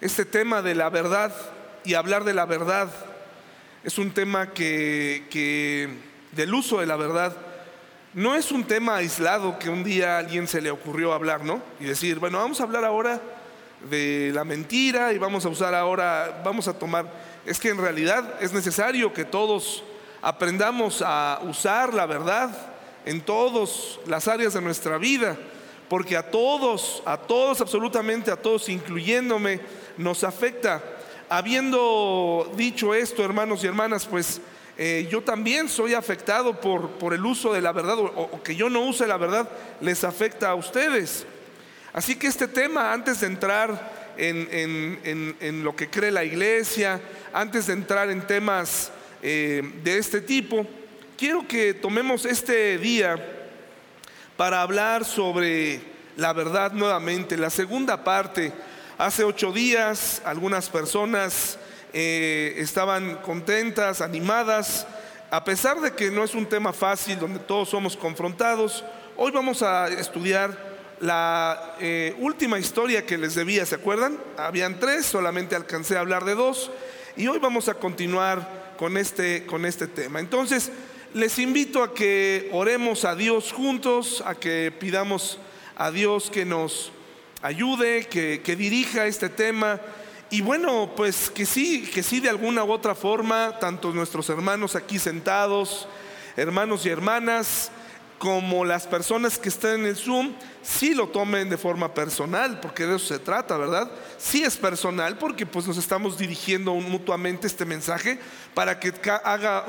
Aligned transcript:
Este 0.00 0.24
tema 0.24 0.62
de 0.62 0.74
la 0.74 0.88
verdad 0.88 1.30
y 1.84 1.92
hablar 1.92 2.24
de 2.24 2.32
la 2.32 2.46
verdad 2.46 2.88
es 3.84 3.98
un 3.98 4.12
tema 4.12 4.54
que, 4.54 5.98
del 6.32 6.54
uso 6.54 6.80
de 6.80 6.86
la 6.86 6.96
verdad 6.96 7.36
no 8.14 8.34
es 8.34 8.50
un 8.50 8.64
tema 8.64 8.96
aislado 8.96 9.58
que 9.58 9.68
un 9.68 9.84
día 9.84 10.16
a 10.16 10.20
alguien 10.20 10.48
se 10.48 10.62
le 10.62 10.70
ocurrió 10.70 11.12
hablar, 11.12 11.44
¿no? 11.44 11.62
Y 11.78 11.84
decir, 11.84 12.18
bueno, 12.18 12.38
vamos 12.38 12.60
a 12.60 12.62
hablar 12.62 12.82
ahora 12.86 13.20
de 13.90 14.32
la 14.34 14.42
mentira 14.42 15.12
y 15.12 15.18
vamos 15.18 15.44
a 15.44 15.50
usar 15.50 15.74
ahora, 15.74 16.40
vamos 16.42 16.66
a 16.66 16.78
tomar, 16.78 17.04
es 17.44 17.60
que 17.60 17.68
en 17.68 17.78
realidad 17.78 18.36
es 18.40 18.54
necesario 18.54 19.12
que 19.12 19.26
todos 19.26 19.84
aprendamos 20.22 21.02
a 21.06 21.40
usar 21.42 21.92
la 21.92 22.06
verdad 22.06 22.50
en 23.04 23.20
todas 23.20 23.98
las 24.06 24.28
áreas 24.28 24.54
de 24.54 24.62
nuestra 24.62 24.96
vida, 24.96 25.36
porque 25.90 26.16
a 26.16 26.22
todos, 26.22 27.02
a 27.04 27.16
todos, 27.16 27.60
absolutamente 27.60 28.30
a 28.30 28.36
todos, 28.36 28.68
incluyéndome, 28.68 29.58
nos 29.96 30.22
afecta. 30.22 30.80
Habiendo 31.28 32.48
dicho 32.56 32.94
esto, 32.94 33.24
hermanos 33.24 33.64
y 33.64 33.66
hermanas, 33.66 34.06
pues 34.06 34.40
eh, 34.78 35.08
yo 35.10 35.20
también 35.20 35.68
soy 35.68 35.94
afectado 35.94 36.60
por, 36.60 36.90
por 36.90 37.12
el 37.12 37.26
uso 37.26 37.52
de 37.52 37.60
la 37.60 37.72
verdad, 37.72 37.98
o, 37.98 38.40
que 38.40 38.54
yo 38.54 38.70
no 38.70 38.82
use 38.82 39.04
la 39.08 39.16
verdad, 39.16 39.50
les 39.80 40.04
afecta 40.04 40.50
a 40.50 40.54
ustedes. 40.54 41.26
Así 41.92 42.14
que 42.14 42.28
este 42.28 42.46
tema, 42.46 42.92
antes 42.92 43.22
de 43.22 43.26
entrar 43.26 44.14
en, 44.16 45.64
lo 45.64 45.74
que 45.74 45.90
cree 45.90 46.12
la 46.12 46.22
iglesia, 46.22 47.00
antes 47.32 47.66
de 47.66 47.72
entrar 47.72 48.10
en 48.10 48.24
temas 48.28 48.92
eh, 49.24 49.68
de 49.82 49.98
este 49.98 50.20
tipo, 50.20 50.64
quiero 51.18 51.48
que 51.48 51.74
tomemos 51.74 52.26
este 52.26 52.78
día 52.78 53.39
para 54.40 54.62
hablar 54.62 55.04
sobre 55.04 55.82
la 56.16 56.32
verdad 56.32 56.72
nuevamente. 56.72 57.36
La 57.36 57.50
segunda 57.50 58.02
parte, 58.02 58.54
hace 58.96 59.22
ocho 59.22 59.52
días 59.52 60.22
algunas 60.24 60.70
personas 60.70 61.58
eh, 61.92 62.54
estaban 62.56 63.16
contentas, 63.16 64.00
animadas, 64.00 64.86
a 65.30 65.44
pesar 65.44 65.82
de 65.82 65.92
que 65.92 66.10
no 66.10 66.24
es 66.24 66.34
un 66.34 66.46
tema 66.46 66.72
fácil 66.72 67.18
donde 67.18 67.38
todos 67.40 67.68
somos 67.68 67.98
confrontados. 67.98 68.82
Hoy 69.18 69.30
vamos 69.30 69.62
a 69.62 69.88
estudiar 69.88 70.56
la 71.00 71.74
eh, 71.78 72.16
última 72.18 72.58
historia 72.58 73.04
que 73.04 73.18
les 73.18 73.34
debía, 73.34 73.66
¿se 73.66 73.74
acuerdan? 73.74 74.18
Habían 74.38 74.80
tres, 74.80 75.04
solamente 75.04 75.54
alcancé 75.54 75.98
a 75.98 76.00
hablar 76.00 76.24
de 76.24 76.34
dos 76.34 76.70
y 77.14 77.26
hoy 77.26 77.38
vamos 77.40 77.68
a 77.68 77.74
continuar 77.74 78.72
con 78.78 78.96
este, 78.96 79.44
con 79.44 79.66
este 79.66 79.86
tema. 79.86 80.18
Entonces, 80.18 80.72
les 81.14 81.38
invito 81.38 81.82
a 81.82 81.94
que 81.94 82.48
oremos 82.52 83.04
a 83.04 83.14
Dios 83.14 83.52
juntos, 83.52 84.22
a 84.26 84.34
que 84.34 84.72
pidamos 84.78 85.38
a 85.76 85.90
Dios 85.90 86.30
que 86.30 86.44
nos 86.44 86.92
ayude, 87.42 88.06
que, 88.06 88.42
que 88.44 88.56
dirija 88.56 89.06
este 89.06 89.28
tema. 89.28 89.80
Y 90.30 90.42
bueno, 90.42 90.92
pues 90.94 91.30
que 91.30 91.46
sí, 91.46 91.82
que 91.92 92.02
sí 92.02 92.20
de 92.20 92.28
alguna 92.28 92.62
u 92.62 92.70
otra 92.70 92.94
forma, 92.94 93.58
tanto 93.58 93.92
nuestros 93.92 94.28
hermanos 94.28 94.76
aquí 94.76 94.98
sentados, 94.98 95.88
hermanos 96.36 96.86
y 96.86 96.90
hermanas, 96.90 97.72
como 98.18 98.66
las 98.66 98.86
personas 98.86 99.38
que 99.38 99.48
están 99.48 99.80
en 99.80 99.86
el 99.86 99.96
Zoom, 99.96 100.34
sí 100.62 100.94
lo 100.94 101.08
tomen 101.08 101.48
de 101.48 101.56
forma 101.56 101.94
personal, 101.94 102.60
porque 102.60 102.84
de 102.84 102.96
eso 102.96 103.06
se 103.06 103.18
trata, 103.18 103.56
¿verdad? 103.56 103.90
Sí 104.18 104.44
es 104.44 104.58
personal, 104.58 105.16
porque 105.16 105.46
pues 105.46 105.66
nos 105.66 105.78
estamos 105.78 106.18
dirigiendo 106.18 106.74
mutuamente 106.74 107.46
este 107.46 107.64
mensaje 107.64 108.20
para 108.54 108.78
que 108.78 108.92
haga 109.24 109.64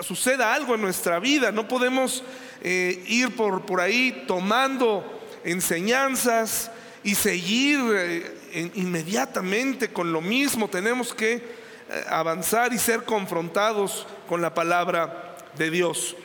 suceda 0.00 0.54
algo 0.54 0.74
en 0.74 0.82
nuestra 0.82 1.18
vida. 1.18 1.52
No 1.52 1.68
podemos 1.68 2.22
eh, 2.62 3.04
ir 3.06 3.34
por, 3.36 3.66
por 3.66 3.80
ahí 3.80 4.24
tomando 4.26 5.22
enseñanzas 5.44 6.70
y 7.02 7.14
seguir 7.14 7.80
eh, 7.92 8.70
inmediatamente 8.74 9.92
con 9.92 10.12
lo 10.12 10.20
mismo. 10.20 10.68
Tenemos 10.68 11.14
que 11.14 11.34
eh, 11.34 12.04
avanzar 12.08 12.72
y 12.72 12.78
ser 12.78 13.04
confrontados 13.04 14.06
con 14.28 14.40
la 14.40 14.54
palabra 14.54 15.36
de 15.56 15.70
Dios. 15.70 16.16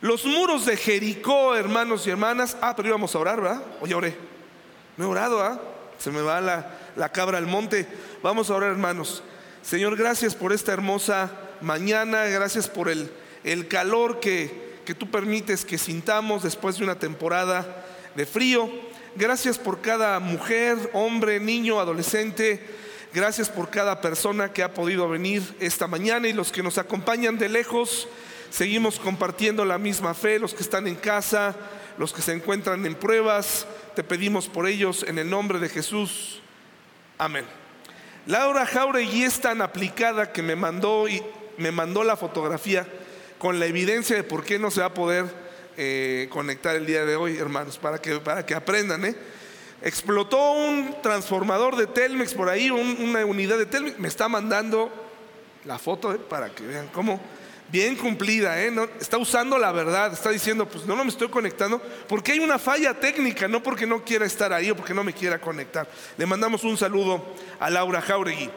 Los 0.00 0.24
muros 0.24 0.66
de 0.66 0.76
Jericó, 0.76 1.54
hermanos 1.54 2.06
y 2.06 2.10
hermanas. 2.10 2.56
Ah, 2.60 2.74
pero 2.76 2.88
íbamos 2.88 3.14
a 3.14 3.18
orar, 3.18 3.40
¿verdad? 3.40 3.62
Oye, 3.80 3.94
oré. 3.94 4.16
No 4.96 5.04
he 5.04 5.08
orado, 5.08 5.42
¿ah? 5.42 5.60
Se 5.98 6.10
me 6.10 6.20
va 6.20 6.40
la, 6.40 7.08
cabra 7.12 7.38
al 7.38 7.46
monte. 7.46 7.86
Vamos 8.22 8.50
a 8.50 8.54
orar, 8.54 8.70
hermanos. 8.70 9.22
Señor, 9.62 9.96
gracias 9.96 10.34
por 10.34 10.52
esta 10.52 10.72
hermosa 10.72 11.30
mañana. 11.60 12.24
Gracias 12.24 12.68
por 12.68 12.88
el, 12.88 13.10
el 13.44 13.68
calor 13.68 14.20
que, 14.20 14.80
que 14.84 14.94
tú 14.94 15.10
permites 15.10 15.64
que 15.64 15.78
sintamos 15.78 16.42
después 16.42 16.78
de 16.78 16.84
una 16.84 16.98
temporada 16.98 17.84
de 18.14 18.26
frío. 18.26 18.70
Gracias 19.14 19.58
por 19.58 19.80
cada 19.80 20.20
mujer, 20.20 20.76
hombre, 20.92 21.40
niño, 21.40 21.80
adolescente. 21.80 22.60
Gracias 23.14 23.48
por 23.48 23.70
cada 23.70 24.00
persona 24.02 24.52
que 24.52 24.62
ha 24.62 24.74
podido 24.74 25.08
venir 25.08 25.42
esta 25.58 25.86
mañana 25.86 26.28
y 26.28 26.34
los 26.34 26.52
que 26.52 26.62
nos 26.62 26.76
acompañan 26.76 27.38
de 27.38 27.48
lejos. 27.48 28.08
Seguimos 28.50 28.98
compartiendo 28.98 29.64
la 29.64 29.78
misma 29.78 30.12
fe, 30.12 30.38
los 30.38 30.52
que 30.52 30.62
están 30.62 30.86
en 30.86 30.96
casa, 30.96 31.56
los 31.98 32.12
que 32.12 32.22
se 32.22 32.32
encuentran 32.32 32.84
en 32.84 32.94
pruebas. 32.94 33.66
Te 33.94 34.04
pedimos 34.04 34.48
por 34.48 34.66
ellos 34.66 35.04
en 35.08 35.18
el 35.18 35.30
nombre 35.30 35.58
de 35.58 35.68
Jesús. 35.68 36.42
Amén. 37.16 37.46
Laura 38.26 38.66
Jauregui 38.66 39.22
es 39.22 39.40
tan 39.40 39.62
aplicada 39.62 40.32
que 40.32 40.42
me 40.42 40.56
mandó, 40.56 41.06
me 41.58 41.72
mandó 41.72 42.04
la 42.04 42.16
fotografía 42.16 42.86
con 43.38 43.58
la 43.58 43.66
evidencia 43.66 44.16
de 44.16 44.24
por 44.24 44.44
qué 44.44 44.58
no 44.58 44.70
se 44.70 44.80
va 44.80 44.86
a 44.86 44.94
poder 44.94 45.26
eh, 45.76 46.28
conectar 46.30 46.74
el 46.76 46.86
día 46.86 47.04
de 47.04 47.16
hoy, 47.16 47.36
hermanos, 47.36 47.78
para 47.78 47.98
que, 47.98 48.16
para 48.20 48.46
que 48.46 48.54
aprendan. 48.54 49.04
¿eh? 49.04 49.14
Explotó 49.82 50.52
un 50.52 50.96
transformador 51.02 51.76
de 51.76 51.86
Telmex 51.86 52.34
por 52.34 52.48
ahí, 52.48 52.70
una 52.70 53.24
unidad 53.24 53.58
de 53.58 53.66
Telmex. 53.66 53.98
Me 53.98 54.08
está 54.08 54.28
mandando 54.28 54.90
la 55.64 55.78
foto 55.78 56.14
¿eh? 56.14 56.18
para 56.18 56.50
que 56.50 56.64
vean 56.64 56.88
cómo 56.92 57.20
bien 57.68 57.96
cumplida, 57.96 58.62
¿eh? 58.62 58.72
está 59.00 59.18
usando 59.18 59.58
la 59.58 59.72
verdad, 59.72 60.12
está 60.12 60.30
diciendo, 60.30 60.68
pues 60.68 60.86
no, 60.86 60.94
no 60.94 61.04
me 61.04 61.10
estoy 61.10 61.28
conectando, 61.28 61.82
porque 62.08 62.32
hay 62.32 62.38
una 62.38 62.58
falla 62.58 62.94
técnica, 62.94 63.48
no 63.48 63.62
porque 63.62 63.86
no 63.86 64.04
quiera 64.04 64.24
estar 64.24 64.52
ahí 64.52 64.70
o 64.70 64.76
porque 64.76 64.94
no 64.94 65.02
me 65.02 65.12
quiera 65.12 65.40
conectar. 65.40 65.88
Le 66.16 66.26
mandamos 66.26 66.64
un 66.64 66.76
saludo 66.76 67.22
a 67.58 67.68
Laura 67.68 68.00
Jauregui. 68.00 68.50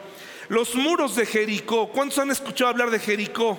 Los 0.50 0.74
muros 0.74 1.14
de 1.14 1.26
Jericó, 1.26 1.90
¿cuántos 1.90 2.18
han 2.18 2.32
escuchado 2.32 2.70
hablar 2.70 2.90
de 2.90 2.98
Jericó? 2.98 3.56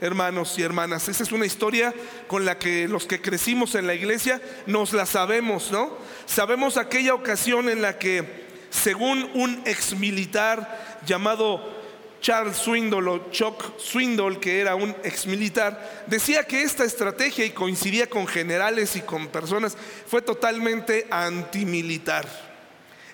Hermanos 0.00 0.58
y 0.58 0.62
hermanas, 0.64 1.08
esa 1.08 1.22
es 1.22 1.30
una 1.30 1.46
historia 1.46 1.94
con 2.26 2.44
la 2.44 2.58
que 2.58 2.88
los 2.88 3.06
que 3.06 3.20
crecimos 3.20 3.76
en 3.76 3.86
la 3.86 3.94
iglesia 3.94 4.42
nos 4.66 4.92
la 4.92 5.06
sabemos, 5.06 5.70
¿no? 5.70 5.96
Sabemos 6.26 6.78
aquella 6.78 7.14
ocasión 7.14 7.68
en 7.68 7.80
la 7.80 7.96
que, 7.96 8.24
según 8.70 9.30
un 9.34 9.62
ex 9.66 9.94
militar 9.94 10.98
llamado 11.06 11.80
Charles 12.20 12.56
Swindoll 12.56 13.06
o 13.06 13.30
Chuck 13.30 13.78
Swindoll, 13.78 14.40
que 14.40 14.58
era 14.58 14.74
un 14.74 14.96
ex 15.04 15.26
militar, 15.26 16.04
decía 16.08 16.42
que 16.42 16.62
esta 16.64 16.82
estrategia, 16.82 17.44
y 17.44 17.50
coincidía 17.50 18.10
con 18.10 18.26
generales 18.26 18.96
y 18.96 19.02
con 19.02 19.28
personas, 19.28 19.76
fue 20.08 20.20
totalmente 20.22 21.06
antimilitar. 21.08 22.51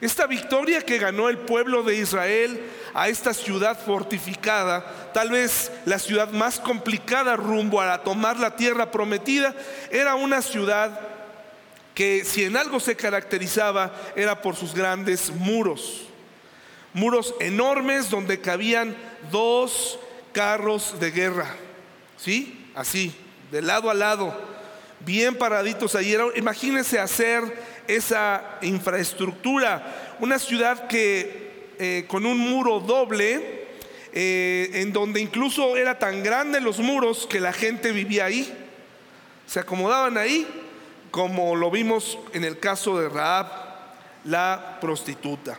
Esta 0.00 0.26
victoria 0.26 0.82
que 0.82 0.98
ganó 0.98 1.28
el 1.28 1.38
pueblo 1.38 1.82
de 1.82 1.96
Israel 1.96 2.60
a 2.94 3.08
esta 3.08 3.34
ciudad 3.34 3.78
fortificada, 3.78 5.10
tal 5.12 5.30
vez 5.30 5.72
la 5.86 5.98
ciudad 5.98 6.30
más 6.30 6.60
complicada 6.60 7.36
rumbo 7.36 7.80
a 7.80 8.02
tomar 8.02 8.38
la 8.38 8.54
tierra 8.54 8.90
prometida, 8.90 9.54
era 9.90 10.14
una 10.14 10.40
ciudad 10.40 11.00
que 11.94 12.24
si 12.24 12.44
en 12.44 12.56
algo 12.56 12.78
se 12.78 12.94
caracterizaba 12.94 13.92
era 14.14 14.40
por 14.40 14.54
sus 14.54 14.72
grandes 14.72 15.30
muros 15.30 16.08
muros 16.92 17.34
enormes 17.40 18.10
donde 18.10 18.40
cabían 18.40 18.96
dos 19.30 19.98
carros 20.32 20.98
de 21.00 21.10
guerra, 21.10 21.54
¿sí? 22.16 22.70
Así, 22.74 23.14
de 23.50 23.62
lado 23.62 23.90
a 23.90 23.94
lado, 23.94 24.36
bien 25.00 25.36
paraditos 25.36 25.94
ahí. 25.94 26.16
Imagínense 26.36 26.98
hacer 26.98 27.42
esa 27.88 28.58
infraestructura, 28.62 30.14
una 30.20 30.38
ciudad 30.38 30.86
que 30.86 31.48
eh, 31.78 32.04
con 32.06 32.26
un 32.26 32.38
muro 32.38 32.80
doble, 32.80 33.66
eh, 34.12 34.70
en 34.74 34.92
donde 34.92 35.20
incluso 35.20 35.76
era 35.76 35.98
tan 35.98 36.22
grande 36.22 36.60
los 36.60 36.78
muros 36.78 37.26
que 37.26 37.40
la 37.40 37.52
gente 37.52 37.90
vivía 37.92 38.26
ahí, 38.26 38.52
se 39.46 39.60
acomodaban 39.60 40.18
ahí, 40.18 40.46
como 41.10 41.56
lo 41.56 41.70
vimos 41.70 42.18
en 42.34 42.44
el 42.44 42.58
caso 42.58 42.98
de 43.00 43.08
Raab, 43.08 43.46
la 44.24 44.78
prostituta. 44.80 45.58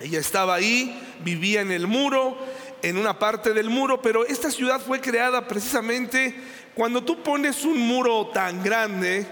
Ella 0.00 0.18
estaba 0.18 0.54
ahí, 0.54 1.00
vivía 1.20 1.60
en 1.60 1.70
el 1.70 1.86
muro, 1.86 2.36
en 2.82 2.98
una 2.98 3.18
parte 3.18 3.52
del 3.52 3.70
muro, 3.70 4.02
pero 4.02 4.26
esta 4.26 4.50
ciudad 4.50 4.80
fue 4.80 5.00
creada 5.00 5.46
precisamente 5.46 6.34
cuando 6.74 7.02
tú 7.02 7.22
pones 7.22 7.64
un 7.64 7.78
muro 7.78 8.26
tan 8.28 8.62
grande 8.62 9.26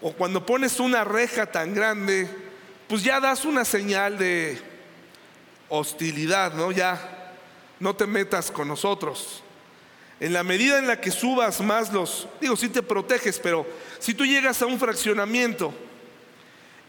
o 0.00 0.12
cuando 0.12 0.44
pones 0.44 0.80
una 0.80 1.04
reja 1.04 1.46
tan 1.46 1.74
grande, 1.74 2.28
pues 2.88 3.02
ya 3.02 3.20
das 3.20 3.44
una 3.44 3.64
señal 3.64 4.18
de 4.18 4.58
hostilidad, 5.68 6.54
¿no? 6.54 6.72
Ya 6.72 7.36
no 7.78 7.94
te 7.94 8.06
metas 8.06 8.50
con 8.50 8.68
nosotros. 8.68 9.42
En 10.18 10.32
la 10.32 10.42
medida 10.42 10.78
en 10.78 10.86
la 10.86 11.00
que 11.00 11.10
subas 11.10 11.60
más 11.60 11.92
los, 11.92 12.28
digo, 12.40 12.56
si 12.56 12.68
te 12.68 12.82
proteges, 12.82 13.38
pero 13.38 13.66
si 13.98 14.12
tú 14.14 14.26
llegas 14.26 14.60
a 14.60 14.66
un 14.66 14.78
fraccionamiento 14.78 15.72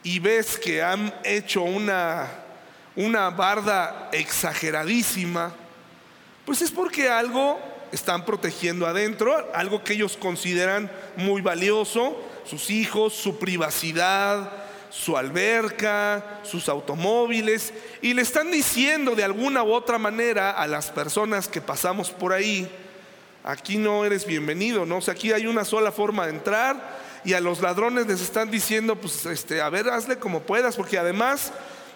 y 0.03 0.19
ves 0.19 0.57
que 0.57 0.81
han 0.81 1.13
hecho 1.23 1.61
una 1.61 2.41
una 2.95 3.29
barda 3.29 4.09
exageradísima, 4.11 5.53
pues 6.45 6.61
es 6.61 6.71
porque 6.71 7.09
algo 7.09 7.59
están 7.91 8.25
protegiendo 8.25 8.85
adentro, 8.85 9.49
algo 9.53 9.83
que 9.83 9.93
ellos 9.93 10.17
consideran 10.17 10.91
muy 11.15 11.41
valioso, 11.41 12.17
sus 12.51 12.69
hijos, 12.69 13.13
su 13.13 13.39
privacidad, 13.39 14.51
su 14.89 15.15
alberca, 15.15 16.41
sus 16.43 16.67
automóviles, 16.67 17.73
y 18.01 18.13
le 18.13 18.23
están 18.23 18.51
diciendo 18.51 19.15
de 19.15 19.23
alguna 19.23 19.63
u 19.63 19.71
otra 19.71 19.97
manera 19.97 20.51
a 20.51 20.67
las 20.67 20.91
personas 20.91 21.47
que 21.47 21.61
pasamos 21.61 22.09
por 22.09 22.33
ahí, 22.33 22.69
aquí 23.45 23.77
no 23.77 24.03
eres 24.03 24.25
bienvenido, 24.25 24.85
¿no? 24.85 24.97
O 24.97 25.01
sea, 25.01 25.13
aquí 25.13 25.31
hay 25.31 25.47
una 25.47 25.63
sola 25.63 25.93
forma 25.93 26.25
de 26.25 26.33
entrar 26.33 26.99
y 27.23 27.31
a 27.31 27.39
los 27.39 27.61
ladrones 27.61 28.07
les 28.07 28.19
están 28.19 28.51
diciendo, 28.51 28.97
pues, 28.97 29.25
este, 29.27 29.61
a 29.61 29.69
ver, 29.69 29.87
hazle 29.87 30.19
como 30.19 30.41
puedas, 30.41 30.75
porque 30.75 30.97
además 30.97 31.53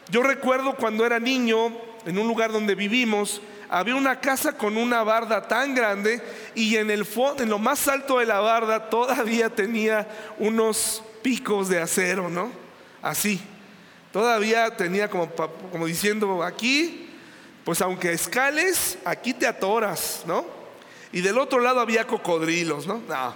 yo 0.09 0.23
recuerdo 0.23 0.77
cuando 0.77 1.05
era 1.05 1.19
niño, 1.19 1.77
en 2.05 2.17
un 2.17 2.29
lugar 2.29 2.53
donde 2.53 2.75
vivimos, 2.75 3.41
había 3.75 3.97
una 3.97 4.21
casa 4.21 4.53
con 4.53 4.77
una 4.77 5.03
barda 5.03 5.49
tan 5.49 5.75
grande 5.75 6.21
y 6.55 6.77
en 6.77 6.89
el 6.89 7.05
en 7.37 7.49
lo 7.49 7.59
más 7.59 7.89
alto 7.89 8.19
de 8.19 8.25
la 8.25 8.39
barda 8.39 8.89
todavía 8.89 9.49
tenía 9.49 10.07
unos 10.39 11.03
picos 11.21 11.67
de 11.67 11.81
acero, 11.81 12.29
¿no? 12.29 12.51
Así. 13.01 13.41
Todavía 14.13 14.77
tenía 14.77 15.09
como, 15.09 15.29
como 15.29 15.87
diciendo, 15.87 16.41
aquí, 16.41 17.09
pues 17.65 17.81
aunque 17.81 18.13
escales, 18.13 18.97
aquí 19.03 19.33
te 19.33 19.45
atoras, 19.45 20.23
¿no? 20.25 20.45
Y 21.11 21.19
del 21.19 21.37
otro 21.37 21.59
lado 21.59 21.81
había 21.81 22.07
cocodrilos, 22.07 22.87
¿no? 22.87 23.01
No. 23.09 23.35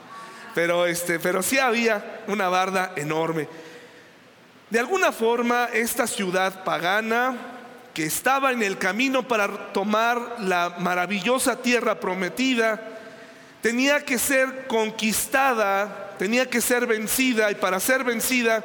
Pero 0.56 0.86
este, 0.86 1.20
pero 1.20 1.44
sí 1.44 1.60
había 1.60 2.22
una 2.28 2.48
barda 2.48 2.94
enorme. 2.96 3.50
De 4.70 4.80
alguna 4.80 5.12
forma, 5.12 5.66
esta 5.74 6.08
ciudad 6.08 6.64
pagana 6.64 7.59
que 7.94 8.06
estaba 8.06 8.52
en 8.52 8.64
el 8.64 8.78
camino 8.78 9.28
para 9.28 9.74
tomar 9.74 10.36
la 10.40 10.76
maravillosa 10.80 11.62
tierra 11.62 12.00
prometida, 12.00 12.82
tenía 13.62 14.06
que 14.06 14.18
ser 14.18 14.68
conquistada, 14.68 16.16
tenía 16.18 16.50
que 16.50 16.62
ser 16.62 16.86
vencida, 16.86 17.52
y 17.52 17.56
para 17.56 17.80
ser 17.80 18.04
vencida 18.04 18.64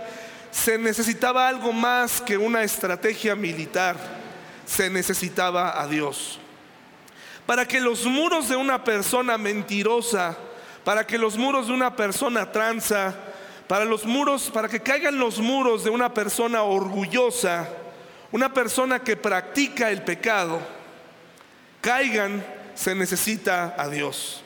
se 0.51 0.79
necesitaba 0.79 1.49
algo 1.49 1.73
más 1.73 2.21
que 2.21 2.39
una 2.39 2.63
estrategia 2.63 3.35
militar, 3.35 3.97
se 4.67 4.89
necesitaba 4.89 5.81
a 5.81 5.87
Dios. 5.89 6.39
Para 7.47 7.67
que 7.67 7.81
los 7.81 8.07
muros 8.07 8.49
de 8.49 8.57
una 8.57 8.85
persona 8.85 9.37
mentirosa, 9.37 10.37
para 10.85 11.07
que 11.07 11.19
los 11.19 11.37
muros 11.37 11.67
de 11.67 11.73
una 11.73 11.97
persona 11.97 12.53
tranza, 12.53 13.15
para 13.67 13.85
los 13.85 14.05
muros, 14.05 14.51
para 14.53 14.69
que 14.69 14.81
caigan 14.81 15.19
los 15.19 15.39
muros 15.39 15.83
de 15.85 15.91
una 15.91 16.13
persona 16.15 16.63
orgullosa, 16.63 17.69
una 18.35 18.53
persona 18.53 18.99
que 18.99 19.17
practica 19.17 19.93
el 19.93 20.03
pecado, 20.03 20.61
caigan, 21.81 22.45
se 22.75 22.93
necesita 22.93 23.77
a 23.79 23.89
Dios. 23.89 24.43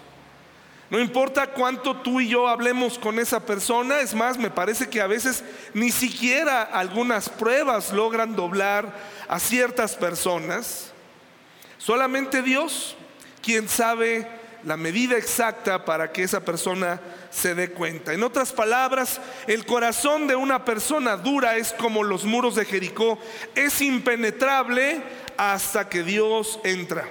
No 0.91 1.01
importa 1.01 1.47
cuánto 1.47 1.97
tú 1.97 2.21
y 2.21 2.29
yo 2.29 2.49
hablemos 2.49 2.99
con 2.99 3.19
esa 3.19 3.47
persona, 3.47 4.01
es 4.01 4.13
más, 4.15 4.37
me 4.37 4.51
parece 4.51 4.91
que 4.91 5.01
a 5.01 5.07
veces 5.07 5.43
ni 5.73 5.91
siquiera 5.91 6.65
algunas 6.65 7.31
pruebas 7.31 7.91
logran 7.91 8.37
doblar 8.37 8.93
a 9.27 9.39
ciertas 9.39 9.97
personas. 9.97 10.93
Solamente 11.79 12.43
Dios, 12.43 12.95
quien 13.41 13.71
sabe 13.71 14.29
la 14.65 14.77
medida 14.77 15.17
exacta 15.17 15.85
para 15.85 16.13
que 16.13 16.23
esa 16.23 16.41
persona 16.41 17.01
se 17.31 17.55
dé 17.55 17.71
cuenta. 17.71 18.13
En 18.13 18.23
otras 18.23 18.53
palabras, 18.53 19.21
el 19.47 19.65
corazón 19.65 20.27
de 20.27 20.35
una 20.35 20.65
persona 20.65 21.17
dura 21.17 21.57
es 21.57 21.73
como 21.73 22.03
los 22.03 22.25
muros 22.25 22.55
de 22.57 22.65
Jericó, 22.65 23.19
es 23.55 23.81
impenetrable 23.81 25.03
hasta 25.37 25.89
que 25.89 26.03
Dios 26.03 26.59
entra. 26.65 27.09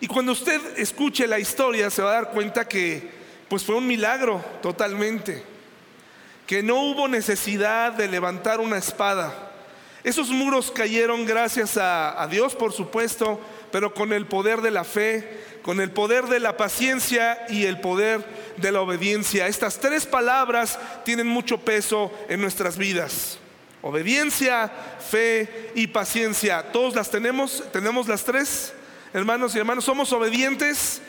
Y 0.00 0.06
cuando 0.06 0.32
usted 0.32 0.60
escuche 0.78 1.26
la 1.26 1.38
historia 1.38 1.88
se 1.88 2.02
va 2.02 2.10
a 2.10 2.14
dar 2.14 2.30
cuenta 2.30 2.68
que 2.68 3.10
pues 3.48 3.64
fue 3.64 3.76
un 3.76 3.86
milagro 3.86 4.44
totalmente, 4.60 5.42
que 6.46 6.62
no 6.62 6.80
hubo 6.82 7.08
necesidad 7.08 7.92
de 7.92 8.08
levantar 8.08 8.60
una 8.60 8.76
espada. 8.76 9.32
Esos 10.02 10.28
muros 10.28 10.70
cayeron 10.70 11.24
gracias 11.24 11.78
a, 11.78 12.20
a 12.22 12.26
Dios, 12.26 12.54
por 12.54 12.72
supuesto, 12.74 13.40
pero 13.74 13.92
con 13.92 14.12
el 14.12 14.26
poder 14.26 14.60
de 14.60 14.70
la 14.70 14.84
fe, 14.84 15.58
con 15.62 15.80
el 15.80 15.90
poder 15.90 16.26
de 16.26 16.38
la 16.38 16.56
paciencia 16.56 17.44
y 17.48 17.64
el 17.64 17.80
poder 17.80 18.24
de 18.56 18.70
la 18.70 18.80
obediencia. 18.80 19.48
Estas 19.48 19.80
tres 19.80 20.06
palabras 20.06 20.78
tienen 21.04 21.26
mucho 21.26 21.58
peso 21.58 22.12
en 22.28 22.40
nuestras 22.40 22.78
vidas. 22.78 23.40
Obediencia, 23.82 24.70
fe 25.10 25.72
y 25.74 25.88
paciencia. 25.88 26.70
¿Todos 26.70 26.94
las 26.94 27.10
tenemos? 27.10 27.64
¿Tenemos 27.72 28.06
las 28.06 28.22
tres? 28.22 28.72
Hermanos 29.12 29.56
y 29.56 29.58
hermanos, 29.58 29.84
somos 29.84 30.12
obedientes, 30.12 31.02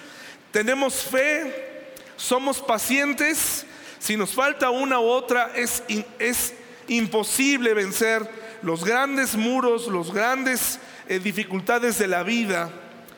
tenemos 0.50 1.04
fe, 1.04 1.94
somos 2.18 2.64
pacientes. 2.64 3.64
Si 4.00 4.18
nos 4.18 4.34
falta 4.34 4.72
una 4.72 5.00
u 5.00 5.04
otra, 5.04 5.52
es, 5.56 5.84
es 6.18 6.56
imposible 6.88 7.76
vencer 7.76 8.28
los 8.64 8.84
grandes 8.84 9.36
muros, 9.36 9.86
los 9.86 10.12
grandes 10.12 10.80
eh, 11.08 11.20
dificultades 11.20 11.98
de 11.98 12.08
la 12.08 12.24
vida 12.24 12.70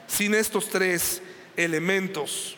sin 0.07 0.33
estos 0.35 0.69
tres 0.69 1.21
elementos. 1.55 2.55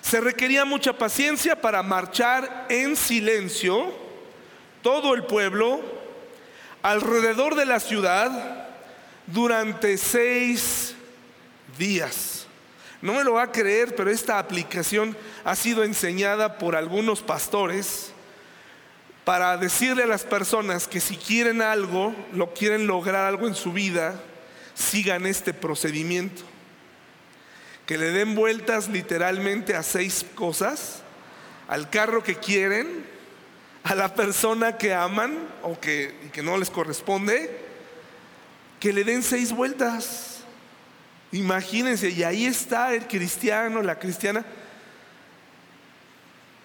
Se 0.00 0.20
requería 0.20 0.64
mucha 0.64 0.92
paciencia 0.92 1.60
para 1.60 1.82
marchar 1.82 2.66
en 2.68 2.96
silencio 2.96 3.92
todo 4.82 5.14
el 5.14 5.24
pueblo 5.24 5.80
alrededor 6.82 7.54
de 7.54 7.66
la 7.66 7.80
ciudad 7.80 8.68
durante 9.26 9.96
seis 9.96 10.94
días. 11.78 12.46
No 13.00 13.12
me 13.14 13.24
lo 13.24 13.34
va 13.34 13.42
a 13.42 13.52
creer, 13.52 13.94
pero 13.94 14.10
esta 14.10 14.38
aplicación 14.38 15.16
ha 15.44 15.54
sido 15.56 15.84
enseñada 15.84 16.56
por 16.56 16.74
algunos 16.74 17.20
pastores 17.20 18.13
para 19.24 19.56
decirle 19.56 20.02
a 20.02 20.06
las 20.06 20.24
personas 20.24 20.86
que 20.86 21.00
si 21.00 21.16
quieren 21.16 21.62
algo, 21.62 22.14
lo 22.32 22.52
quieren 22.52 22.86
lograr 22.86 23.24
algo 23.24 23.46
en 23.46 23.54
su 23.54 23.72
vida, 23.72 24.20
sigan 24.74 25.24
este 25.24 25.54
procedimiento. 25.54 26.42
Que 27.86 27.96
le 27.96 28.10
den 28.10 28.34
vueltas 28.34 28.88
literalmente 28.88 29.74
a 29.74 29.82
seis 29.82 30.26
cosas, 30.34 31.02
al 31.68 31.88
carro 31.88 32.22
que 32.22 32.36
quieren, 32.36 33.06
a 33.82 33.94
la 33.94 34.14
persona 34.14 34.76
que 34.76 34.94
aman 34.94 35.38
o 35.62 35.78
que, 35.80 36.14
que 36.32 36.42
no 36.42 36.58
les 36.58 36.68
corresponde, 36.68 37.58
que 38.78 38.92
le 38.92 39.04
den 39.04 39.22
seis 39.22 39.52
vueltas. 39.52 40.40
Imagínense, 41.32 42.10
y 42.10 42.22
ahí 42.22 42.44
está 42.44 42.94
el 42.94 43.06
cristiano, 43.06 43.82
la 43.82 43.98
cristiana 43.98 44.44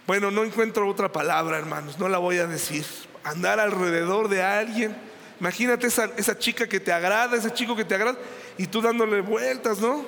bueno, 0.10 0.32
no 0.32 0.44
encuentro 0.44 0.90
otra 0.90 1.12
palabra, 1.12 1.60
hermanos, 1.60 2.00
no 2.00 2.10
la 2.10 2.18
voy 2.18 2.40
a 2.40 2.48
decir. 2.48 2.84
Andar 3.24 3.60
alrededor 3.60 4.28
de 4.28 4.42
alguien. 4.42 4.98
Imagínate 5.40 5.86
esa, 5.86 6.36
chica 6.40 6.68
que 6.68 6.80
te 6.80 6.92
agrada, 6.92 7.38
ese 7.38 7.54
chico 7.54 7.76
que 7.76 7.86
te 7.86 7.94
agrada, 7.94 8.18
y 8.58 8.66
tú 8.66 8.82
dándole 8.82 9.22
vueltas, 9.22 9.78
¿no? 9.78 10.04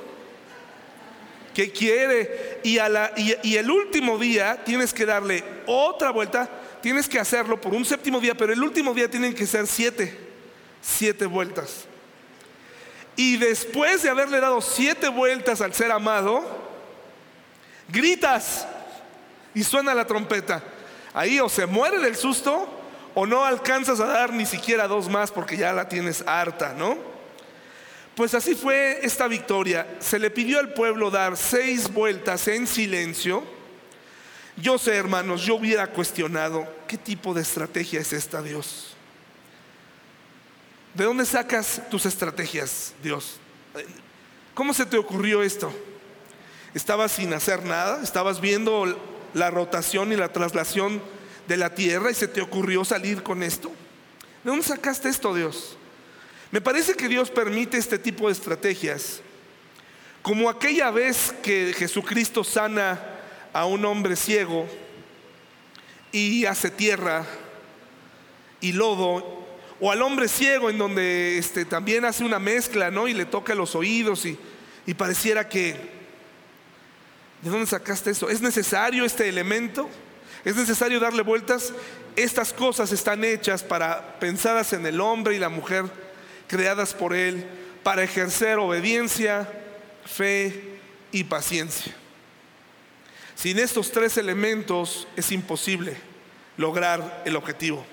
¿Qué 1.53 1.71
quiere? 1.71 2.61
Y, 2.63 2.79
a 2.79 3.11
y, 3.15 3.55
el 3.55 3.69
último 3.69 4.17
día 4.17 4.63
tienes 4.63 4.91
que 4.91 5.05
darle 5.05 5.43
otra 5.67 6.09
vuelta, 6.09 6.49
tienes 6.81 7.07
que 7.07 7.19
hacerlo 7.19 7.61
por 7.61 7.75
un 7.75 7.85
séptimo 7.85 8.19
día, 8.19 8.33
pero 8.33 8.53
el 8.53 8.63
último 8.63 8.95
día 8.95 9.07
tienen 9.07 9.35
que 9.35 9.45
ser 9.45 9.67
siete, 9.67 10.17
siete 10.81 11.27
vueltas. 11.27 11.85
Y 13.15 13.37
después 13.37 14.01
de 14.01 14.09
haberle 14.09 14.39
dado 14.39 14.61
siete 14.61 15.09
vueltas 15.09 15.61
al 15.61 15.75
ser 15.75 15.91
amado, 15.91 16.43
gritas, 17.87 18.65
y 19.53 19.63
suena 19.63 19.93
la 19.93 20.05
trompeta. 20.05 20.63
Ahí 21.13 21.39
o 21.39 21.49
se 21.49 21.65
muere 21.65 21.99
del 21.99 22.15
susto 22.15 22.67
o 23.13 23.25
no 23.25 23.43
alcanzas 23.45 23.99
a 23.99 24.05
dar 24.05 24.33
ni 24.33 24.45
siquiera 24.45 24.87
dos 24.87 25.09
más 25.09 25.31
porque 25.31 25.57
ya 25.57 25.73
la 25.73 25.89
tienes 25.89 26.23
harta, 26.25 26.73
¿no? 26.73 26.97
Pues 28.15 28.33
así 28.33 28.55
fue 28.55 28.99
esta 29.03 29.27
victoria. 29.27 29.97
Se 29.99 30.19
le 30.19 30.29
pidió 30.29 30.59
al 30.59 30.73
pueblo 30.73 31.09
dar 31.09 31.37
seis 31.37 31.91
vueltas 31.91 32.47
en 32.47 32.67
silencio. 32.67 33.43
Yo 34.57 34.77
sé, 34.77 34.95
hermanos, 34.95 35.43
yo 35.43 35.55
hubiera 35.55 35.87
cuestionado 35.87 36.67
qué 36.87 36.97
tipo 36.97 37.33
de 37.33 37.41
estrategia 37.41 38.01
es 38.01 38.13
esta, 38.13 38.41
Dios. 38.41 38.95
¿De 40.93 41.05
dónde 41.05 41.25
sacas 41.25 41.81
tus 41.89 42.05
estrategias, 42.05 42.93
Dios? 43.01 43.39
¿Cómo 44.53 44.73
se 44.73 44.85
te 44.85 44.97
ocurrió 44.97 45.41
esto? 45.41 45.73
¿Estabas 46.73 47.13
sin 47.13 47.33
hacer 47.33 47.63
nada? 47.63 48.03
¿Estabas 48.03 48.41
viendo 48.41 48.85
la 49.33 49.49
rotación 49.49 50.11
y 50.11 50.15
la 50.15 50.31
traslación 50.31 51.01
de 51.47 51.57
la 51.57 51.73
tierra 51.73 52.11
y 52.11 52.15
se 52.15 52.27
te 52.27 52.41
ocurrió 52.41 52.85
salir 52.85 53.23
con 53.23 53.43
esto? 53.43 53.69
¿De 54.43 54.49
dónde 54.49 54.65
sacaste 54.65 55.09
esto, 55.09 55.33
Dios? 55.33 55.77
Me 56.51 56.61
parece 56.61 56.95
que 56.95 57.07
Dios 57.07 57.29
permite 57.29 57.77
este 57.77 57.97
tipo 57.97 58.27
de 58.27 58.33
estrategias. 58.33 59.21
Como 60.21 60.49
aquella 60.49 60.91
vez 60.91 61.33
que 61.41 61.73
Jesucristo 61.77 62.43
sana 62.43 62.99
a 63.53 63.65
un 63.65 63.85
hombre 63.85 64.15
ciego 64.15 64.67
y 66.11 66.45
hace 66.45 66.69
tierra 66.69 67.25
y 68.59 68.73
lodo, 68.73 69.39
O 69.83 69.91
al 69.91 70.03
hombre 70.03 70.27
ciego 70.27 70.69
en 70.69 70.77
donde 70.77 71.39
este, 71.39 71.65
también 71.65 72.05
hace 72.05 72.23
una 72.23 72.37
mezcla, 72.37 72.91
¿no? 72.91 73.07
Y 73.07 73.15
le 73.15 73.25
toca 73.25 73.55
los 73.55 73.73
oídos 73.73 74.27
y, 74.27 74.37
y 74.85 74.93
pareciera 74.93 75.49
que, 75.49 76.00
¿de 77.41 77.49
dónde 77.49 77.65
sacaste 77.65 78.11
eso? 78.11 78.29
¿Es 78.29 78.41
necesario 78.41 79.05
este 79.05 79.27
elemento? 79.27 79.89
¿Es 80.45 80.55
necesario 80.55 80.99
darle 80.99 81.23
vueltas? 81.23 81.73
Estas 82.15 82.53
cosas 82.53 82.91
están 82.91 83.23
hechas 83.23 83.63
para 83.63 84.19
pensadas 84.19 84.73
en 84.73 84.85
el 84.85 84.99
hombre 84.99 85.35
y 85.35 85.39
la 85.39 85.49
mujer, 85.49 85.85
creadas 86.47 86.93
por 86.93 87.13
él, 87.13 87.45
para 87.83 88.03
ejercer 88.03 88.57
obediencia, 88.57 89.49
fe 90.05 90.79
y 91.11 91.23
paciencia. 91.23 91.93
Sin 93.35 93.59
estos 93.59 93.91
tres 93.91 94.17
elementos 94.17 95.07
es 95.15 95.31
imposible 95.31 95.97
lograr 96.57 97.23
el 97.25 97.35
objetivo. 97.35 97.85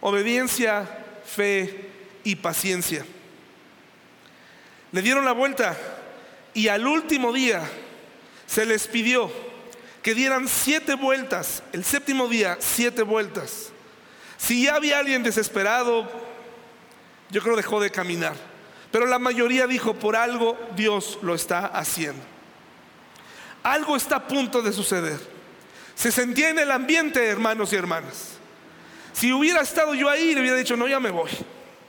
Obediencia, 0.00 0.88
fe 1.24 1.88
y 2.24 2.36
paciencia. 2.36 3.04
Le 4.92 5.02
dieron 5.02 5.24
la 5.24 5.32
vuelta 5.32 5.76
y 6.54 6.68
al 6.68 6.86
último 6.86 7.32
día 7.32 7.62
se 8.46 8.66
les 8.66 8.86
pidió 8.86 9.30
que 10.02 10.14
dieran 10.14 10.46
siete 10.46 10.94
vueltas, 10.94 11.64
el 11.72 11.84
séptimo 11.84 12.28
día, 12.28 12.58
siete 12.60 13.02
vueltas. 13.02 13.70
Si 14.36 14.62
ya 14.62 14.76
había 14.76 15.00
alguien 15.00 15.24
desesperado, 15.24 16.08
yo 17.30 17.42
creo 17.42 17.56
dejó 17.56 17.80
de 17.80 17.90
caminar. 17.90 18.36
Pero 18.92 19.06
la 19.06 19.18
mayoría 19.18 19.66
dijo, 19.66 19.94
por 19.94 20.14
algo 20.14 20.56
Dios 20.76 21.18
lo 21.22 21.34
está 21.34 21.66
haciendo. 21.66 22.22
Algo 23.64 23.96
está 23.96 24.16
a 24.16 24.28
punto 24.28 24.62
de 24.62 24.72
suceder. 24.72 25.18
Se 25.96 26.12
sentía 26.12 26.50
en 26.50 26.60
el 26.60 26.70
ambiente, 26.70 27.26
hermanos 27.26 27.72
y 27.72 27.76
hermanas. 27.76 28.34
Si 29.12 29.32
hubiera 29.32 29.62
estado 29.62 29.94
yo 29.94 30.08
ahí, 30.08 30.34
le 30.34 30.40
hubiera 30.40 30.56
dicho, 30.56 30.76
no, 30.76 30.86
ya 30.86 31.00
me 31.00 31.10
voy. 31.10 31.30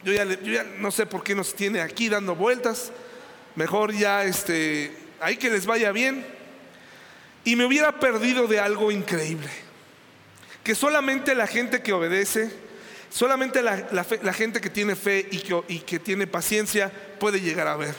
Yo 0.03 0.13
ya, 0.13 0.63
no 0.79 0.89
sé 0.89 1.05
por 1.05 1.23
qué 1.23 1.35
nos 1.35 1.53
tiene 1.53 1.81
aquí 1.81 2.09
dando 2.09 2.35
vueltas. 2.35 2.91
Mejor 3.55 3.93
ya, 3.93 4.23
este, 4.23 4.91
ahí 5.19 5.37
que 5.37 5.51
les 5.51 5.67
vaya 5.67 5.91
bien. 5.91 6.36
Y 7.47 7.55
me 7.55 7.63
hubiera 7.63 7.97
perdido 7.97 8.45
de 8.45 8.59
algo 8.59 8.91
increíble. 8.91 9.47
Que 10.65 10.75
solamente 10.75 11.33
la 11.33 11.47
gente 11.47 11.81
que 11.81 11.93
obedece, 11.93 12.51
solamente 13.09 13.61
la, 13.61 14.33
gente 14.33 14.59
que 14.59 14.69
tiene 14.69 14.97
fe 14.97 15.25
y 15.31 15.79
que, 15.79 15.97
tiene 15.97 16.27
paciencia 16.27 16.91
puede 17.21 17.39
llegar 17.39 17.69
a 17.69 17.77
ver. 17.77 17.95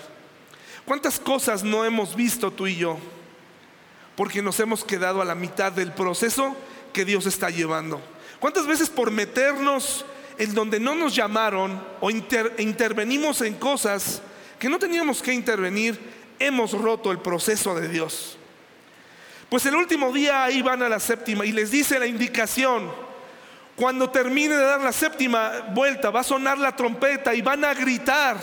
¿Cuántas 0.84 1.18
cosas 1.18 1.64
no 1.64 1.86
hemos 1.86 2.14
visto 2.14 2.50
tú 2.50 2.66
y 2.66 2.76
yo? 2.76 2.98
porque 4.16 4.42
nos 4.42 4.60
hemos 4.60 4.84
quedado 4.84 5.22
a 5.22 5.24
la 5.24 5.36
mitad 5.36 5.72
del 5.72 5.92
proceso 5.92 6.54
que 6.92 7.06
Dios 7.06 7.24
está 7.24 7.48
llevando. 7.48 8.02
¿Cuántas 8.40 8.66
veces 8.66 8.90
por 8.90 9.12
meternos 9.12 10.04
en 10.36 10.52
donde 10.54 10.78
no 10.78 10.94
nos 10.94 11.14
llamaron 11.14 11.82
o 12.00 12.10
intervenimos 12.10 13.40
en 13.40 13.54
cosas 13.54 14.20
que 14.58 14.68
no 14.68 14.78
teníamos 14.78 15.22
que 15.22 15.32
intervenir, 15.32 15.98
hemos 16.38 16.72
roto 16.72 17.12
el 17.12 17.20
proceso 17.20 17.76
de 17.76 17.88
Dios? 17.88 18.38
Pues 19.48 19.64
el 19.64 19.74
último 19.74 20.12
día 20.12 20.44
ahí 20.44 20.60
van 20.60 20.82
a 20.82 20.88
la 20.88 21.00
séptima 21.00 21.46
y 21.46 21.52
les 21.52 21.70
dice 21.70 21.98
la 21.98 22.06
indicación, 22.06 22.92
cuando 23.76 24.10
termine 24.10 24.56
de 24.56 24.64
dar 24.64 24.80
la 24.80 24.92
séptima 24.92 25.60
vuelta 25.70 26.10
va 26.10 26.20
a 26.20 26.24
sonar 26.24 26.58
la 26.58 26.74
trompeta 26.74 27.34
y 27.34 27.40
van 27.40 27.64
a 27.64 27.72
gritar. 27.72 28.36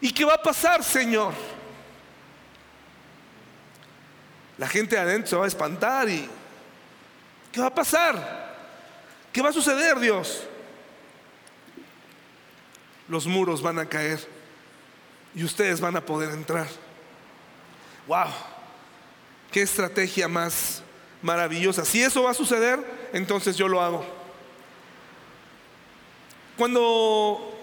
¿Y 0.00 0.12
qué 0.12 0.24
va 0.24 0.34
a 0.34 0.42
pasar, 0.42 0.84
Señor? 0.84 1.32
La 4.58 4.68
gente 4.68 4.98
adentro 4.98 5.28
se 5.28 5.36
va 5.36 5.44
a 5.44 5.48
espantar 5.48 6.08
y 6.08 6.28
¿qué 7.50 7.60
va 7.60 7.68
a 7.68 7.74
pasar? 7.74 8.52
¿Qué 9.32 9.42
va 9.42 9.48
a 9.48 9.52
suceder, 9.52 9.98
Dios? 9.98 10.44
Los 13.08 13.26
muros 13.26 13.62
van 13.62 13.78
a 13.78 13.86
caer 13.86 14.20
y 15.34 15.42
ustedes 15.42 15.80
van 15.80 15.96
a 15.96 16.00
poder 16.00 16.30
entrar. 16.30 16.68
¡Wow! 18.06 18.28
¡Qué 19.52 19.60
estrategia 19.60 20.28
más 20.28 20.82
maravillosa! 21.20 21.84
Si 21.84 22.02
eso 22.02 22.22
va 22.22 22.30
a 22.30 22.34
suceder, 22.34 22.80
entonces 23.12 23.54
yo 23.54 23.68
lo 23.68 23.82
hago. 23.82 24.02
Cuando 26.56 27.54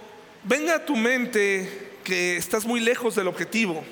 venga 0.43 0.75
a 0.75 0.85
tu 0.85 0.95
mente 0.95 1.97
que 2.03 2.37
estás 2.37 2.65
muy 2.65 2.79
lejos 2.79 3.15
del 3.15 3.27
objetivo, 3.27 3.83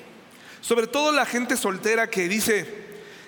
sobre 0.60 0.86
todo 0.86 1.10
la 1.10 1.26
gente 1.26 1.56
soltera 1.56 2.08
que 2.08 2.28
dice, 2.28 2.66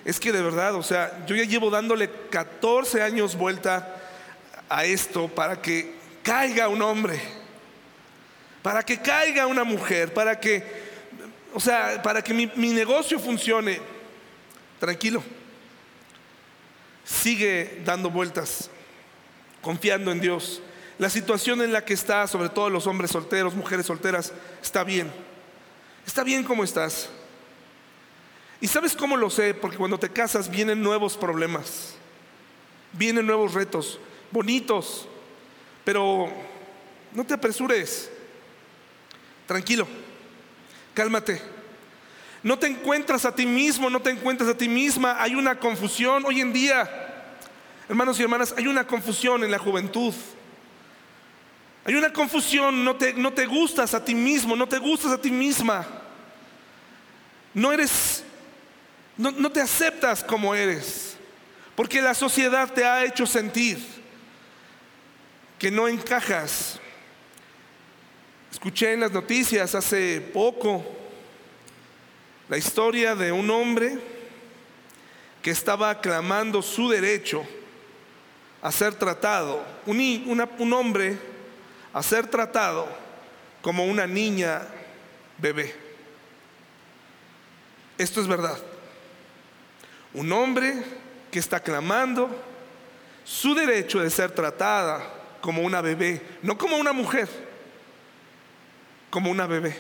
es 0.05 0.21
que 0.21 0.31
de 0.31 0.41
verdad, 0.41 0.77
o 0.77 0.85
sea, 0.85 1.27
yo 1.27 1.35
ya 1.35 1.45
llevo 1.45 1.71
dándole 1.71 2.09
14 2.31 3.03
años 3.03 3.37
vuelta 3.37 3.97
a 4.69 4.85
esto 4.85 5.27
para 5.27 5.61
que 5.61 5.95
caiga 6.23 6.69
un 6.69 6.81
hombre, 6.81 7.21
para 8.63 8.85
que 8.85 9.01
caiga 9.01 9.49
una 9.49 9.65
mujer, 9.65 10.15
para 10.15 10.39
que, 10.39 10.63
o 11.55 11.59
sea, 11.59 12.01
para 12.05 12.23
que 12.23 12.33
mi, 12.33 12.47
mi 12.55 12.69
negocio 12.69 13.19
funcione. 13.19 14.00
Tranquilo, 14.81 15.23
sigue 17.05 17.83
dando 17.85 18.09
vueltas, 18.11 18.71
confiando 19.61 20.11
en 20.11 20.21
Dios. 20.21 20.63
La 20.99 21.11
situación 21.11 21.61
en 21.61 21.73
la 21.73 21.85
que 21.85 21.93
está, 21.93 22.27
sobre 22.27 22.49
todo 22.49 22.71
los 22.71 22.87
hombres 22.87 23.11
solteros, 23.11 23.55
mujeres 23.55 23.85
solteras, 23.85 24.33
está 24.63 24.83
bien. 24.83 25.13
Está 26.07 26.25
bien 26.25 26.43
como 26.43 26.65
estás. 26.65 27.11
¿Y 28.59 28.69
sabes 28.69 28.97
cómo 28.97 29.19
lo 29.19 29.29
sé? 29.29 29.53
Porque 29.53 29.77
cuando 29.77 29.99
te 29.99 30.09
casas 30.09 30.51
vienen 30.51 30.83
nuevos 30.83 31.19
problemas, 31.19 31.95
vienen 32.95 33.27
nuevos 33.27 33.53
retos, 33.53 34.01
bonitos, 34.31 35.07
pero 35.85 36.33
no 37.13 37.25
te 37.25 37.35
apresures, 37.35 38.11
tranquilo, 39.47 39.87
cálmate. 40.95 41.60
No 42.43 42.59
te 42.59 42.67
encuentras 42.67 43.25
a 43.25 43.35
ti 43.35 43.47
mismo, 43.47 43.91
no 43.91 44.01
te 44.01 44.11
encuentras 44.11 44.49
a 44.49 44.57
ti 44.57 44.69
misma. 44.69 45.17
Hay 45.21 45.35
una 45.35 45.59
confusión 45.59 46.25
hoy 46.25 46.41
en 46.41 46.53
día, 46.53 46.89
hermanos 47.89 48.19
y 48.19 48.23
hermanas, 48.23 48.55
hay 48.57 48.67
una 48.67 48.87
confusión 48.87 49.45
en 49.45 49.51
la 49.51 49.59
juventud. 49.59 50.15
Hay 51.85 51.95
una 51.95 52.13
confusión, 52.13 52.85
no 52.85 52.97
te, 52.97 53.15
no 53.15 53.33
te 53.33 53.47
gustas 53.47 53.95
a 53.95 54.05
ti 54.05 54.15
mismo, 54.15 54.57
no 54.57 54.69
te 54.69 54.79
gustas 54.79 55.13
a 55.13 55.21
ti 55.21 55.31
misma. 55.31 55.87
No 57.53 57.73
eres 57.73 58.25
no, 59.21 59.53
te 59.53 59.61
aceptas 59.61 60.25
como 60.25 60.55
eres, 60.55 61.15
porque 61.75 62.01
la 62.01 62.15
sociedad 62.15 62.73
te 62.73 62.87
ha 62.87 63.05
hecho 63.05 63.27
sentir 63.27 63.79
que 65.59 65.71
no 65.71 65.87
encajas. 65.87 66.81
Escuché 68.51 68.95
en 68.95 69.01
las 69.01 69.13
noticias 69.13 69.75
hace 69.75 70.23
poco 70.33 70.83
la 72.51 72.59
historia 72.59 73.15
de 73.15 73.31
un 73.31 73.49
hombre 73.49 73.97
que 75.41 75.53
estaba 75.53 76.01
clamando 76.01 76.63
su 76.63 76.89
derecho 76.89 77.47
a 78.61 78.73
ser 78.73 78.93
tratado, 78.97 79.65
un, 79.87 80.49
un 80.59 80.73
hombre 80.73 81.17
a 81.95 82.03
ser 82.03 82.27
tratado 82.27 82.89
como 83.63 83.87
una 83.87 84.05
niña 84.09 84.63
bebé. 85.39 85.73
Esto 87.97 88.21
es 88.21 88.27
verdad. 88.27 88.59
Un 90.13 90.33
hombre 90.33 90.83
que 91.31 91.39
está 91.39 91.61
clamando 91.61 92.37
su 93.23 93.55
derecho 93.55 94.01
de 94.01 94.11
ser 94.11 94.33
tratada 94.33 95.01
como 95.41 95.63
una 95.63 95.81
bebé, 95.81 96.21
no 96.43 96.59
como 96.59 96.79
una 96.79 96.93
mujer, 96.93 97.29
como 99.09 99.31
una 99.31 99.47
bebé. 99.47 99.79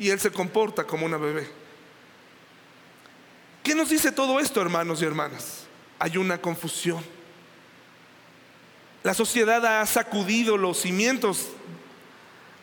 Y 0.00 0.10
él 0.10 0.18
se 0.18 0.32
comporta 0.32 0.82
como 0.82 1.06
una 1.06 1.16
bebé. 1.16 1.61
¿Qué 3.62 3.74
nos 3.74 3.90
dice 3.90 4.12
todo 4.12 4.40
esto, 4.40 4.60
hermanos 4.60 5.00
y 5.00 5.04
hermanas? 5.04 5.64
Hay 5.98 6.16
una 6.16 6.38
confusión. 6.38 7.04
La 9.02 9.14
sociedad 9.14 9.64
ha 9.64 9.86
sacudido 9.86 10.56
los 10.56 10.78
cimientos, 10.78 11.48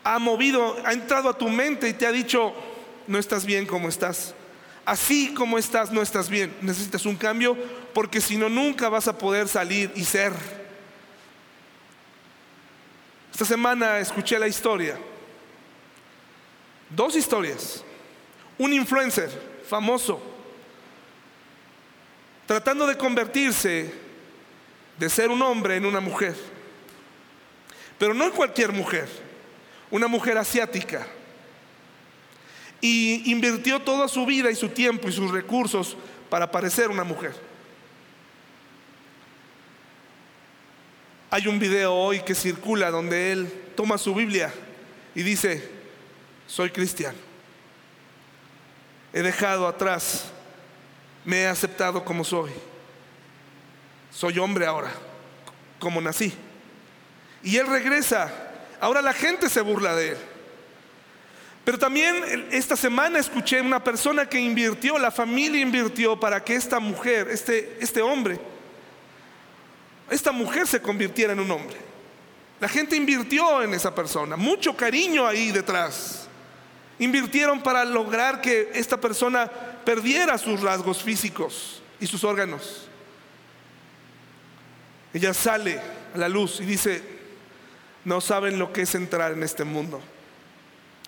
ha 0.03 0.19
movido, 0.19 0.77
ha 0.85 0.93
entrado 0.93 1.29
a 1.29 1.37
tu 1.37 1.49
mente 1.49 1.89
y 1.89 1.93
te 1.93 2.05
ha 2.05 2.11
dicho, 2.11 2.53
no 3.07 3.17
estás 3.17 3.45
bien 3.45 3.65
como 3.65 3.89
estás 3.89 4.33
así 4.89 5.33
como 5.35 5.59
estás 5.59 5.91
no 5.91 6.01
estás 6.01 6.29
bien. 6.29 6.55
Necesitas 6.61 7.05
un 7.05 7.15
cambio 7.15 7.55
porque 7.93 8.19
si 8.19 8.37
no 8.37 8.49
nunca 8.49 8.89
vas 8.89 9.07
a 9.07 9.17
poder 9.17 9.47
salir 9.47 9.91
y 9.95 10.03
ser. 10.03 10.33
Esta 13.31 13.45
semana 13.45 13.99
escuché 13.99 14.39
la 14.39 14.47
historia. 14.47 14.97
Dos 16.89 17.15
historias. 17.15 17.83
Un 18.57 18.73
influencer 18.73 19.29
famoso 19.69 20.19
tratando 22.49 22.87
de 22.87 22.97
convertirse 22.97 23.93
de 24.97 25.07
ser 25.07 25.29
un 25.29 25.39
hombre 25.39 25.75
en 25.75 25.85
una 25.85 25.99
mujer. 25.99 26.35
Pero 27.99 28.15
no 28.15 28.25
en 28.25 28.31
cualquier 28.31 28.71
mujer, 28.71 29.07
una 29.91 30.07
mujer 30.07 30.35
asiática 30.35 31.05
y 32.81 33.31
invirtió 33.31 33.79
toda 33.79 34.07
su 34.07 34.25
vida 34.25 34.49
y 34.49 34.55
su 34.55 34.69
tiempo 34.69 35.07
y 35.07 35.11
sus 35.11 35.29
recursos 35.29 35.95
para 36.27 36.49
parecer 36.49 36.89
una 36.89 37.03
mujer. 37.03 37.35
Hay 41.29 41.45
un 41.45 41.59
video 41.59 41.93
hoy 41.93 42.21
que 42.21 42.33
circula 42.33 42.89
donde 42.89 43.31
él 43.31 43.53
toma 43.75 43.99
su 43.99 44.15
Biblia 44.15 44.51
y 45.13 45.21
dice, 45.21 45.69
soy 46.47 46.71
cristiano. 46.71 47.19
He 49.13 49.21
dejado 49.21 49.67
atrás, 49.67 50.31
me 51.25 51.41
he 51.41 51.47
aceptado 51.47 52.03
como 52.03 52.23
soy. 52.23 52.51
Soy 54.11 54.39
hombre 54.39 54.65
ahora, 54.65 54.91
como 55.79 56.01
nací. 56.01 56.33
Y 57.43 57.57
él 57.57 57.67
regresa. 57.67 58.31
Ahora 58.81 59.01
la 59.01 59.13
gente 59.13 59.49
se 59.49 59.61
burla 59.61 59.95
de 59.95 60.09
él. 60.09 60.17
Pero 61.63 61.77
también 61.77 62.47
esta 62.51 62.75
semana 62.75 63.19
escuché 63.19 63.61
una 63.61 63.83
persona 63.83 64.27
que 64.27 64.39
invirtió, 64.39 64.97
la 64.97 65.11
familia 65.11 65.61
invirtió 65.61 66.19
para 66.19 66.43
que 66.43 66.55
esta 66.55 66.79
mujer, 66.79 67.27
este, 67.29 67.77
este 67.79 68.01
hombre, 68.01 68.39
esta 70.09 70.31
mujer 70.31 70.65
se 70.65 70.81
convirtiera 70.81 71.33
en 71.33 71.39
un 71.41 71.51
hombre. 71.51 71.77
La 72.59 72.67
gente 72.67 72.95
invirtió 72.95 73.61
en 73.61 73.73
esa 73.73 73.93
persona, 73.93 74.35
mucho 74.35 74.75
cariño 74.75 75.27
ahí 75.27 75.51
detrás. 75.51 76.27
Invirtieron 76.97 77.61
para 77.61 77.85
lograr 77.85 78.41
que 78.41 78.71
esta 78.73 78.99
persona 78.99 79.49
perdiera 79.89 80.37
sus 80.37 80.61
rasgos 80.61 81.01
físicos 81.01 81.81
y 81.99 82.05
sus 82.05 82.23
órganos. 82.23 82.87
Ella 85.11 85.33
sale 85.33 85.81
a 86.13 86.17
la 86.19 86.29
luz 86.29 86.59
y 86.59 86.65
dice, 86.65 87.01
no 88.05 88.21
saben 88.21 88.59
lo 88.59 88.71
que 88.71 88.83
es 88.83 88.93
entrar 88.93 89.31
en 89.31 89.41
este 89.41 89.63
mundo. 89.63 89.99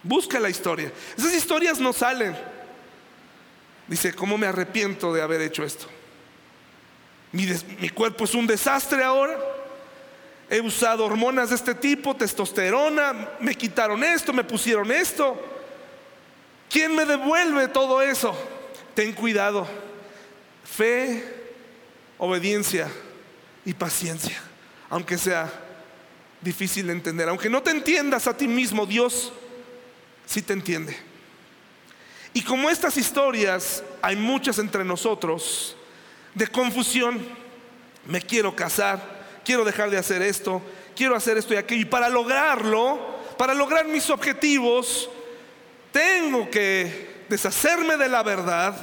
Busca 0.01 0.39
la 0.39 0.49
historia. 0.49 0.91
Esas 1.15 1.31
historias 1.35 1.79
no 1.79 1.93
salen. 1.93 2.35
Dice, 3.85 4.15
¿cómo 4.15 4.35
me 4.35 4.47
arrepiento 4.47 5.13
de 5.13 5.21
haber 5.21 5.41
hecho 5.41 5.63
esto? 5.63 5.85
Mi, 7.33 7.89
cuerpo 7.89 8.23
es 8.23 8.33
un 8.33 8.47
desastre 8.47 9.03
ahora. 9.03 9.37
He 10.49 10.59
usado 10.59 11.05
hormonas 11.05 11.49
de 11.49 11.55
este 11.55 11.75
tipo, 11.75 12.15
testosterona, 12.15 13.29
me 13.41 13.53
quitaron 13.53 14.03
esto, 14.03 14.33
me 14.33 14.43
pusieron 14.43 14.91
esto. 14.91 15.39
¿Quién 16.67 16.95
me 16.95 17.05
devuelve 17.05 17.67
todo 17.67 18.01
eso? 18.01 18.35
Ten 18.93 19.13
cuidado. 19.13 19.67
Fe, 20.63 21.23
obediencia 22.17 22.87
y 23.65 23.73
paciencia, 23.73 24.41
aunque 24.89 25.17
sea 25.17 25.51
difícil 26.41 26.87
de 26.87 26.93
entender. 26.93 27.29
Aunque 27.29 27.49
no 27.49 27.61
te 27.61 27.71
entiendas 27.71 28.27
a 28.27 28.35
ti 28.35 28.47
mismo, 28.47 28.85
Dios 28.85 29.31
sí 30.25 30.41
te 30.41 30.53
entiende. 30.53 30.97
Y 32.33 32.41
como 32.41 32.69
estas 32.69 32.97
historias, 32.97 33.83
hay 34.01 34.15
muchas 34.15 34.57
entre 34.59 34.85
nosotros 34.85 35.75
de 36.33 36.47
confusión. 36.47 37.19
Me 38.05 38.21
quiero 38.21 38.55
casar, 38.55 39.41
quiero 39.43 39.65
dejar 39.65 39.89
de 39.89 39.97
hacer 39.97 40.21
esto, 40.21 40.61
quiero 40.95 41.15
hacer 41.15 41.37
esto 41.37 41.53
y 41.53 41.57
aquello. 41.57 41.81
Y 41.81 41.85
para 41.85 42.07
lograrlo, 42.07 43.19
para 43.37 43.53
lograr 43.53 43.85
mis 43.87 44.09
objetivos, 44.09 45.09
tengo 45.91 46.49
que 46.49 47.10
deshacerme 47.31 47.95
de 47.95 48.09
la 48.09 48.21
verdad 48.23 48.75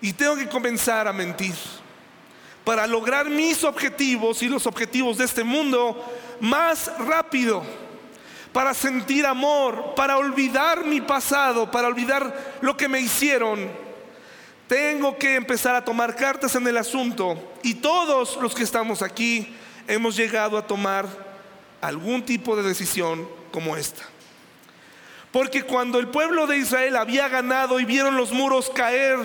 y 0.00 0.12
tengo 0.12 0.36
que 0.36 0.48
comenzar 0.48 1.08
a 1.08 1.12
mentir. 1.12 1.54
Para 2.64 2.86
lograr 2.86 3.28
mis 3.28 3.64
objetivos 3.64 4.42
y 4.42 4.48
los 4.48 4.66
objetivos 4.66 5.18
de 5.18 5.24
este 5.24 5.42
mundo 5.42 6.02
más 6.40 6.90
rápido 6.98 7.64
para 8.52 8.74
sentir 8.74 9.26
amor, 9.26 9.94
para 9.96 10.18
olvidar 10.18 10.84
mi 10.84 11.00
pasado, 11.00 11.70
para 11.70 11.88
olvidar 11.88 12.58
lo 12.60 12.76
que 12.76 12.88
me 12.88 13.00
hicieron, 13.00 13.68
tengo 14.68 15.18
que 15.18 15.34
empezar 15.34 15.74
a 15.74 15.84
tomar 15.84 16.14
cartas 16.14 16.54
en 16.54 16.66
el 16.68 16.76
asunto. 16.76 17.52
Y 17.62 17.74
todos 17.74 18.36
los 18.36 18.54
que 18.54 18.62
estamos 18.62 19.02
aquí 19.02 19.56
hemos 19.88 20.14
llegado 20.14 20.56
a 20.56 20.66
tomar 20.66 21.06
algún 21.80 22.24
tipo 22.24 22.54
de 22.54 22.62
decisión 22.62 23.26
como 23.50 23.76
esta. 23.76 24.11
Porque 25.32 25.62
cuando 25.62 25.98
el 25.98 26.08
pueblo 26.08 26.46
de 26.46 26.58
Israel 26.58 26.94
había 26.94 27.26
ganado 27.28 27.80
y 27.80 27.86
vieron 27.86 28.16
los 28.16 28.32
muros 28.32 28.70
caer 28.70 29.18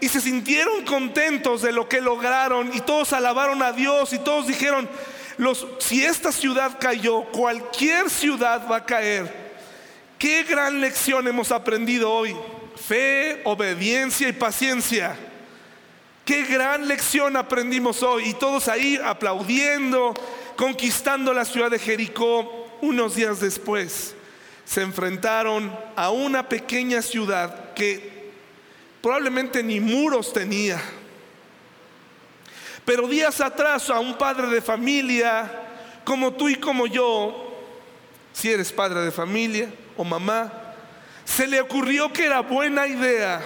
y 0.00 0.08
se 0.08 0.22
sintieron 0.22 0.82
contentos 0.86 1.60
de 1.60 1.72
lo 1.72 1.88
que 1.90 2.00
lograron 2.00 2.74
y 2.74 2.80
todos 2.80 3.12
alabaron 3.12 3.62
a 3.62 3.72
Dios 3.72 4.14
y 4.14 4.18
todos 4.18 4.46
dijeron, 4.46 4.88
si 5.78 6.04
esta 6.04 6.32
ciudad 6.32 6.78
cayó, 6.80 7.24
cualquier 7.24 8.08
ciudad 8.08 8.66
va 8.66 8.76
a 8.76 8.86
caer. 8.86 9.42
Qué 10.18 10.42
gran 10.44 10.80
lección 10.80 11.28
hemos 11.28 11.52
aprendido 11.52 12.10
hoy. 12.10 12.34
Fe, 12.74 13.42
obediencia 13.44 14.28
y 14.28 14.32
paciencia. 14.32 15.16
Qué 16.24 16.44
gran 16.44 16.88
lección 16.88 17.36
aprendimos 17.36 18.02
hoy. 18.02 18.30
Y 18.30 18.34
todos 18.34 18.68
ahí 18.68 18.98
aplaudiendo, 19.04 20.14
conquistando 20.56 21.34
la 21.34 21.44
ciudad 21.44 21.70
de 21.70 21.78
Jericó. 21.78 22.78
Unos 22.80 23.16
días 23.16 23.40
después 23.40 24.14
se 24.64 24.82
enfrentaron 24.82 25.76
a 25.96 26.10
una 26.10 26.48
pequeña 26.48 27.02
ciudad 27.02 27.74
que 27.74 28.30
probablemente 29.00 29.62
ni 29.62 29.80
muros 29.80 30.32
tenía 30.32 30.80
pero 32.84 33.06
días 33.06 33.40
atrás 33.40 33.90
a 33.90 34.00
un 34.00 34.18
padre 34.18 34.48
de 34.48 34.60
familia, 34.60 35.50
como 36.04 36.32
tú 36.32 36.48
y 36.48 36.56
como 36.56 36.86
yo, 36.86 37.54
si 38.32 38.50
eres 38.50 38.72
padre 38.72 39.00
de 39.00 39.12
familia 39.12 39.72
o 39.96 40.04
mamá, 40.04 40.52
se 41.24 41.46
le 41.46 41.60
ocurrió 41.60 42.12
que 42.12 42.24
era 42.24 42.40
buena 42.40 42.86
idea 42.88 43.40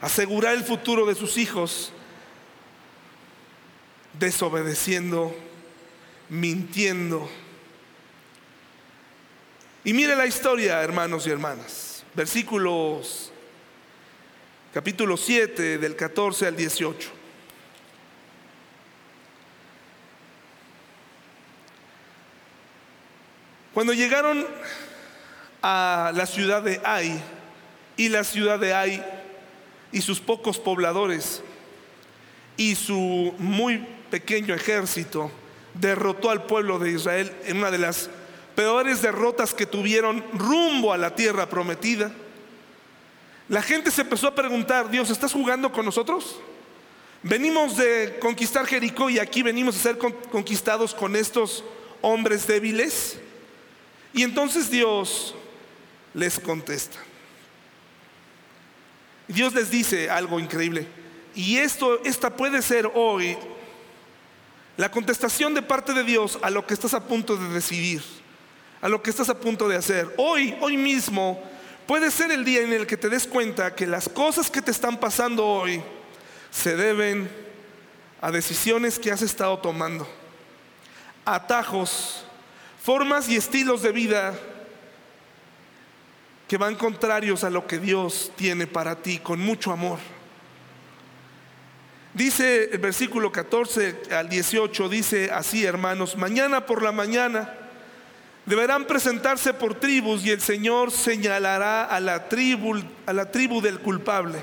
asegurar 0.00 0.54
el 0.54 0.64
futuro 0.64 1.06
de 1.06 1.14
sus 1.14 1.38
hijos 1.38 1.92
desobedeciendo, 4.18 5.34
mintiendo. 6.28 7.30
Y 9.84 9.92
mire 9.92 10.14
la 10.14 10.26
historia, 10.26 10.80
hermanos 10.80 11.26
y 11.26 11.30
hermanas. 11.30 12.04
Versículos, 12.14 13.32
capítulo 14.72 15.16
7, 15.16 15.78
del 15.78 15.96
14 15.96 16.46
al 16.46 16.54
18. 16.54 17.10
Cuando 23.74 23.92
llegaron 23.92 24.46
a 25.62 26.12
la 26.14 26.26
ciudad 26.26 26.62
de 26.62 26.80
Ai 26.84 27.20
y 27.96 28.08
la 28.08 28.22
ciudad 28.22 28.60
de 28.60 28.74
Ai 28.74 29.04
y 29.90 30.00
sus 30.00 30.20
pocos 30.20 30.60
pobladores 30.60 31.42
y 32.56 32.76
su 32.76 33.34
muy 33.38 33.84
pequeño 34.12 34.54
ejército 34.54 35.32
derrotó 35.74 36.30
al 36.30 36.44
pueblo 36.44 36.78
de 36.78 36.92
Israel 36.92 37.32
en 37.46 37.56
una 37.56 37.72
de 37.72 37.78
las 37.78 38.10
peores 38.54 39.02
derrotas 39.02 39.54
que 39.54 39.66
tuvieron 39.66 40.24
rumbo 40.32 40.92
a 40.92 40.98
la 40.98 41.14
tierra 41.14 41.48
prometida. 41.48 42.12
La 43.48 43.62
gente 43.62 43.90
se 43.90 44.02
empezó 44.02 44.28
a 44.28 44.34
preguntar, 44.34 44.90
Dios, 44.90 45.10
¿estás 45.10 45.32
jugando 45.32 45.72
con 45.72 45.84
nosotros? 45.84 46.38
Venimos 47.22 47.76
de 47.76 48.18
conquistar 48.20 48.66
Jericó 48.66 49.08
y 49.08 49.18
aquí 49.18 49.42
venimos 49.42 49.76
a 49.76 49.80
ser 49.80 49.98
conquistados 49.98 50.94
con 50.94 51.14
estos 51.14 51.64
hombres 52.00 52.46
débiles. 52.46 53.18
Y 54.12 54.22
entonces 54.22 54.70
Dios 54.70 55.34
les 56.14 56.38
contesta. 56.40 56.98
Dios 59.28 59.54
les 59.54 59.70
dice 59.70 60.10
algo 60.10 60.40
increíble. 60.40 60.86
Y 61.34 61.58
esto, 61.58 62.02
esta 62.04 62.36
puede 62.36 62.60
ser 62.60 62.90
hoy 62.94 63.36
la 64.76 64.90
contestación 64.90 65.54
de 65.54 65.62
parte 65.62 65.92
de 65.92 66.04
Dios 66.04 66.38
a 66.42 66.50
lo 66.50 66.66
que 66.66 66.74
estás 66.74 66.94
a 66.94 67.06
punto 67.06 67.36
de 67.36 67.48
decidir, 67.50 68.02
a 68.82 68.88
lo 68.88 69.00
que 69.00 69.10
estás 69.10 69.28
a 69.28 69.38
punto 69.38 69.68
de 69.68 69.76
hacer. 69.76 70.12
Hoy, 70.18 70.54
hoy 70.60 70.76
mismo, 70.76 71.40
puede 71.86 72.10
ser 72.10 72.32
el 72.32 72.44
día 72.44 72.62
en 72.62 72.72
el 72.72 72.86
que 72.86 72.96
te 72.96 73.08
des 73.08 73.26
cuenta 73.26 73.74
que 73.74 73.86
las 73.86 74.08
cosas 74.08 74.50
que 74.50 74.60
te 74.60 74.72
están 74.72 74.98
pasando 74.98 75.46
hoy 75.46 75.80
se 76.50 76.76
deben 76.76 77.30
a 78.20 78.30
decisiones 78.32 78.98
que 78.98 79.12
has 79.12 79.22
estado 79.22 79.58
tomando, 79.60 80.06
atajos 81.24 82.24
formas 82.82 83.28
y 83.28 83.36
estilos 83.36 83.82
de 83.82 83.92
vida 83.92 84.34
que 86.48 86.56
van 86.56 86.74
contrarios 86.74 87.44
a 87.44 87.50
lo 87.50 87.66
que 87.66 87.78
Dios 87.78 88.32
tiene 88.34 88.66
para 88.66 88.96
ti 88.96 89.18
con 89.18 89.38
mucho 89.38 89.70
amor. 89.70 90.00
Dice 92.14 92.70
el 92.72 92.78
versículo 92.78 93.30
14 93.30 94.02
al 94.10 94.28
18, 94.28 94.88
dice 94.88 95.30
así, 95.32 95.64
hermanos, 95.64 96.16
mañana 96.16 96.66
por 96.66 96.82
la 96.82 96.92
mañana 96.92 97.61
deberán 98.46 98.86
presentarse 98.86 99.54
por 99.54 99.74
tribus 99.74 100.24
y 100.24 100.30
el 100.30 100.40
Señor 100.40 100.90
señalará 100.90 101.84
a 101.84 102.00
la 102.00 102.28
tribu, 102.28 102.82
a 103.06 103.12
la 103.12 103.30
tribu 103.30 103.60
del 103.60 103.78
culpable. 103.80 104.38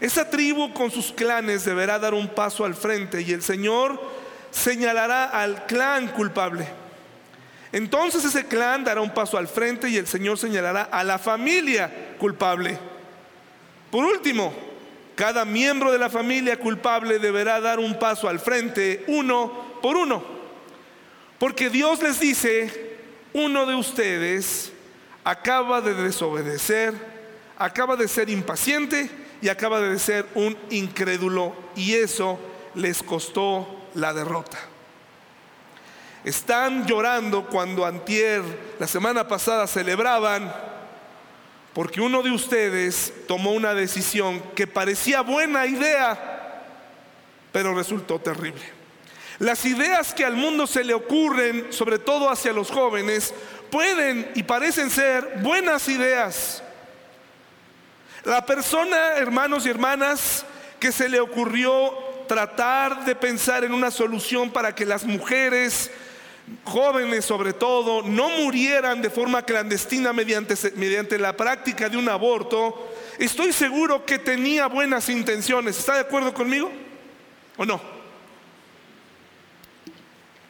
Esa 0.00 0.30
tribu 0.30 0.72
con 0.72 0.90
sus 0.90 1.12
clanes 1.12 1.64
deberá 1.64 1.98
dar 1.98 2.14
un 2.14 2.28
paso 2.28 2.64
al 2.64 2.74
frente 2.74 3.22
y 3.22 3.32
el 3.32 3.42
Señor 3.42 4.00
señalará 4.50 5.24
al 5.24 5.66
clan 5.66 6.08
culpable. 6.08 6.68
Entonces 7.72 8.24
ese 8.24 8.46
clan 8.46 8.84
dará 8.84 9.00
un 9.00 9.12
paso 9.12 9.36
al 9.36 9.48
frente 9.48 9.88
y 9.88 9.96
el 9.96 10.06
Señor 10.06 10.38
señalará 10.38 10.82
a 10.84 11.04
la 11.04 11.18
familia 11.18 12.14
culpable. 12.18 12.78
Por 13.90 14.04
último, 14.04 14.54
cada 15.14 15.44
miembro 15.44 15.90
de 15.90 15.98
la 15.98 16.08
familia 16.08 16.58
culpable 16.58 17.18
deberá 17.18 17.60
dar 17.60 17.78
un 17.78 17.98
paso 17.98 18.28
al 18.28 18.38
frente, 18.38 19.04
uno 19.08 19.80
por 19.82 19.96
uno. 19.96 20.22
Porque 21.38 21.70
Dios 21.70 22.02
les 22.02 22.20
dice, 22.20 22.87
uno 23.32 23.66
de 23.66 23.74
ustedes 23.74 24.72
acaba 25.24 25.80
de 25.80 25.94
desobedecer, 25.94 26.94
acaba 27.56 27.96
de 27.96 28.08
ser 28.08 28.30
impaciente 28.30 29.10
y 29.42 29.48
acaba 29.48 29.80
de 29.80 29.98
ser 29.98 30.26
un 30.34 30.56
incrédulo 30.70 31.54
y 31.76 31.94
eso 31.94 32.38
les 32.74 33.02
costó 33.02 33.88
la 33.94 34.12
derrota. 34.12 34.58
Están 36.24 36.86
llorando 36.86 37.46
cuando 37.46 37.84
antier, 37.84 38.42
la 38.78 38.86
semana 38.86 39.28
pasada, 39.28 39.66
celebraban 39.66 40.52
porque 41.74 42.00
uno 42.00 42.22
de 42.22 42.30
ustedes 42.30 43.12
tomó 43.28 43.52
una 43.52 43.74
decisión 43.74 44.40
que 44.56 44.66
parecía 44.66 45.20
buena 45.20 45.66
idea, 45.66 46.64
pero 47.52 47.74
resultó 47.74 48.18
terrible. 48.18 48.77
Las 49.38 49.64
ideas 49.64 50.14
que 50.14 50.24
al 50.24 50.34
mundo 50.34 50.66
se 50.66 50.82
le 50.82 50.94
ocurren, 50.94 51.72
sobre 51.72 51.98
todo 51.98 52.28
hacia 52.28 52.52
los 52.52 52.70
jóvenes, 52.70 53.32
pueden 53.70 54.30
y 54.34 54.42
parecen 54.42 54.90
ser 54.90 55.38
buenas 55.42 55.88
ideas. 55.88 56.62
La 58.24 58.44
persona, 58.44 59.12
hermanos 59.16 59.64
y 59.64 59.70
hermanas, 59.70 60.44
que 60.80 60.90
se 60.90 61.08
le 61.08 61.20
ocurrió 61.20 61.92
tratar 62.26 63.04
de 63.04 63.14
pensar 63.14 63.64
en 63.64 63.72
una 63.72 63.92
solución 63.92 64.50
para 64.50 64.74
que 64.74 64.84
las 64.84 65.04
mujeres, 65.04 65.90
jóvenes 66.64 67.24
sobre 67.24 67.52
todo, 67.52 68.02
no 68.02 68.28
murieran 68.28 69.00
de 69.00 69.08
forma 69.08 69.42
clandestina 69.42 70.12
mediante, 70.12 70.54
mediante 70.74 71.16
la 71.16 71.36
práctica 71.36 71.88
de 71.88 71.96
un 71.96 72.08
aborto, 72.08 72.92
estoy 73.18 73.52
seguro 73.52 74.04
que 74.04 74.18
tenía 74.18 74.66
buenas 74.66 75.08
intenciones. 75.08 75.78
¿Está 75.78 75.94
de 75.94 76.00
acuerdo 76.00 76.34
conmigo? 76.34 76.70
¿O 77.56 77.64
no? 77.64 77.97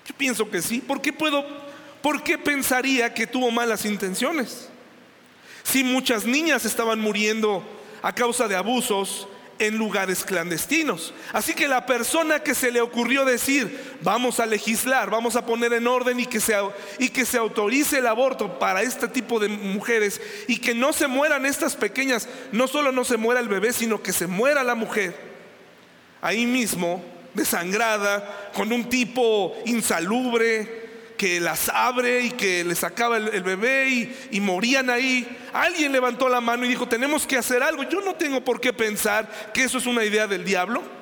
Yo 0.09 0.15
pienso 0.17 0.51
que 0.51 0.63
sí. 0.63 0.81
¿Por 0.81 1.03
qué 1.03 1.13
puedo, 1.13 1.45
por 2.01 2.23
qué 2.23 2.39
pensaría 2.39 3.13
que 3.13 3.27
tuvo 3.27 3.51
malas 3.51 3.85
intenciones? 3.85 4.71
Si 5.63 5.85
muchas 5.85 6.25
niñas 6.25 6.65
estaban 6.65 6.99
muriendo 6.99 7.63
a 8.01 8.15
causa 8.15 8.49
de 8.49 8.57
abusos, 8.57 9.29
en 9.59 9.77
lugares 9.77 10.25
clandestinos. 10.25 11.13
Así 11.33 11.55
que 11.55 11.69
la 11.69 11.87
persona 11.87 12.41
que 12.41 12.55
se 12.55 12.71
le 12.71 12.81
ocurrió 12.81 13.25
decir, 13.25 13.97
vamos 14.03 14.41
a 14.41 14.47
legislar, 14.47 15.11
vamos 15.11 15.37
a 15.37 15.45
poner 15.45 15.73
en 15.73 15.87
orden 15.87 16.21
y 16.21 16.27
que 16.27 16.41
se, 16.41 16.55
y 16.99 17.09
que 17.09 17.25
se 17.25 17.39
autorice 17.39 17.99
el 17.99 18.07
aborto 18.07 18.59
para 18.59 18.83
este 18.83 19.09
tipo 19.09 19.41
de 19.41 19.49
mujeres 19.49 20.21
y 20.47 20.59
que 20.59 20.75
no 20.75 20.93
se 20.93 21.07
mueran 21.07 21.47
estas 21.47 21.77
pequeñas, 21.77 22.29
no 22.53 22.69
solo 22.69 22.93
no 22.93 23.05
se 23.05 23.17
muera 23.17 23.41
el 23.41 23.49
bebé, 23.49 23.73
sino 23.73 24.03
que 24.03 24.13
se 24.13 24.27
muera 24.27 24.63
la 24.63 24.75
mujer, 24.75 25.17
ahí 26.21 26.47
mismo, 26.47 27.03
desangrada, 27.35 28.51
con 28.55 28.73
un 28.73 28.89
tipo 28.89 29.55
insalubre, 29.67 30.89
que 31.17 31.41
las 31.41 31.69
abre 31.69 32.23
y 32.23 32.31
que 32.31 32.65
le 32.65 32.75
sacaba 32.75 33.17
el, 33.17 33.43
bebé 33.43 33.89
y, 33.89 34.17
y, 34.31 34.41
morían 34.41 34.89
ahí. 34.89 35.27
Alguien 35.53 35.91
levantó 35.91 36.29
la 36.29 36.41
mano 36.41 36.65
y 36.65 36.69
dijo, 36.69 36.87
tenemos 36.87 37.27
que 37.27 37.37
hacer 37.37 37.63
algo. 37.63 37.83
Yo 37.83 38.01
no 38.01 38.15
tengo 38.15 38.45
por 38.45 38.61
qué 38.61 38.73
pensar 38.73 39.29
que 39.53 39.65
eso 39.65 39.79
es 39.79 39.87
una 39.87 40.05
idea 40.05 40.29
del 40.29 40.45
diablo. 40.45 40.98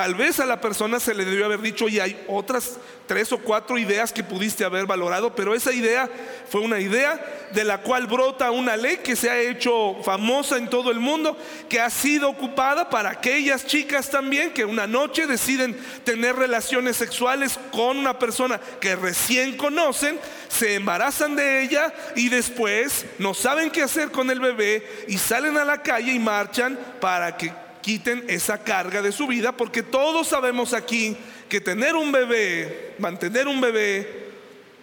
Tal 0.00 0.14
vez 0.14 0.40
a 0.40 0.46
la 0.46 0.62
persona 0.62 0.98
se 0.98 1.12
le 1.12 1.26
debió 1.26 1.44
haber 1.44 1.60
dicho, 1.60 1.86
y 1.86 2.00
hay 2.00 2.24
otras 2.26 2.78
tres 3.06 3.30
o 3.32 3.38
cuatro 3.38 3.76
ideas 3.76 4.14
que 4.14 4.24
pudiste 4.24 4.64
haber 4.64 4.86
valorado, 4.86 5.34
pero 5.34 5.54
esa 5.54 5.74
idea 5.74 6.08
fue 6.48 6.62
una 6.62 6.80
idea 6.80 7.22
de 7.52 7.64
la 7.64 7.82
cual 7.82 8.06
brota 8.06 8.50
una 8.50 8.78
ley 8.78 9.00
que 9.04 9.14
se 9.14 9.28
ha 9.28 9.38
hecho 9.38 9.98
famosa 10.02 10.56
en 10.56 10.70
todo 10.70 10.90
el 10.90 11.00
mundo, 11.00 11.36
que 11.68 11.82
ha 11.82 11.90
sido 11.90 12.30
ocupada 12.30 12.88
para 12.88 13.10
aquellas 13.10 13.66
chicas 13.66 14.08
también 14.08 14.54
que 14.54 14.64
una 14.64 14.86
noche 14.86 15.26
deciden 15.26 15.78
tener 16.02 16.34
relaciones 16.34 16.96
sexuales 16.96 17.60
con 17.70 17.98
una 17.98 18.18
persona 18.18 18.58
que 18.80 18.96
recién 18.96 19.58
conocen, 19.58 20.18
se 20.48 20.76
embarazan 20.76 21.36
de 21.36 21.60
ella 21.60 21.92
y 22.16 22.30
después 22.30 23.04
no 23.18 23.34
saben 23.34 23.70
qué 23.70 23.82
hacer 23.82 24.10
con 24.10 24.30
el 24.30 24.40
bebé 24.40 25.04
y 25.08 25.18
salen 25.18 25.58
a 25.58 25.64
la 25.66 25.82
calle 25.82 26.14
y 26.14 26.18
marchan 26.18 26.78
para 27.02 27.36
que 27.36 27.52
quiten 27.80 28.24
esa 28.28 28.62
carga 28.62 29.02
de 29.02 29.12
su 29.12 29.26
vida, 29.26 29.52
porque 29.52 29.82
todos 29.82 30.28
sabemos 30.28 30.72
aquí 30.74 31.16
que 31.48 31.60
tener 31.60 31.96
un 31.96 32.12
bebé, 32.12 32.94
mantener 32.98 33.48
un 33.48 33.60
bebé, 33.60 34.30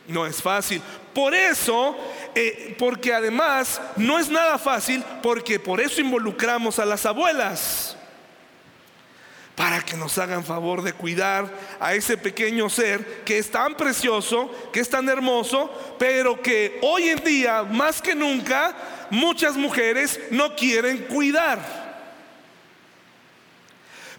no 0.08 0.26
es 0.26 0.42
fácil. 0.42 0.82
Por 1.14 1.34
eso, 1.34 1.98
eh, 2.36 2.76
porque 2.78 3.14
además 3.14 3.82
no 3.96 4.20
es 4.20 4.30
nada 4.30 4.58
fácil, 4.58 5.04
porque 5.24 5.60
por 5.60 5.82
eso 5.82 6.02
involucramos 6.02 6.80
a 6.80 6.86
las 6.86 7.06
abuelas 7.06 7.98
para 9.58 9.82
que 9.82 9.98
nos 9.98 10.16
hagan 10.20 10.46
favor 10.46 10.84
de 10.84 10.94
cuidar 10.94 11.52
a 11.80 11.96
ese 11.96 12.16
pequeño 12.16 12.70
ser 12.70 13.24
que 13.24 13.40
es 13.40 13.50
tan 13.50 13.74
precioso, 13.74 14.52
que 14.72 14.80
es 14.80 14.88
tan 14.88 15.10
hermoso, 15.10 15.96
pero 15.98 16.40
que 16.44 16.78
hoy 16.84 17.10
en 17.10 17.24
día, 17.24 17.64
más 17.64 18.00
que 18.00 18.14
nunca, 18.14 18.76
muchas 19.10 19.58
mujeres 19.58 20.20
no 20.30 20.56
quieren 20.56 21.06
cuidar. 21.06 21.87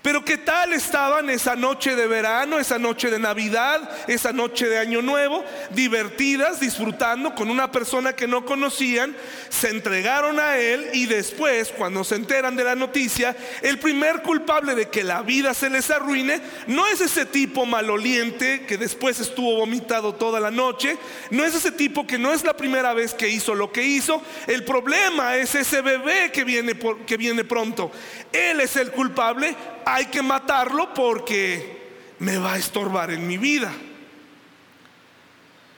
Pero 0.09 0.25
¿qué 0.25 0.39
tal 0.39 0.73
estaban 0.73 1.29
esa 1.29 1.55
noche 1.55 1.95
de 1.95 2.07
verano, 2.07 2.59
esa 2.59 2.79
noche 2.79 3.11
de 3.11 3.19
Navidad, 3.19 3.91
esa 4.07 4.33
noche 4.33 4.67
de 4.67 4.79
Año 4.79 5.03
Nuevo? 5.03 5.45
Divertidas, 5.69 6.61
disfrutando 6.61 7.35
con 7.35 7.51
una 7.51 7.71
persona 7.71 8.15
que 8.15 8.27
no 8.27 8.47
conocían, 8.47 9.15
se 9.51 9.69
entregaron 9.69 10.41
a 10.41 10.57
él 10.57 10.89
y 10.95 11.05
después, 11.05 11.75
cuando 11.77 12.05
se 12.05 12.15
enteran 12.15 12.57
de 12.57 12.65
la 12.65 12.75
noticia, 12.75 13.37
el 13.61 13.79
primer 13.79 14.23
culpable 14.23 14.75
de 14.75 14.89
que 14.89 15.05
la 15.05 15.21
vida 15.21 15.53
se 15.53 15.69
les 15.69 15.91
arruine 15.91 16.41
no 16.69 16.87
es 16.87 17.03
ese 17.03 17.27
tipo 17.27 17.67
maloliente 17.67 18.65
que 18.65 18.79
después 18.79 19.21
estuvo 19.21 19.57
vomitado 19.57 20.15
toda 20.15 20.41
la 20.41 20.51
noche, 20.51 20.97
no 21.31 21.45
es 21.45 21.55
ese 21.55 21.71
tipo 21.71 22.07
que 22.07 22.17
no 22.17 22.33
es 22.33 22.45
la 22.45 22.57
primera 22.57 22.95
vez 22.95 23.13
que 23.13 23.29
hizo 23.29 23.55
lo 23.55 23.73
que 23.73 23.83
hizo, 23.83 24.23
el 24.47 24.65
problema 24.65 25.37
es 25.37 25.55
ese 25.55 25.83
bebé 25.83 26.33
que 26.33 26.45
viene, 26.45 26.79
que 27.07 27.19
viene 27.19 27.45
pronto. 27.45 27.93
Él 28.33 28.61
es 28.61 28.75
el 28.77 28.91
culpable 28.91 29.55
hay 29.99 30.07
que 30.07 30.23
matarlo 30.23 30.95
porque 30.95 31.77
me 32.21 32.39
va 32.39 32.53
a 32.53 32.59
estorbar 32.59 33.11
en 33.11 33.27
mi 33.27 33.37
vida. 33.37 33.73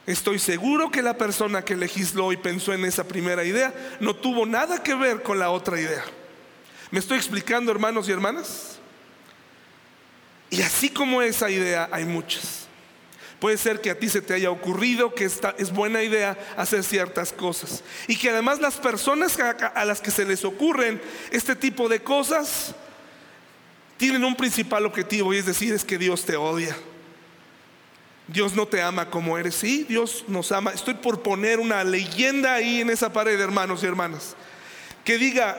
Estoy 0.05 0.37
seguro 0.37 0.91
que 0.91 1.01
la 1.01 1.17
persona 1.17 1.65
que 1.65 1.75
legisló 1.75 2.31
y 2.31 2.37
pensó 2.37 2.71
en 2.71 2.85
esa 2.85 3.03
primera 3.07 3.43
idea 3.43 3.73
no 3.99 4.15
tuvo 4.15 4.45
nada 4.45 4.83
que 4.83 4.93
ver 4.93 5.23
con 5.23 5.39
la 5.39 5.49
otra 5.49 5.81
idea. 5.81 6.03
¿Me 6.91 6.99
estoy 6.99 7.17
explicando, 7.17 7.71
hermanos 7.71 8.07
y 8.07 8.11
hermanas? 8.11 8.77
Y 10.51 10.61
así 10.61 10.89
como 10.89 11.23
esa 11.23 11.49
idea 11.49 11.89
hay 11.91 12.05
muchas. 12.05 12.67
Puede 13.39 13.57
ser 13.57 13.81
que 13.81 13.89
a 13.89 13.97
ti 13.97 14.07
se 14.07 14.21
te 14.21 14.35
haya 14.35 14.51
ocurrido 14.51 15.15
que 15.15 15.25
esta 15.25 15.55
es 15.57 15.71
buena 15.71 16.03
idea 16.03 16.37
hacer 16.57 16.83
ciertas 16.83 17.33
cosas. 17.33 17.83
Y 18.07 18.17
que 18.17 18.29
además 18.29 18.59
las 18.59 18.75
personas 18.75 19.39
a 19.39 19.83
las 19.83 19.99
que 19.99 20.11
se 20.11 20.25
les 20.25 20.45
ocurren 20.45 21.01
este 21.31 21.55
tipo 21.55 21.89
de 21.89 22.03
cosas 22.03 22.75
tienen 24.01 24.23
un 24.23 24.35
principal 24.35 24.83
objetivo 24.87 25.31
y 25.31 25.37
es 25.37 25.45
decir, 25.45 25.75
es 25.75 25.85
que 25.85 25.99
Dios 25.99 26.25
te 26.25 26.35
odia. 26.35 26.75
Dios 28.27 28.55
no 28.55 28.65
te 28.65 28.81
ama 28.81 29.11
como 29.11 29.37
eres. 29.37 29.53
Sí, 29.53 29.85
Dios 29.87 30.25
nos 30.27 30.51
ama. 30.51 30.71
Estoy 30.71 30.95
por 30.95 31.21
poner 31.21 31.59
una 31.59 31.83
leyenda 31.83 32.55
ahí 32.55 32.81
en 32.81 32.89
esa 32.89 33.13
pared, 33.13 33.39
hermanos 33.39 33.83
y 33.83 33.85
hermanas, 33.85 34.35
que 35.05 35.19
diga 35.19 35.55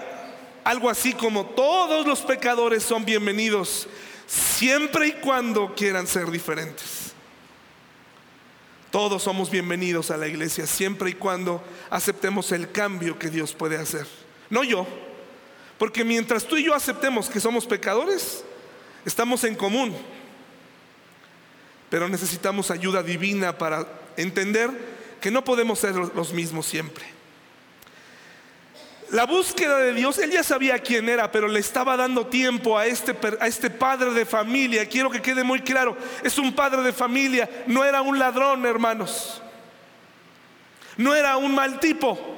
algo 0.65 0.91
así 0.91 1.13
como 1.13 1.47
todos 1.47 2.05
los 2.05 2.23
pecadores 2.23 2.83
son 2.83 3.05
bienvenidos 3.05 3.87
siempre 4.27 5.07
y 5.07 5.13
cuando 5.13 5.77
quieran 5.77 6.09
ser 6.09 6.29
diferentes. 6.29 7.13
Todos 8.91 9.23
somos 9.23 9.53
bienvenidos 9.53 10.11
a 10.11 10.17
la 10.17 10.27
iglesia 10.27 10.67
siempre 10.67 11.11
y 11.11 11.15
cuando 11.15 11.63
aceptemos 11.91 12.51
el 12.51 12.73
cambio 12.73 13.21
que 13.21 13.31
Dios 13.31 13.53
puede 13.53 13.77
hacer. 13.77 14.09
No 14.51 14.65
yo, 14.65 14.85
porque 15.83 16.05
mientras 16.05 16.45
tú 16.45 16.57
y 16.57 16.63
yo 16.63 16.77
aceptemos 16.77 17.29
que 17.29 17.41
somos 17.41 17.67
pecadores, 17.67 18.45
estamos 19.05 19.43
en 19.43 19.57
común. 19.57 19.93
Pero 21.91 22.09
necesitamos 22.09 22.71
ayuda 22.71 23.03
divina 23.03 23.59
para 23.59 23.89
entender 24.17 24.71
que 25.21 25.33
no 25.33 25.43
podemos 25.43 25.81
ser 25.81 25.97
los 25.97 26.33
mismos 26.33 26.67
siempre. 26.67 27.05
La 29.11 29.27
búsqueda 29.27 29.79
de 29.79 29.93
Dios, 29.93 30.19
él 30.19 30.31
ya 30.31 30.45
sabía 30.45 30.79
quién 30.79 31.09
era, 31.09 31.33
pero 31.33 31.49
le 31.49 31.59
estaba 31.59 31.97
dando 31.97 32.29
tiempo 32.29 32.79
a 32.79 32.87
este, 32.87 33.17
a 33.41 33.49
este 33.49 33.69
padre 33.69 34.13
de 34.13 34.25
familia. 34.25 34.89
Quiero 34.89 35.11
que 35.11 35.21
quede 35.21 35.43
muy 35.43 35.63
claro, 35.63 35.97
es 36.23 36.39
un 36.39 36.55
padre 36.55 36.83
de 36.83 36.93
familia, 36.93 37.51
no 37.67 37.85
era 37.85 38.03
un 38.03 38.21
ladrón, 38.21 38.65
hermanos. 38.67 39.43
No 40.97 41.13
era 41.13 41.39
un 41.39 41.53
mal 41.53 41.81
tipo. 41.81 42.32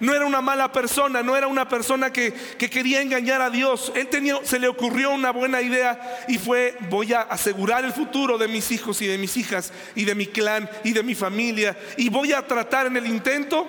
No 0.00 0.14
era 0.14 0.26
una 0.26 0.40
mala 0.40 0.70
persona, 0.72 1.22
no 1.22 1.36
era 1.36 1.46
una 1.48 1.68
persona 1.68 2.12
que, 2.12 2.32
quería 2.58 3.02
engañar 3.02 3.40
a 3.40 3.50
Dios. 3.50 3.92
Él 3.94 4.08
tenía, 4.08 4.38
se 4.44 4.58
le 4.58 4.68
ocurrió 4.68 5.10
una 5.10 5.30
buena 5.30 5.60
idea 5.60 6.24
y 6.28 6.38
fue, 6.38 6.76
voy 6.88 7.12
a 7.12 7.22
asegurar 7.22 7.84
el 7.84 7.92
futuro 7.92 8.38
de 8.38 8.48
mis 8.48 8.70
hijos 8.70 9.02
y 9.02 9.06
de 9.06 9.18
mis 9.18 9.36
hijas 9.36 9.72
y 9.94 10.04
de 10.04 10.14
mi 10.14 10.26
clan 10.26 10.68
y 10.84 10.92
de 10.92 11.02
mi 11.02 11.14
familia. 11.14 11.76
Y 11.96 12.08
voy 12.08 12.32
a 12.32 12.46
tratar 12.46 12.86
en 12.86 12.96
el 12.96 13.06
intento 13.06 13.66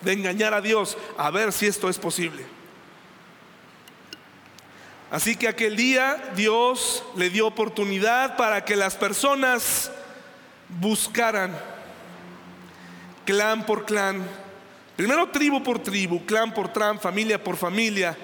de 0.00 0.12
engañar 0.12 0.54
a 0.54 0.60
Dios 0.60 0.98
a 1.16 1.30
ver 1.30 1.52
si 1.52 1.66
esto 1.66 1.88
es 1.88 1.98
posible. 1.98 2.44
Así 5.10 5.36
que 5.36 5.46
aquel 5.46 5.76
día 5.76 6.32
Dios 6.34 7.04
le 7.16 7.28
dio 7.30 7.46
oportunidad 7.46 8.36
para 8.36 8.64
que 8.64 8.76
las 8.76 8.96
personas 8.96 9.92
buscaran 10.80 11.54
clan 13.24 13.64
por 13.64 13.84
clan, 13.84 14.22
primero 14.96 15.28
tribu 15.28 15.62
por 15.62 15.78
tribu, 15.78 16.24
clan 16.24 16.52
por 16.52 16.72
clan, 16.72 17.00
familia 17.00 17.42
por 17.42 17.56
familia, 17.56 18.16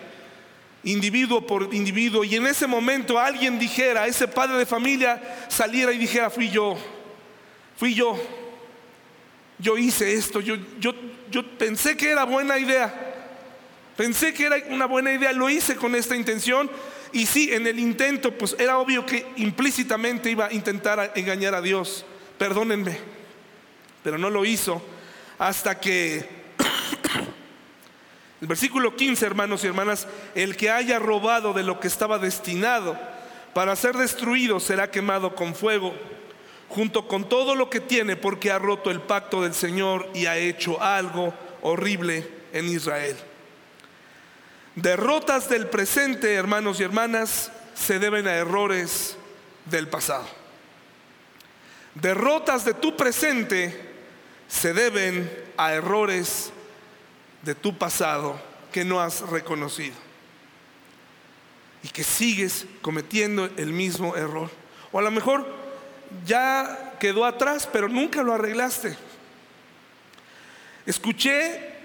individuo 0.84 1.46
por 1.46 1.74
individuo, 1.74 2.24
y 2.24 2.36
en 2.36 2.46
ese 2.46 2.66
momento 2.66 3.18
alguien 3.18 3.58
dijera, 3.58 4.06
ese 4.06 4.28
padre 4.28 4.58
de 4.58 4.66
familia 4.66 5.46
saliera 5.48 5.92
y 5.92 5.98
dijera, 5.98 6.30
fui 6.30 6.50
yo, 6.50 6.76
fui 7.76 7.94
yo, 7.94 8.18
yo 9.58 9.76
hice 9.76 10.14
esto, 10.14 10.40
yo, 10.40 10.56
yo, 10.78 10.94
yo 11.30 11.46
pensé 11.58 11.96
que 11.96 12.10
era 12.10 12.24
buena 12.24 12.58
idea, 12.58 12.94
pensé 13.96 14.32
que 14.32 14.46
era 14.46 14.56
una 14.70 14.86
buena 14.86 15.12
idea, 15.12 15.32
lo 15.32 15.50
hice 15.50 15.76
con 15.76 15.94
esta 15.94 16.14
intención, 16.14 16.70
y 17.12 17.26
sí, 17.26 17.52
en 17.52 17.66
el 17.66 17.78
intento, 17.78 18.32
pues 18.36 18.54
era 18.58 18.78
obvio 18.78 19.04
que 19.06 19.26
implícitamente 19.36 20.30
iba 20.30 20.46
a 20.46 20.52
intentar 20.52 21.12
engañar 21.16 21.54
a 21.54 21.62
Dios, 21.62 22.04
perdónenme, 22.36 22.98
pero 24.04 24.18
no 24.18 24.30
lo 24.30 24.44
hizo 24.44 24.82
hasta 25.38 25.80
que 25.80 26.37
el 28.40 28.46
versículo 28.46 28.94
15, 28.94 29.26
hermanos 29.26 29.64
y 29.64 29.66
hermanas, 29.66 30.06
el 30.34 30.56
que 30.56 30.70
haya 30.70 30.98
robado 30.98 31.52
de 31.52 31.64
lo 31.64 31.80
que 31.80 31.88
estaba 31.88 32.18
destinado 32.18 32.96
para 33.52 33.74
ser 33.74 33.96
destruido 33.96 34.60
será 34.60 34.90
quemado 34.90 35.34
con 35.34 35.54
fuego, 35.54 35.92
junto 36.68 37.08
con 37.08 37.28
todo 37.28 37.56
lo 37.56 37.68
que 37.68 37.80
tiene, 37.80 38.14
porque 38.14 38.52
ha 38.52 38.58
roto 38.58 38.90
el 38.90 39.00
pacto 39.00 39.42
del 39.42 39.54
Señor 39.54 40.08
y 40.14 40.26
ha 40.26 40.36
hecho 40.36 40.80
algo 40.80 41.34
horrible 41.62 42.28
en 42.52 42.68
Israel. 42.68 43.16
Derrotas 44.76 45.48
del 45.48 45.66
presente, 45.66 46.34
hermanos 46.34 46.78
y 46.78 46.84
hermanas, 46.84 47.50
se 47.74 47.98
deben 47.98 48.28
a 48.28 48.36
errores 48.36 49.16
del 49.64 49.88
pasado. 49.88 50.28
Derrotas 51.94 52.64
de 52.64 52.74
tu 52.74 52.96
presente 52.96 53.88
se 54.46 54.72
deben 54.72 55.28
a 55.56 55.72
errores 55.72 56.52
de 57.42 57.54
tu 57.54 57.76
pasado 57.76 58.40
que 58.72 58.84
no 58.84 59.00
has 59.00 59.20
reconocido 59.20 59.96
y 61.82 61.88
que 61.88 62.04
sigues 62.04 62.66
cometiendo 62.82 63.48
el 63.56 63.72
mismo 63.72 64.16
error. 64.16 64.50
O 64.92 64.98
a 64.98 65.02
lo 65.02 65.10
mejor 65.10 65.46
ya 66.26 66.96
quedó 66.98 67.24
atrás, 67.24 67.68
pero 67.72 67.88
nunca 67.88 68.22
lo 68.22 68.34
arreglaste. 68.34 68.96
Escuché 70.86 71.76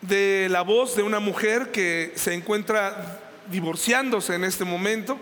de 0.00 0.48
la 0.50 0.62
voz 0.62 0.96
de 0.96 1.02
una 1.02 1.20
mujer 1.20 1.70
que 1.70 2.12
se 2.16 2.34
encuentra 2.34 3.20
divorciándose 3.50 4.34
en 4.34 4.44
este 4.44 4.64
momento. 4.64 5.18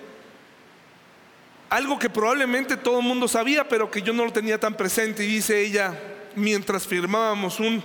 Algo 1.68 1.98
que 1.98 2.10
probablemente 2.10 2.76
todo 2.76 3.00
el 3.00 3.06
mundo 3.06 3.28
sabía, 3.28 3.68
pero 3.68 3.90
que 3.90 4.02
yo 4.02 4.12
no 4.12 4.24
lo 4.24 4.32
tenía 4.32 4.58
tan 4.58 4.74
presente. 4.74 5.24
Y 5.24 5.28
dice 5.28 5.60
ella, 5.60 5.98
mientras 6.36 6.86
firmábamos 6.86 7.60
un 7.60 7.82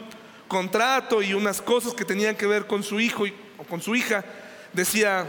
contrato 0.48 1.22
y 1.22 1.34
unas 1.34 1.62
cosas 1.62 1.94
que 1.94 2.06
tenían 2.06 2.36
que 2.36 2.48
ver 2.48 2.68
con 2.68 2.84
su 2.84 3.00
hijo 3.00 3.26
o 3.58 3.64
con 3.64 3.82
su 3.82 3.96
hija, 3.96 4.24
decía, 4.74 5.26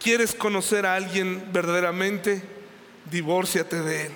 ¿quieres 0.00 0.34
conocer 0.34 0.86
a 0.86 0.94
alguien 0.94 1.52
verdaderamente? 1.52 2.42
Divórciate 3.10 3.80
de 3.80 4.06
él. 4.06 4.12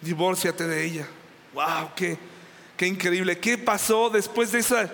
Divórciate 0.00 0.66
de 0.66 0.84
ella. 0.84 1.08
¡Wow! 1.54 1.90
Qué, 1.94 2.18
qué 2.76 2.86
increíble! 2.86 3.38
¿Qué 3.38 3.58
pasó 3.58 4.10
después 4.10 4.52
de 4.52 4.60
esa 4.60 4.90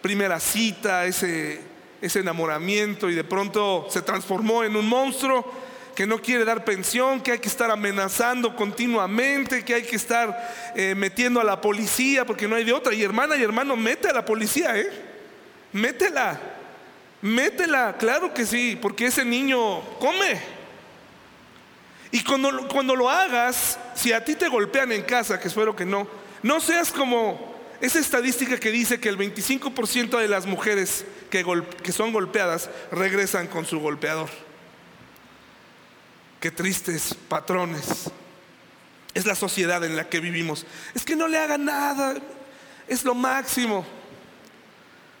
primera 0.00 0.40
cita, 0.40 1.06
ese, 1.06 1.60
ese 2.00 2.20
enamoramiento 2.20 3.08
y 3.08 3.14
de 3.14 3.24
pronto 3.24 3.86
se 3.90 4.02
transformó 4.02 4.64
en 4.64 4.76
un 4.76 4.86
monstruo? 4.88 5.71
Que 5.94 6.06
no 6.06 6.20
quiere 6.20 6.44
dar 6.44 6.64
pensión, 6.64 7.20
que 7.20 7.32
hay 7.32 7.38
que 7.38 7.48
estar 7.48 7.70
amenazando 7.70 8.56
continuamente, 8.56 9.64
que 9.64 9.74
hay 9.74 9.82
que 9.82 9.96
estar 9.96 10.72
eh, 10.74 10.94
metiendo 10.94 11.40
a 11.40 11.44
la 11.44 11.60
policía 11.60 12.24
porque 12.24 12.48
no 12.48 12.56
hay 12.56 12.64
de 12.64 12.72
otra. 12.72 12.94
Y 12.94 13.02
hermana 13.02 13.36
y 13.36 13.42
hermano, 13.42 13.76
mete 13.76 14.08
a 14.08 14.12
la 14.12 14.24
policía, 14.24 14.76
¿eh? 14.78 14.90
Métela, 15.72 16.38
métela, 17.20 17.96
claro 17.98 18.32
que 18.34 18.44
sí, 18.46 18.78
porque 18.80 19.06
ese 19.06 19.24
niño 19.24 19.80
come. 19.98 20.40
Y 22.10 22.22
cuando, 22.22 22.68
cuando 22.68 22.94
lo 22.94 23.08
hagas, 23.08 23.78
si 23.94 24.12
a 24.12 24.22
ti 24.22 24.34
te 24.34 24.48
golpean 24.48 24.92
en 24.92 25.02
casa, 25.02 25.40
que 25.40 25.48
espero 25.48 25.74
que 25.74 25.86
no, 25.86 26.06
no 26.42 26.60
seas 26.60 26.92
como 26.92 27.52
esa 27.80 27.98
estadística 27.98 28.60
que 28.60 28.70
dice 28.70 29.00
que 29.00 29.08
el 29.08 29.18
25% 29.18 30.18
de 30.18 30.28
las 30.28 30.46
mujeres 30.46 31.06
que, 31.30 31.44
que 31.82 31.92
son 31.92 32.12
golpeadas 32.12 32.70
regresan 32.92 33.46
con 33.46 33.64
su 33.64 33.80
golpeador. 33.80 34.28
Qué 36.42 36.50
tristes 36.50 37.14
patrones. 37.28 38.10
Es 39.14 39.26
la 39.26 39.36
sociedad 39.36 39.84
en 39.84 39.94
la 39.94 40.08
que 40.08 40.18
vivimos. 40.18 40.66
Es 40.92 41.04
que 41.04 41.14
no 41.14 41.28
le 41.28 41.38
hagan 41.38 41.64
nada. 41.64 42.16
Es 42.88 43.04
lo 43.04 43.14
máximo. 43.14 43.86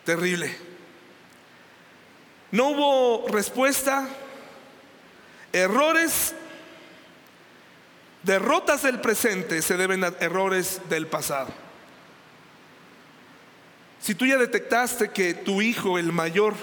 Terrible. 0.04 0.52
No 2.50 2.70
hubo 2.70 3.28
respuesta. 3.28 4.08
Errores, 5.52 6.34
derrotas 8.24 8.82
del 8.82 9.00
presente 9.00 9.62
se 9.62 9.76
deben 9.76 10.02
a 10.02 10.08
errores 10.18 10.80
del 10.88 11.06
pasado. 11.06 11.54
Si 14.00 14.16
tú 14.16 14.26
ya 14.26 14.38
detectaste 14.38 15.10
que 15.10 15.34
tu 15.34 15.62
hijo, 15.62 16.00
el 16.00 16.10
mayor, 16.10 16.56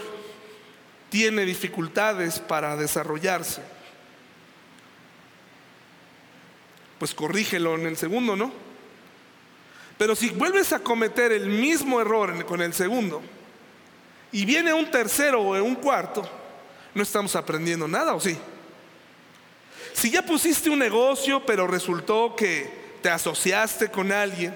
tiene 1.09 1.45
dificultades 1.45 2.39
para 2.39 2.75
desarrollarse, 2.75 3.61
pues 6.99 7.13
corrígelo 7.15 7.75
en 7.75 7.87
el 7.87 7.97
segundo, 7.97 8.35
¿no? 8.35 8.51
Pero 9.97 10.15
si 10.15 10.29
vuelves 10.29 10.71
a 10.73 10.79
cometer 10.79 11.31
el 11.31 11.47
mismo 11.47 11.99
error 11.99 12.45
con 12.45 12.61
el 12.61 12.73
segundo 12.73 13.21
y 14.31 14.45
viene 14.45 14.73
un 14.73 14.91
tercero 14.91 15.41
o 15.41 15.63
un 15.63 15.75
cuarto, 15.75 16.29
no 16.93 17.01
estamos 17.01 17.35
aprendiendo 17.35 17.87
nada, 17.87 18.13
¿o 18.13 18.19
sí? 18.19 18.37
Si 19.93 20.11
ya 20.11 20.21
pusiste 20.21 20.69
un 20.69 20.79
negocio, 20.79 21.45
pero 21.45 21.67
resultó 21.67 22.35
que 22.35 22.97
te 23.01 23.09
asociaste 23.09 23.89
con 23.89 24.11
alguien, 24.11 24.53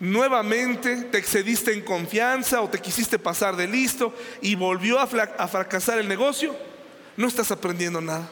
nuevamente 0.00 0.96
te 1.04 1.18
excediste 1.18 1.72
en 1.72 1.82
confianza 1.82 2.60
o 2.60 2.68
te 2.68 2.78
quisiste 2.78 3.18
pasar 3.18 3.56
de 3.56 3.66
listo 3.66 4.14
y 4.40 4.54
volvió 4.54 4.98
a, 4.98 5.02
a 5.02 5.48
fracasar 5.48 5.98
el 5.98 6.08
negocio, 6.08 6.54
no 7.16 7.26
estás 7.26 7.50
aprendiendo 7.50 8.00
nada 8.00 8.30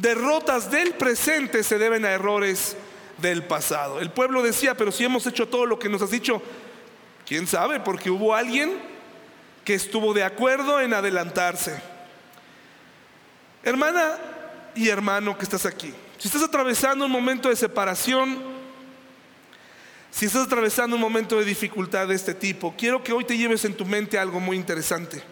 derrotas 0.00 0.70
del 0.70 0.94
presente 0.94 1.62
se 1.62 1.78
deben 1.78 2.04
a 2.04 2.10
errores 2.10 2.76
del 3.18 3.44
pasado. 3.44 4.00
El 4.00 4.10
pueblo 4.10 4.42
decía, 4.42 4.76
pero 4.76 4.92
si 4.92 5.04
hemos 5.04 5.26
hecho 5.26 5.48
todo 5.48 5.66
lo 5.66 5.78
que 5.78 5.88
nos 5.88 6.02
has 6.02 6.10
dicho, 6.10 6.40
quién 7.26 7.46
sabe, 7.46 7.80
porque 7.80 8.10
hubo 8.10 8.34
alguien 8.34 8.78
que 9.64 9.74
estuvo 9.74 10.14
de 10.14 10.24
acuerdo 10.24 10.80
en 10.80 10.94
adelantarse. 10.94 11.80
Hermana 13.62 14.18
y 14.74 14.88
hermano 14.88 15.36
que 15.36 15.44
estás 15.44 15.66
aquí, 15.66 15.92
si 16.16 16.28
estás 16.28 16.42
atravesando 16.42 17.04
un 17.04 17.10
momento 17.10 17.48
de 17.48 17.56
separación, 17.56 18.38
si 20.10 20.26
estás 20.26 20.46
atravesando 20.46 20.96
un 20.96 21.02
momento 21.02 21.38
de 21.38 21.44
dificultad 21.44 22.08
de 22.08 22.14
este 22.14 22.34
tipo, 22.34 22.74
quiero 22.78 23.02
que 23.02 23.12
hoy 23.12 23.24
te 23.24 23.36
lleves 23.36 23.64
en 23.64 23.74
tu 23.74 23.84
mente 23.84 24.18
algo 24.18 24.40
muy 24.40 24.56
interesante. 24.56 25.22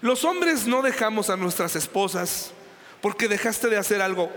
Los 0.00 0.24
hombres 0.24 0.66
no 0.66 0.82
dejamos 0.82 1.30
a 1.30 1.36
nuestras 1.36 1.76
esposas 1.76 2.52
porque 3.04 3.28
dejaste 3.28 3.68
de 3.68 3.76
hacer 3.76 4.00
algo. 4.00 4.32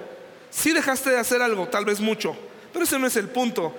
Sí 0.49 0.73
dejaste 0.73 1.12
de 1.12 1.17
hacer 1.17 1.41
algo, 1.41 1.69
tal 1.69 1.86
vez 1.86 2.01
mucho, 2.01 2.36
pero 2.73 2.84
ese 2.84 2.99
no 2.99 3.08
es 3.08 3.15
el 3.15 3.30
punto. 3.30 3.73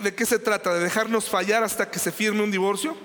¿De 0.00 0.12
qué 0.12 0.26
se 0.26 0.40
trata? 0.40 0.74
¿De 0.74 0.80
dejarnos 0.80 1.28
fallar 1.28 1.62
hasta 1.62 1.88
que 1.88 2.00
se 2.00 2.10
firme 2.10 2.42
un 2.42 2.50
divorcio? 2.50 2.96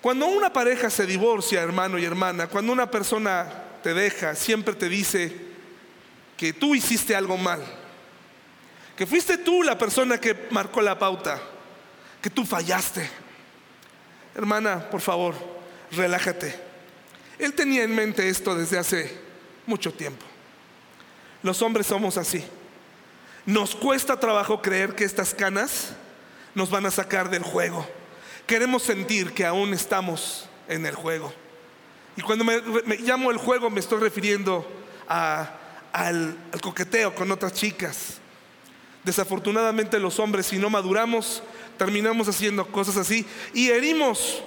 Cuando 0.00 0.28
una 0.28 0.52
pareja 0.52 0.88
se 0.88 1.04
divorcia, 1.04 1.62
hermano 1.62 1.98
y 1.98 2.04
hermana, 2.04 2.46
cuando 2.46 2.72
una 2.72 2.88
persona 2.88 3.64
te 3.82 3.92
deja, 3.92 4.36
siempre 4.36 4.72
te 4.74 4.88
dice 4.88 5.34
que 6.36 6.52
tú 6.52 6.76
hiciste 6.76 7.16
algo 7.16 7.36
mal, 7.36 7.60
que 8.96 9.04
fuiste 9.04 9.36
tú 9.36 9.64
la 9.64 9.76
persona 9.76 10.20
que 10.20 10.46
marcó 10.50 10.80
la 10.80 10.96
pauta, 10.96 11.42
que 12.22 12.30
tú 12.30 12.46
fallaste. 12.46 13.10
Hermana, 14.36 14.88
por 14.88 15.00
favor, 15.00 15.34
relájate. 15.90 16.54
Él 17.36 17.52
tenía 17.52 17.82
en 17.82 17.96
mente 17.96 18.28
esto 18.28 18.54
desde 18.54 18.78
hace 18.78 19.25
mucho 19.66 19.92
tiempo. 19.92 20.24
Los 21.42 21.62
hombres 21.62 21.86
somos 21.86 22.16
así. 22.16 22.44
Nos 23.44 23.76
cuesta 23.76 24.18
trabajo 24.18 24.60
creer 24.60 24.94
que 24.94 25.04
estas 25.04 25.32
canas 25.32 25.92
nos 26.54 26.70
van 26.70 26.86
a 26.86 26.90
sacar 26.90 27.30
del 27.30 27.42
juego. 27.42 27.86
Queremos 28.46 28.82
sentir 28.82 29.32
que 29.32 29.44
aún 29.44 29.72
estamos 29.72 30.48
en 30.68 30.86
el 30.86 30.94
juego. 30.94 31.32
Y 32.16 32.22
cuando 32.22 32.44
me, 32.44 32.60
llamo 32.98 33.30
el 33.30 33.36
juego 33.36 33.70
me 33.70 33.80
estoy 33.80 34.00
refiriendo 34.00 34.66
al, 35.06 36.36
coqueteo 36.62 37.14
con 37.14 37.30
otras 37.30 37.52
chicas. 37.52 38.18
Desafortunadamente 39.04 40.00
los 40.00 40.18
hombres 40.18 40.46
si 40.46 40.58
no 40.58 40.70
maduramos 40.70 41.42
terminamos 41.78 42.26
haciendo 42.26 42.66
cosas 42.66 42.96
así 42.96 43.26
y 43.52 43.68
herimos. 43.68 44.42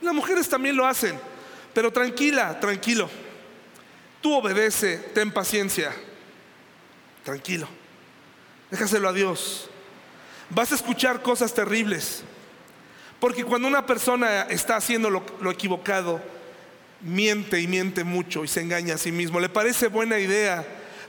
Las 0.00 0.14
mujeres 0.14 0.48
también 0.48 0.76
lo 0.76 0.86
hacen. 0.86 1.18
Pero 1.72 1.92
tranquila, 1.92 2.58
tranquilo. 2.60 3.08
Tú 4.22 4.34
obedece, 4.34 4.96
ten 4.96 5.30
paciencia. 5.30 5.92
Tranquilo. 7.24 7.68
Déjaselo 8.70 9.08
a 9.08 9.12
Dios. 9.12 9.68
Vas 10.48 10.72
a 10.72 10.76
escuchar 10.76 11.20
cosas 11.20 11.52
terribles. 11.52 12.22
Porque 13.20 13.44
cuando 13.44 13.68
una 13.68 13.84
persona 13.84 14.42
está 14.42 14.76
haciendo 14.76 15.10
lo, 15.10 15.22
lo 15.40 15.50
equivocado, 15.50 16.22
miente 17.00 17.60
y 17.60 17.66
miente 17.66 18.04
mucho 18.04 18.44
y 18.44 18.48
se 18.48 18.60
engaña 18.60 18.94
a 18.94 18.98
sí 18.98 19.12
mismo. 19.12 19.40
Le 19.40 19.48
parece 19.48 19.88
buena 19.88 20.18
idea 20.18 20.64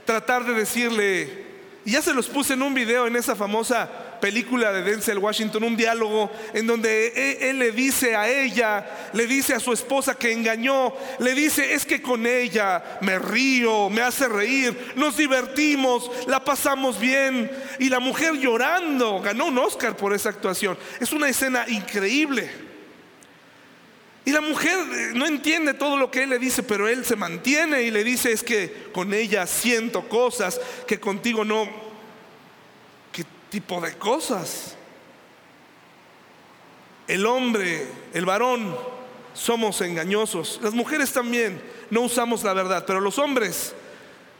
tratar 0.05 0.43
de 0.45 0.53
decirle, 0.53 1.45
y 1.85 1.91
ya 1.91 2.01
se 2.01 2.13
los 2.13 2.27
puse 2.27 2.53
en 2.53 2.61
un 2.61 2.73
video 2.73 3.07
en 3.07 3.15
esa 3.15 3.35
famosa 3.35 3.89
película 4.23 4.71
de 4.71 4.83
Denzel 4.83 5.17
Washington, 5.17 5.65
un 5.65 5.75
diálogo 5.75 6.31
en 6.53 6.65
donde 6.65 7.07
e, 7.07 7.49
él, 7.49 7.59
le 7.59 7.73
dice 7.73 8.15
a 8.15 8.29
ella, 8.29 9.09
le 9.11 9.27
dice 9.27 9.53
a 9.53 9.59
su 9.59 9.73
esposa 9.73 10.15
que 10.15 10.31
engañó, 10.31 10.93
le 11.19 11.33
dice, 11.33 11.73
es 11.73 11.85
que 11.85 12.01
con 12.01 12.25
ella 12.25 12.81
me 13.01 13.19
río, 13.19 13.89
me 13.89 14.01
hace 14.01 14.29
reír, 14.29 14.93
nos 14.95 15.17
divertimos, 15.17 16.09
la 16.25 16.41
pasamos 16.41 17.01
bien. 17.01 17.51
Y 17.79 17.89
la 17.89 17.99
mujer 17.99 18.35
llorando, 18.35 19.19
ganó 19.19 19.47
un 19.47 19.57
Oscar 19.57 19.97
por 19.97 20.13
esa 20.13 20.29
actuación. 20.29 20.77
Es 21.01 21.11
una 21.11 21.27
escena 21.27 21.65
increíble. 21.67 22.49
Y 24.23 24.31
la 24.31 24.39
mujer 24.39 24.77
eh, 24.89 25.11
no 25.15 25.25
entiende 25.25 25.73
todo 25.73 25.97
lo 25.97 26.09
que 26.09 26.23
él 26.23 26.29
le 26.29 26.39
dice, 26.39 26.63
pero 26.63 26.87
él 26.87 27.03
se 27.03 27.17
mantiene 27.17 27.83
y 27.83 27.91
le 27.91 28.05
dice, 28.05 28.31
es 28.31 28.41
que 28.41 28.87
con 28.93 29.13
ella 29.13 29.45
siento 29.47 30.07
cosas 30.07 30.61
que 30.87 30.97
contigo 30.97 31.43
no 31.43 31.91
tipo 33.53 33.79
de 33.79 33.93
cosas. 33.93 34.75
El 37.05 37.23
hombre, 37.27 37.85
el 38.11 38.25
varón, 38.25 38.75
somos 39.35 39.79
engañosos. 39.81 40.59
Las 40.63 40.73
mujeres 40.73 41.13
también 41.13 41.61
no 41.91 42.01
usamos 42.01 42.43
la 42.43 42.53
verdad, 42.53 42.83
pero 42.87 42.99
los 42.99 43.19
hombres 43.19 43.75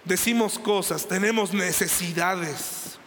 decimos 0.04 0.58
cosas, 0.58 1.08
tenemos 1.08 1.54
necesidades. 1.54 2.97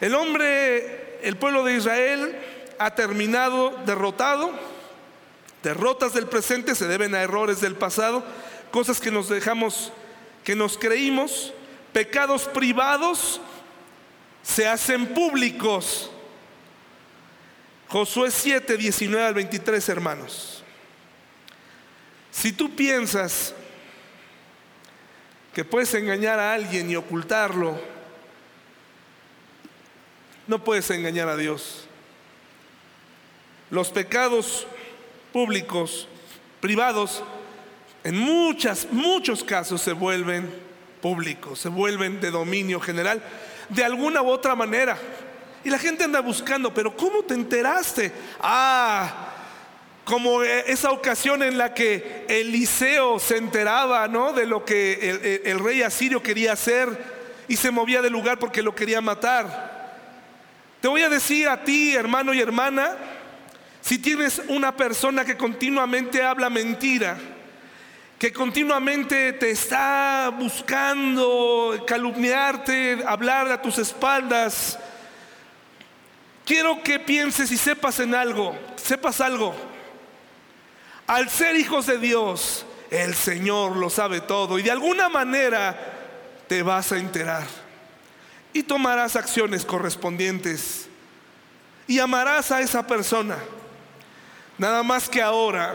El 0.00 0.14
hombre, 0.14 1.18
el 1.22 1.36
pueblo 1.36 1.64
de 1.64 1.76
Israel 1.76 2.34
ha 2.78 2.94
terminado 2.94 3.76
derrotado. 3.84 4.52
Derrotas 5.62 6.14
del 6.14 6.28
presente 6.28 6.74
se 6.74 6.86
deben 6.86 7.14
a 7.14 7.20
errores 7.20 7.60
del 7.60 7.74
pasado, 7.74 8.24
cosas 8.70 9.02
que 9.02 9.10
nos 9.10 9.28
dejamos, 9.28 9.92
que 10.44 10.56
nos 10.56 10.78
creímos 10.78 11.52
pecados 11.92 12.44
privados 12.44 13.40
se 14.42 14.66
hacen 14.66 15.06
públicos. 15.06 16.10
Josué 17.88 18.30
7, 18.30 18.76
19 18.76 19.26
al 19.26 19.34
23, 19.34 19.88
hermanos. 19.88 20.64
Si 22.30 22.52
tú 22.52 22.74
piensas 22.74 23.54
que 25.52 25.64
puedes 25.64 25.92
engañar 25.94 26.38
a 26.38 26.54
alguien 26.54 26.90
y 26.90 26.96
ocultarlo, 26.96 27.78
no 30.46 30.64
puedes 30.64 30.90
engañar 30.90 31.28
a 31.28 31.36
Dios. 31.36 31.86
Los 33.70 33.90
pecados 33.90 34.66
públicos, 35.32 36.08
privados, 36.60 37.22
en 38.04 38.18
muchas, 38.18 38.88
muchos 38.90 39.44
casos 39.44 39.82
se 39.82 39.92
vuelven 39.92 40.71
públicos, 41.02 41.58
se 41.58 41.68
vuelven 41.68 42.20
de 42.20 42.30
dominio 42.30 42.80
general, 42.80 43.22
de 43.68 43.84
alguna 43.84 44.22
u 44.22 44.30
otra 44.30 44.54
manera. 44.54 44.96
Y 45.64 45.70
la 45.70 45.78
gente 45.78 46.04
anda 46.04 46.20
buscando, 46.20 46.72
pero 46.72 46.96
¿cómo 46.96 47.22
te 47.24 47.34
enteraste? 47.34 48.10
Ah, 48.40 49.28
como 50.04 50.42
esa 50.42 50.90
ocasión 50.90 51.42
en 51.42 51.58
la 51.58 51.74
que 51.74 52.24
Eliseo 52.28 53.18
se 53.18 53.36
enteraba, 53.36 54.08
¿no? 54.08 54.32
De 54.32 54.46
lo 54.46 54.64
que 54.64 55.40
el, 55.44 55.60
rey 55.60 55.82
asirio 55.82 56.22
quería 56.22 56.52
hacer 56.52 56.88
y 57.46 57.56
se 57.56 57.70
movía 57.70 58.02
del 58.02 58.12
lugar 58.12 58.38
porque 58.38 58.62
lo 58.62 58.74
quería 58.74 59.00
matar. 59.00 59.72
Te 60.80 60.88
voy 60.88 61.02
a 61.02 61.08
decir 61.08 61.48
a 61.48 61.62
ti, 61.62 61.94
hermano 61.94 62.34
y 62.34 62.40
hermana, 62.40 62.96
si 63.80 63.98
tienes 63.98 64.42
una 64.48 64.76
persona 64.76 65.24
que 65.24 65.36
continuamente 65.36 66.22
habla 66.22 66.50
mentira, 66.50 67.18
que 68.22 68.32
continuamente 68.32 69.32
te 69.32 69.50
está 69.50 70.32
buscando 70.38 71.84
calumniarte, 71.84 73.02
hablar 73.04 73.50
a 73.50 73.60
tus 73.60 73.78
espaldas. 73.78 74.78
Quiero 76.44 76.84
que 76.84 77.00
pienses 77.00 77.50
y 77.50 77.56
sepas 77.56 77.98
en 77.98 78.14
algo, 78.14 78.56
sepas 78.76 79.20
algo. 79.20 79.52
Al 81.08 81.30
ser 81.30 81.56
hijos 81.56 81.86
de 81.86 81.98
Dios, 81.98 82.64
el 82.92 83.16
Señor 83.16 83.74
lo 83.74 83.90
sabe 83.90 84.20
todo 84.20 84.56
y 84.56 84.62
de 84.62 84.70
alguna 84.70 85.08
manera 85.08 85.76
te 86.46 86.62
vas 86.62 86.92
a 86.92 86.98
enterar 86.98 87.48
y 88.52 88.62
tomarás 88.62 89.16
acciones 89.16 89.64
correspondientes 89.64 90.86
y 91.88 91.98
amarás 91.98 92.52
a 92.52 92.60
esa 92.60 92.86
persona. 92.86 93.38
Nada 94.58 94.84
más 94.84 95.08
que 95.08 95.20
ahora, 95.20 95.74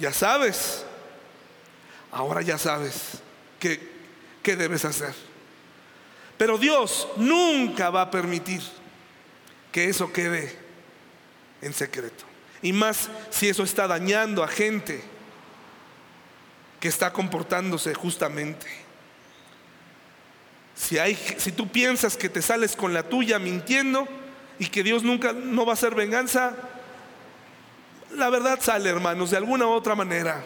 ya 0.00 0.10
sabes, 0.10 0.86
ahora 2.12 2.42
ya 2.42 2.58
sabes 2.58 3.22
qué, 3.58 3.80
qué 4.42 4.54
debes 4.54 4.84
hacer. 4.84 5.14
Pero 6.36 6.58
Dios 6.58 7.08
nunca 7.16 7.90
va 7.90 8.02
a 8.02 8.10
permitir 8.10 8.62
que 9.72 9.88
eso 9.88 10.12
quede 10.12 10.56
en 11.62 11.72
secreto. 11.72 12.24
Y 12.60 12.72
más 12.72 13.10
si 13.30 13.48
eso 13.48 13.64
está 13.64 13.88
dañando 13.88 14.44
a 14.44 14.48
gente 14.48 15.02
que 16.78 16.88
está 16.88 17.12
comportándose 17.12 17.94
justamente. 17.94 18.66
Si, 20.74 20.98
hay, 20.98 21.14
si 21.14 21.52
tú 21.52 21.68
piensas 21.68 22.16
que 22.16 22.28
te 22.28 22.42
sales 22.42 22.76
con 22.76 22.92
la 22.92 23.04
tuya 23.04 23.38
mintiendo 23.38 24.06
y 24.58 24.66
que 24.66 24.82
Dios 24.82 25.02
nunca 25.02 25.32
no 25.32 25.64
va 25.64 25.72
a 25.72 25.74
hacer 25.74 25.94
venganza, 25.94 26.54
la 28.16 28.30
verdad 28.30 28.58
sale, 28.60 28.90
hermanos, 28.90 29.30
de 29.30 29.36
alguna 29.36 29.66
u 29.66 29.70
otra 29.70 29.94
manera. 29.94 30.44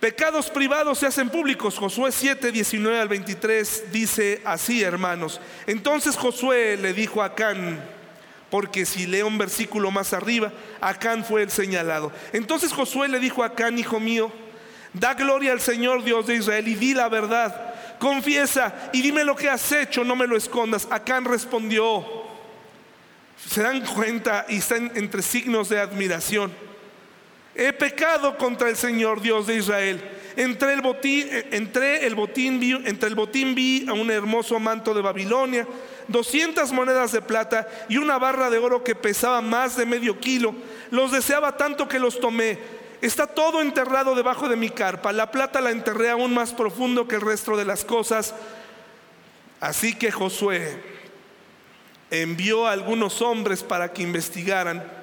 Pecados 0.00 0.50
privados 0.50 0.98
se 0.98 1.06
hacen 1.06 1.30
públicos. 1.30 1.78
Josué 1.78 2.12
7, 2.12 2.52
19 2.52 3.00
al 3.00 3.08
23 3.08 3.84
dice 3.92 4.42
así, 4.44 4.82
hermanos. 4.82 5.40
Entonces 5.66 6.16
Josué 6.16 6.76
le 6.76 6.92
dijo 6.92 7.22
a 7.22 7.26
Acán, 7.26 7.82
porque 8.50 8.84
si 8.84 9.06
leo 9.06 9.26
un 9.26 9.38
versículo 9.38 9.90
más 9.90 10.12
arriba, 10.12 10.52
Acán 10.82 11.24
fue 11.24 11.42
el 11.42 11.50
señalado. 11.50 12.12
Entonces 12.34 12.72
Josué 12.72 13.08
le 13.08 13.18
dijo 13.18 13.42
a 13.42 13.46
Acán, 13.46 13.78
hijo 13.78 13.98
mío, 13.98 14.30
da 14.92 15.14
gloria 15.14 15.52
al 15.52 15.62
Señor 15.62 16.04
Dios 16.04 16.26
de 16.26 16.36
Israel 16.36 16.68
y 16.68 16.74
di 16.74 16.92
la 16.92 17.08
verdad. 17.08 17.74
Confiesa 17.98 18.90
y 18.92 19.00
dime 19.00 19.24
lo 19.24 19.34
que 19.34 19.48
has 19.48 19.72
hecho, 19.72 20.04
no 20.04 20.14
me 20.14 20.26
lo 20.26 20.36
escondas. 20.36 20.86
Acán 20.90 21.24
respondió, 21.24 22.04
se 23.48 23.62
dan 23.62 23.80
cuenta 23.80 24.44
y 24.50 24.58
están 24.58 24.92
entre 24.94 25.22
signos 25.22 25.70
de 25.70 25.80
admiración 25.80 26.65
he 27.56 27.72
pecado 27.72 28.36
contra 28.36 28.68
el 28.68 28.76
Señor 28.76 29.20
Dios 29.20 29.46
de 29.46 29.56
Israel. 29.56 30.02
Entre 30.36 30.74
el 30.74 30.82
botín, 30.82 31.28
entre 31.50 32.06
el 32.06 32.14
botín, 32.14 32.60
vi, 32.60 32.72
entre 32.72 33.08
el 33.08 33.14
botín 33.14 33.88
a 33.88 33.94
un 33.94 34.10
hermoso 34.10 34.60
manto 34.60 34.92
de 34.92 35.00
Babilonia, 35.00 35.66
200 36.08 36.70
monedas 36.72 37.12
de 37.12 37.22
plata 37.22 37.66
y 37.88 37.96
una 37.96 38.18
barra 38.18 38.50
de 38.50 38.58
oro 38.58 38.84
que 38.84 38.94
pesaba 38.94 39.40
más 39.40 39.76
de 39.76 39.86
medio 39.86 40.20
kilo. 40.20 40.54
Los 40.90 41.12
deseaba 41.12 41.56
tanto 41.56 41.88
que 41.88 41.98
los 41.98 42.20
tomé. 42.20 42.58
Está 43.00 43.26
todo 43.26 43.62
enterrado 43.62 44.14
debajo 44.14 44.48
de 44.48 44.56
mi 44.56 44.68
carpa. 44.68 45.12
La 45.12 45.30
plata 45.30 45.62
la 45.62 45.70
enterré 45.70 46.10
aún 46.10 46.34
más 46.34 46.52
profundo 46.52 47.08
que 47.08 47.16
el 47.16 47.22
resto 47.22 47.56
de 47.56 47.64
las 47.64 47.84
cosas. 47.84 48.34
Así 49.60 49.94
que 49.94 50.12
Josué 50.12 50.82
envió 52.10 52.66
a 52.66 52.72
algunos 52.72 53.22
hombres 53.22 53.62
para 53.62 53.92
que 53.92 54.02
investigaran 54.02 54.95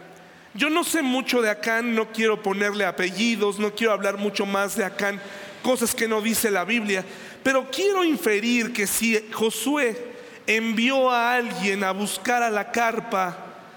yo 0.53 0.69
no 0.69 0.83
sé 0.83 1.01
mucho 1.01 1.41
de 1.41 1.49
Acán, 1.49 1.95
no 1.95 2.11
quiero 2.11 2.41
ponerle 2.41 2.85
apellidos, 2.85 3.57
no 3.57 3.73
quiero 3.73 3.93
hablar 3.93 4.17
mucho 4.17 4.45
más 4.45 4.75
de 4.75 4.85
Acán, 4.85 5.19
cosas 5.63 5.95
que 5.95 6.07
no 6.07 6.21
dice 6.21 6.51
la 6.51 6.63
Biblia, 6.63 7.03
pero 7.41 7.69
quiero 7.71 8.03
inferir 8.03 8.71
que 8.71 8.85
si 8.85 9.29
Josué 9.31 10.13
envió 10.45 11.09
a 11.09 11.35
alguien 11.35 11.83
a 11.83 11.91
buscar 11.91 12.43
a 12.43 12.51
la 12.51 12.71
carpa 12.71 13.35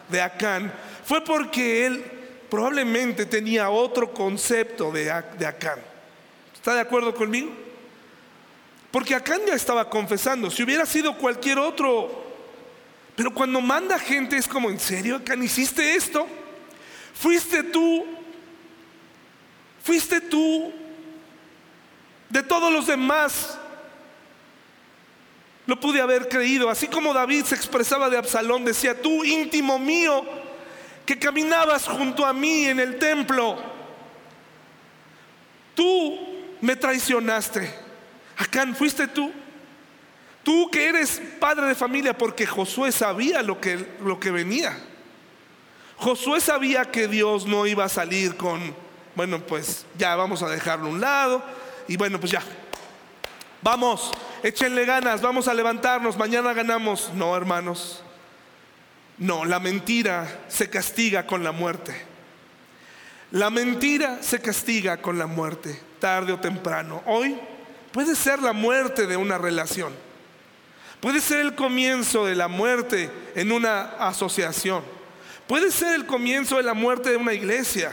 de 0.09 0.21
Acán, 0.21 0.73
fue 1.05 1.25
porque 1.25 1.87
él 1.87 2.05
probablemente 2.51 3.25
tenía 3.25 3.71
otro 3.71 4.13
concepto 4.13 4.93
de, 4.93 5.11
Acán. 5.11 5.81
¿Está 6.55 6.75
de 6.75 6.81
acuerdo 6.81 7.15
conmigo? 7.15 7.51
Porque 8.91 9.15
Acán 9.15 9.41
ya 9.47 9.55
estaba 9.55 9.89
confesando, 9.89 10.51
si 10.51 10.63
hubiera 10.63 10.85
sido 10.85 11.17
cualquier 11.17 11.59
otro, 11.59 12.25
pero 13.15 13.33
cuando 13.33 13.63
manda 13.63 13.99
gente 13.99 14.37
es 14.37 14.47
como, 14.47 14.69
¿en 14.69 14.79
serio 14.79 15.17
Acán 15.17 15.43
hiciste 15.43 15.95
esto? 15.95 16.27
Fuiste 17.19 17.63
tú, 17.63 18.05
fuiste 19.83 20.21
tú 20.21 20.73
de 22.29 22.43
todos 22.43 22.73
los 22.73 22.87
demás. 22.87 23.59
Lo 25.67 25.81
pude 25.81 26.01
haber 26.01 26.29
creído, 26.29 26.71
así 26.71 26.87
como 26.87 27.13
David 27.13 27.45
se 27.45 27.57
expresaba 27.57 28.09
de 28.09 28.19
Absalón, 28.19 28.65
decía, 28.65 29.01
tú 29.01 29.25
íntimo 29.25 29.79
mío, 29.79 30.25
que 31.05 31.19
caminabas 31.19 31.89
junto 31.89 32.25
a 32.25 32.33
mí 32.33 32.67
en 32.67 32.79
el 32.79 32.99
templo, 32.99 33.57
tú 35.75 36.19
me 36.61 36.77
traicionaste, 36.77 37.87
Acán, 38.37 38.77
fuiste 38.77 39.09
tú. 39.09 39.33
Tú 40.43 40.71
que 40.71 40.89
eres 40.89 41.21
padre 41.41 41.67
de 41.67 41.75
familia, 41.75 42.17
porque 42.17 42.47
Josué 42.47 42.93
sabía 42.93 43.43
lo 43.43 43.61
que, 43.61 43.97
lo 44.01 44.21
que 44.21 44.31
venía. 44.31 44.79
Josué 45.99 46.41
sabía 46.41 46.85
que 46.85 47.09
Dios 47.09 47.47
no 47.47 47.67
iba 47.67 47.85
a 47.85 47.89
salir 47.89 48.37
con, 48.37 48.75
bueno, 49.15 49.41
pues 49.41 49.87
ya 49.97 50.15
vamos 50.15 50.43
a 50.43 50.49
dejarlo 50.49 50.87
a 50.87 50.91
un 50.91 51.01
lado 51.01 51.43
y 51.89 51.97
bueno, 51.97 52.21
pues 52.21 52.33
ya. 52.33 52.43
Vamos, 53.63 54.13
échenle 54.43 54.85
ganas, 54.85 55.23
vamos 55.23 55.49
a 55.49 55.55
levantarnos, 55.55 56.17
mañana 56.17 56.53
ganamos. 56.53 57.11
No, 57.15 57.37
hermanos. 57.37 58.03
No, 59.19 59.45
la 59.45 59.59
mentira 59.59 60.45
se 60.49 60.69
castiga 60.69 61.27
con 61.27 61.43
la 61.43 61.53
muerte. 61.53 61.95
La 63.31 63.51
mentira 63.51 64.19
se 64.23 64.41
castiga 64.41 64.99
con 64.99 65.19
la 65.19 65.27
muerte, 65.27 65.81
tarde 65.99 66.33
o 66.33 66.39
temprano. 66.39 67.03
Hoy 67.07 67.37
puede 67.91 68.15
ser 68.15 68.41
la 68.41 68.53
muerte 68.53 69.07
de 69.07 69.17
una 69.17 69.39
relación. 69.39 69.95
Puede 71.01 71.21
ser 71.21 71.41
el 71.41 71.55
comienzo 71.55 72.27
de 72.27 72.35
la 72.35 72.49
muerte 72.49 73.11
en 73.35 73.53
una 73.53 73.97
asociación. 73.99 74.96
Puede 75.47 75.71
ser 75.71 75.95
el 75.95 76.07
comienzo 76.07 76.57
de 76.57 76.63
la 76.63 76.75
muerte 76.75 77.11
de 77.11 77.17
una 77.17 77.33
iglesia. 77.33 77.93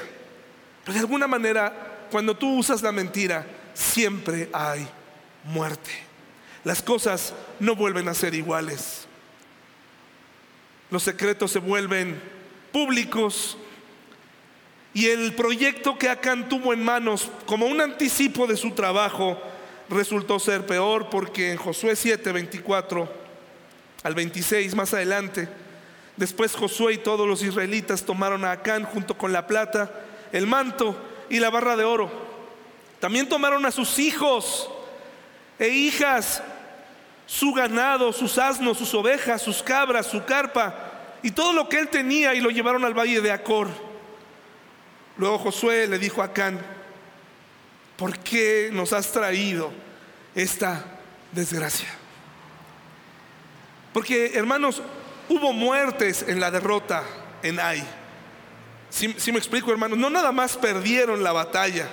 Pero 0.83 0.93
de 0.93 0.99
alguna 0.99 1.27
manera, 1.27 2.07
cuando 2.11 2.35
tú 2.35 2.57
usas 2.57 2.81
la 2.81 2.91
mentira, 2.91 3.45
siempre 3.73 4.49
hay 4.51 4.87
muerte. 5.43 5.91
Las 6.63 6.81
cosas 6.81 7.33
no 7.59 7.75
vuelven 7.75 8.07
a 8.07 8.13
ser 8.13 8.33
iguales. 8.33 9.05
Los 10.89 11.03
secretos 11.03 11.51
se 11.51 11.59
vuelven 11.59 12.21
públicos 12.71 13.57
y 14.93 15.07
el 15.07 15.33
proyecto 15.33 15.97
que 15.97 16.09
Acán 16.09 16.47
tuvo 16.49 16.73
en 16.73 16.83
manos 16.83 17.29
como 17.45 17.65
un 17.65 17.81
anticipo 17.81 18.45
de 18.45 18.55
su 18.55 18.71
trabajo 18.71 19.41
resultó 19.89 20.39
ser 20.39 20.65
peor 20.65 21.09
porque 21.09 21.51
en 21.51 21.57
Josué 21.57 21.95
7, 21.95 22.31
24 22.31 23.23
al 24.03 24.15
26 24.15 24.75
más 24.75 24.93
adelante, 24.93 25.49
después 26.17 26.55
Josué 26.55 26.93
y 26.93 26.97
todos 26.97 27.27
los 27.27 27.41
israelitas 27.43 28.03
tomaron 28.03 28.45
a 28.45 28.51
Acán 28.51 28.83
junto 28.83 29.17
con 29.17 29.33
la 29.33 29.47
plata, 29.47 29.91
el 30.31 30.47
manto 30.47 30.95
y 31.29 31.39
la 31.39 31.49
barra 31.49 31.75
de 31.75 31.83
oro. 31.83 32.11
También 32.99 33.27
tomaron 33.27 33.65
a 33.65 33.71
sus 33.71 33.99
hijos 33.99 34.69
e 35.59 35.67
hijas, 35.67 36.41
su 37.25 37.53
ganado, 37.53 38.13
sus 38.13 38.37
asnos, 38.37 38.77
sus 38.77 38.93
ovejas, 38.93 39.41
sus 39.41 39.63
cabras, 39.63 40.07
su 40.07 40.23
carpa 40.25 40.91
y 41.21 41.31
todo 41.31 41.53
lo 41.53 41.69
que 41.69 41.79
él 41.79 41.87
tenía 41.87 42.33
y 42.33 42.41
lo 42.41 42.49
llevaron 42.49 42.85
al 42.85 42.97
valle 42.97 43.21
de 43.21 43.31
Acor. 43.31 43.69
Luego 45.17 45.37
Josué 45.37 45.87
le 45.87 45.99
dijo 45.99 46.21
a 46.21 46.25
Acán, 46.25 46.59
¿por 47.97 48.17
qué 48.19 48.69
nos 48.71 48.93
has 48.93 49.11
traído 49.11 49.71
esta 50.35 50.83
desgracia? 51.31 51.89
Porque 53.93 54.31
hermanos, 54.33 54.81
hubo 55.33 55.51
muertes 55.51 56.23
en 56.27 56.39
la 56.39 56.51
derrota 56.51 57.03
en 57.41 57.59
Ai. 57.59 57.83
Si, 58.89 59.31
me 59.31 59.39
explico, 59.39 59.71
hermanos, 59.71 59.97
no 59.97 60.09
nada 60.11 60.31
más 60.31 60.55
perdieron 60.55 61.23
la 61.23 61.31
batalla. 61.31 61.89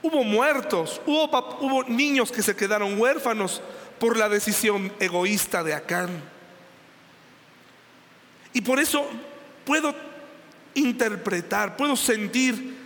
Hubo 0.00 0.24
muertos, 0.24 1.00
hubo, 1.04 1.24
hubo 1.60 1.84
niños 1.84 2.32
que 2.32 2.42
se 2.42 2.56
quedaron 2.56 2.98
huérfanos 2.98 3.60
por 3.98 4.16
la 4.16 4.30
decisión 4.30 4.90
egoísta 4.98 5.62
de 5.62 5.74
Acán. 5.74 6.08
Y 8.54 8.62
por 8.62 8.80
eso 8.80 9.06
puedo 9.66 9.94
interpretar, 10.74 11.76
puedo 11.76 11.94
sentir 11.96 12.78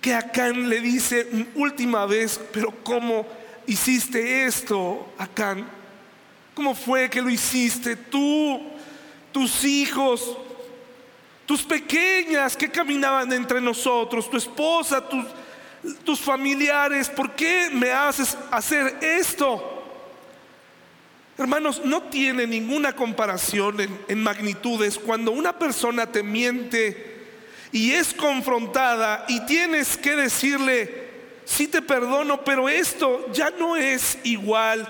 que 0.00 0.14
Acán 0.14 0.70
le 0.70 0.80
dice 0.80 1.28
última 1.54 2.06
vez, 2.06 2.40
pero 2.52 2.72
¿cómo 2.82 3.26
hiciste 3.66 4.46
esto, 4.46 5.12
Acán? 5.18 5.68
¿Cómo 6.54 6.74
fue 6.74 7.10
que 7.10 7.20
lo 7.20 7.28
hiciste 7.28 7.96
tú, 7.96 8.75
tus 9.36 9.64
hijos, 9.64 10.34
tus 11.44 11.62
pequeñas 11.62 12.56
que 12.56 12.70
caminaban 12.70 13.30
entre 13.34 13.60
nosotros, 13.60 14.30
tu 14.30 14.38
esposa, 14.38 15.06
tus, 16.02 16.18
familiares? 16.18 17.10
¿Por 17.10 17.32
qué 17.32 17.68
me 17.70 17.90
haces 17.92 18.34
hacer 18.50 18.96
esto? 19.02 19.84
Hermanos, 21.36 21.82
no 21.84 22.04
tiene 22.04 22.46
ninguna 22.46 22.96
comparación 22.96 23.78
en, 23.78 24.00
en, 24.08 24.22
magnitudes 24.22 24.98
cuando 24.98 25.32
una 25.32 25.58
persona 25.58 26.10
te 26.10 26.22
miente 26.22 27.26
y 27.72 27.92
es 27.92 28.14
confrontada 28.14 29.26
y 29.28 29.44
tienes 29.44 29.98
que 29.98 30.16
decirle, 30.16 31.10
sí 31.44 31.68
te 31.68 31.82
perdono, 31.82 32.42
pero 32.42 32.70
esto 32.70 33.30
ya 33.34 33.50
no 33.50 33.76
es 33.76 34.16
igual. 34.24 34.88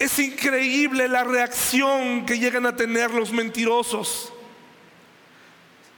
Es 0.00 0.18
increíble 0.18 1.08
la 1.08 1.24
reacción 1.24 2.24
que 2.24 2.38
llegan 2.38 2.64
a 2.64 2.74
tener 2.74 3.10
los 3.10 3.32
mentirosos. 3.32 4.32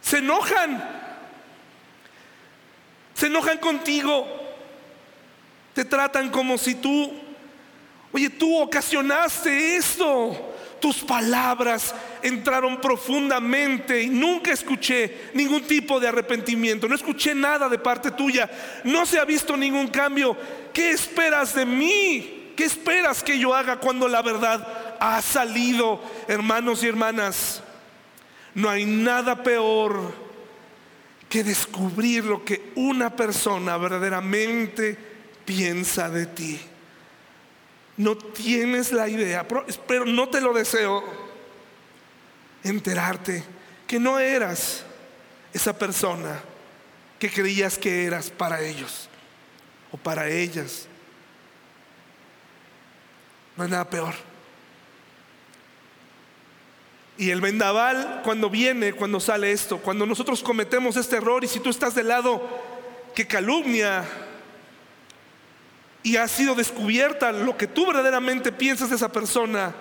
Se 0.01 0.19
enojan. 0.19 0.83
Se 3.15 3.27
enojan 3.29 3.59
contigo. 3.59 4.27
Te 5.73 5.85
tratan 5.85 6.31
como 6.31 6.59
si 6.59 6.75
tú, 6.75 7.13
oye, 8.11 8.29
tú 8.29 8.59
ocasionaste 8.59 9.77
esto 9.77 10.49
tus 10.81 10.99
palabras 10.99 11.95
entraron 12.23 12.81
profundamente 12.81 14.03
y 14.03 14.09
nunca 14.09 14.51
escuché 14.51 15.31
ningún 15.33 15.63
tipo 15.63 16.01
de 16.01 16.09
arrepentimiento, 16.09 16.89
no 16.89 16.97
escuché 16.97 17.37
nada 17.37 17.69
de 17.69 17.79
parte 17.79 18.11
tuya, 18.11 18.51
no 18.83 19.07
se 19.07 19.21
ha 19.21 19.25
visto 19.25 19.57
ningún 19.57 19.87
cambio. 19.87 20.37
¿Qué 20.73 20.91
esperas 20.91 21.55
de 21.55 21.65
mí? 21.65 22.42
¿Qué 22.63 22.67
esperas 22.67 23.25
que 23.25 23.41
yo 23.41 23.53
haga 23.57 23.81
cuando 23.81 24.07
la 24.07 24.23
verdad 24.23 24.97
ha 25.01 25.21
salido, 25.21 26.01
hermanos 26.29 26.85
y 26.85 26.87
hermanas? 26.87 27.61
No 28.55 28.71
hay 28.71 28.85
nada 28.85 29.43
peor 29.43 30.15
que 31.29 31.43
descubrir 31.43 32.25
lo 32.25 32.45
que 32.45 32.71
una 32.77 33.17
persona 33.17 33.77
verdaderamente 33.79 34.97
piensa 35.45 36.09
de 36.09 36.27
ti. 36.27 36.61
No 37.97 38.17
tienes 38.17 38.93
la 38.93 39.09
idea, 39.09 39.45
pero 39.89 40.07
no 40.07 40.29
te 40.29 40.41
lo 40.41 40.53
deseo, 40.53 41.03
enterarte 42.63 43.43
que 43.89 43.99
no 43.99 44.21
eras 44.21 44.85
esa 45.53 45.77
persona 45.77 46.41
que 47.19 47.29
creías 47.29 47.77
que 47.77 48.05
eras 48.05 48.31
para 48.31 48.61
ellos 48.61 49.09
o 49.91 49.97
para 49.97 50.29
ellas. 50.29 50.87
No 53.57 53.65
hay 53.65 53.71
nada 53.71 53.89
peor. 53.89 54.15
Y 57.19 57.31
el 57.31 57.41
vendaval 57.41 58.23
cuando 58.25 58.49
viene, 58.49 58.95
cuando 58.95 59.21
sale 59.21 59.53
esto, 59.53 59.79
cuando 59.79 60.07
nosotros 60.07 60.43
cometemos 60.43 60.97
este 60.97 61.17
error 61.17 61.45
y 61.45 61.49
si 61.49 61.61
tú 61.61 61.71
estás 61.71 61.95
del 61.95 62.09
lado 62.09 62.43
que 63.15 63.27
calumnia, 63.27 64.05
y 66.03 66.17
ha 66.17 66.27
sido 66.27 66.55
descubierta 66.55 67.33
lo 67.33 67.57
que 67.57 67.67
tú 67.67 67.87
verdaderamente 67.87 68.51
piensas 68.51 68.91
de 68.91 68.97
esa 68.97 69.13
persona, 69.13 69.73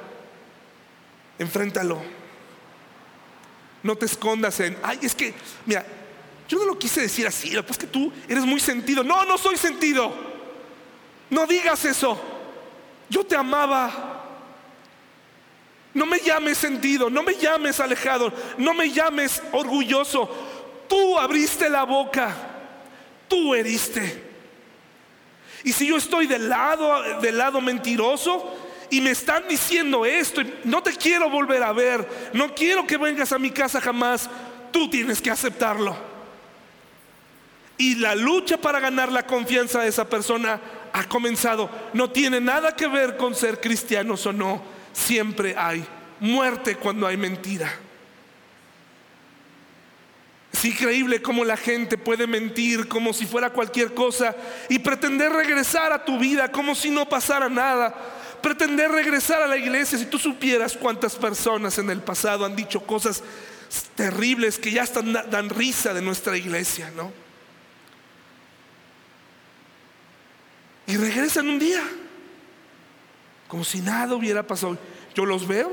enfréntalo. 1.39 2.01
No 3.81 3.95
te 3.95 4.05
escondas 4.05 4.59
en, 4.59 4.77
ay, 4.83 4.99
es 5.01 5.15
que, 5.15 5.33
mira, 5.65 5.83
yo 6.47 6.59
no 6.59 6.65
lo 6.65 6.77
quise 6.77 7.01
decir 7.01 7.25
así, 7.25 7.51
lo 7.51 7.65
que 7.65 7.71
es 7.71 7.77
que 7.77 7.87
tú 7.87 8.13
eres 8.27 8.45
muy 8.45 8.59
sentido. 8.59 9.03
No, 9.03 9.25
no 9.25 9.37
soy 9.37 9.57
sentido. 9.57 10.13
No 11.29 11.47
digas 11.47 11.85
eso. 11.85 12.21
Yo 13.11 13.25
te 13.25 13.35
amaba. 13.35 13.91
No 15.93 16.05
me 16.05 16.19
llames 16.19 16.57
sentido, 16.57 17.09
no 17.09 17.21
me 17.21 17.35
llames 17.35 17.81
alejado, 17.81 18.31
no 18.57 18.73
me 18.73 18.89
llames 18.89 19.43
orgulloso. 19.51 20.29
Tú 20.87 21.19
abriste 21.19 21.69
la 21.69 21.83
boca, 21.83 22.33
tú 23.27 23.53
heriste. 23.53 24.23
Y 25.65 25.73
si 25.73 25.87
yo 25.87 25.97
estoy 25.97 26.25
del 26.25 26.47
lado, 26.47 27.19
del 27.19 27.37
lado 27.37 27.59
mentiroso 27.59 28.55
y 28.89 29.01
me 29.01 29.11
están 29.11 29.45
diciendo 29.49 30.05
esto, 30.05 30.41
no 30.63 30.81
te 30.81 30.93
quiero 30.95 31.29
volver 31.29 31.63
a 31.63 31.73
ver, 31.73 32.31
no 32.31 32.55
quiero 32.55 32.87
que 32.87 32.95
vengas 32.95 33.33
a 33.33 33.39
mi 33.39 33.51
casa 33.51 33.81
jamás, 33.81 34.29
tú 34.71 34.89
tienes 34.89 35.21
que 35.21 35.29
aceptarlo. 35.29 35.97
Y 37.77 37.95
la 37.95 38.15
lucha 38.15 38.55
para 38.55 38.79
ganar 38.79 39.11
la 39.11 39.27
confianza 39.27 39.81
de 39.81 39.89
esa 39.89 40.07
persona 40.07 40.61
ha 40.93 41.03
comenzado. 41.05 41.69
No 41.93 42.11
tiene 42.11 42.39
nada 42.39 42.75
que 42.75 42.87
ver 42.87 43.17
con 43.17 43.35
ser 43.35 43.59
cristianos 43.59 44.25
o 44.25 44.33
no. 44.33 44.61
Siempre 44.93 45.55
hay 45.57 45.85
muerte 46.19 46.75
cuando 46.75 47.07
hay 47.07 47.17
mentira. 47.17 47.71
Es 50.53 50.65
increíble 50.65 51.21
cómo 51.21 51.45
la 51.45 51.57
gente 51.57 51.97
puede 51.97 52.27
mentir 52.27 52.87
como 52.87 53.13
si 53.13 53.25
fuera 53.25 53.51
cualquier 53.51 53.93
cosa 53.93 54.35
y 54.69 54.79
pretender 54.79 55.31
regresar 55.31 55.93
a 55.93 56.03
tu 56.03 56.19
vida 56.19 56.51
como 56.51 56.75
si 56.75 56.89
no 56.89 57.07
pasara 57.07 57.49
nada. 57.49 57.95
Pretender 58.41 58.91
regresar 58.91 59.41
a 59.41 59.47
la 59.47 59.57
iglesia 59.57 59.97
si 59.97 60.05
tú 60.05 60.19
supieras 60.19 60.75
cuántas 60.75 61.15
personas 61.15 61.77
en 61.77 61.89
el 61.89 62.01
pasado 62.01 62.45
han 62.45 62.55
dicho 62.55 62.81
cosas 62.81 63.23
terribles 63.95 64.59
que 64.59 64.71
ya 64.71 64.83
están, 64.83 65.13
dan 65.13 65.49
risa 65.49 65.93
de 65.93 66.01
nuestra 66.01 66.35
iglesia, 66.37 66.91
¿no? 66.95 67.20
Y 70.91 70.97
regresan 70.97 71.47
un 71.47 71.57
día. 71.57 71.81
como 73.47 73.63
si 73.63 73.79
nada 73.79 74.13
hubiera 74.13 74.45
pasado. 74.45 74.77
Yo 75.15 75.25
los 75.25 75.47
veo, 75.47 75.71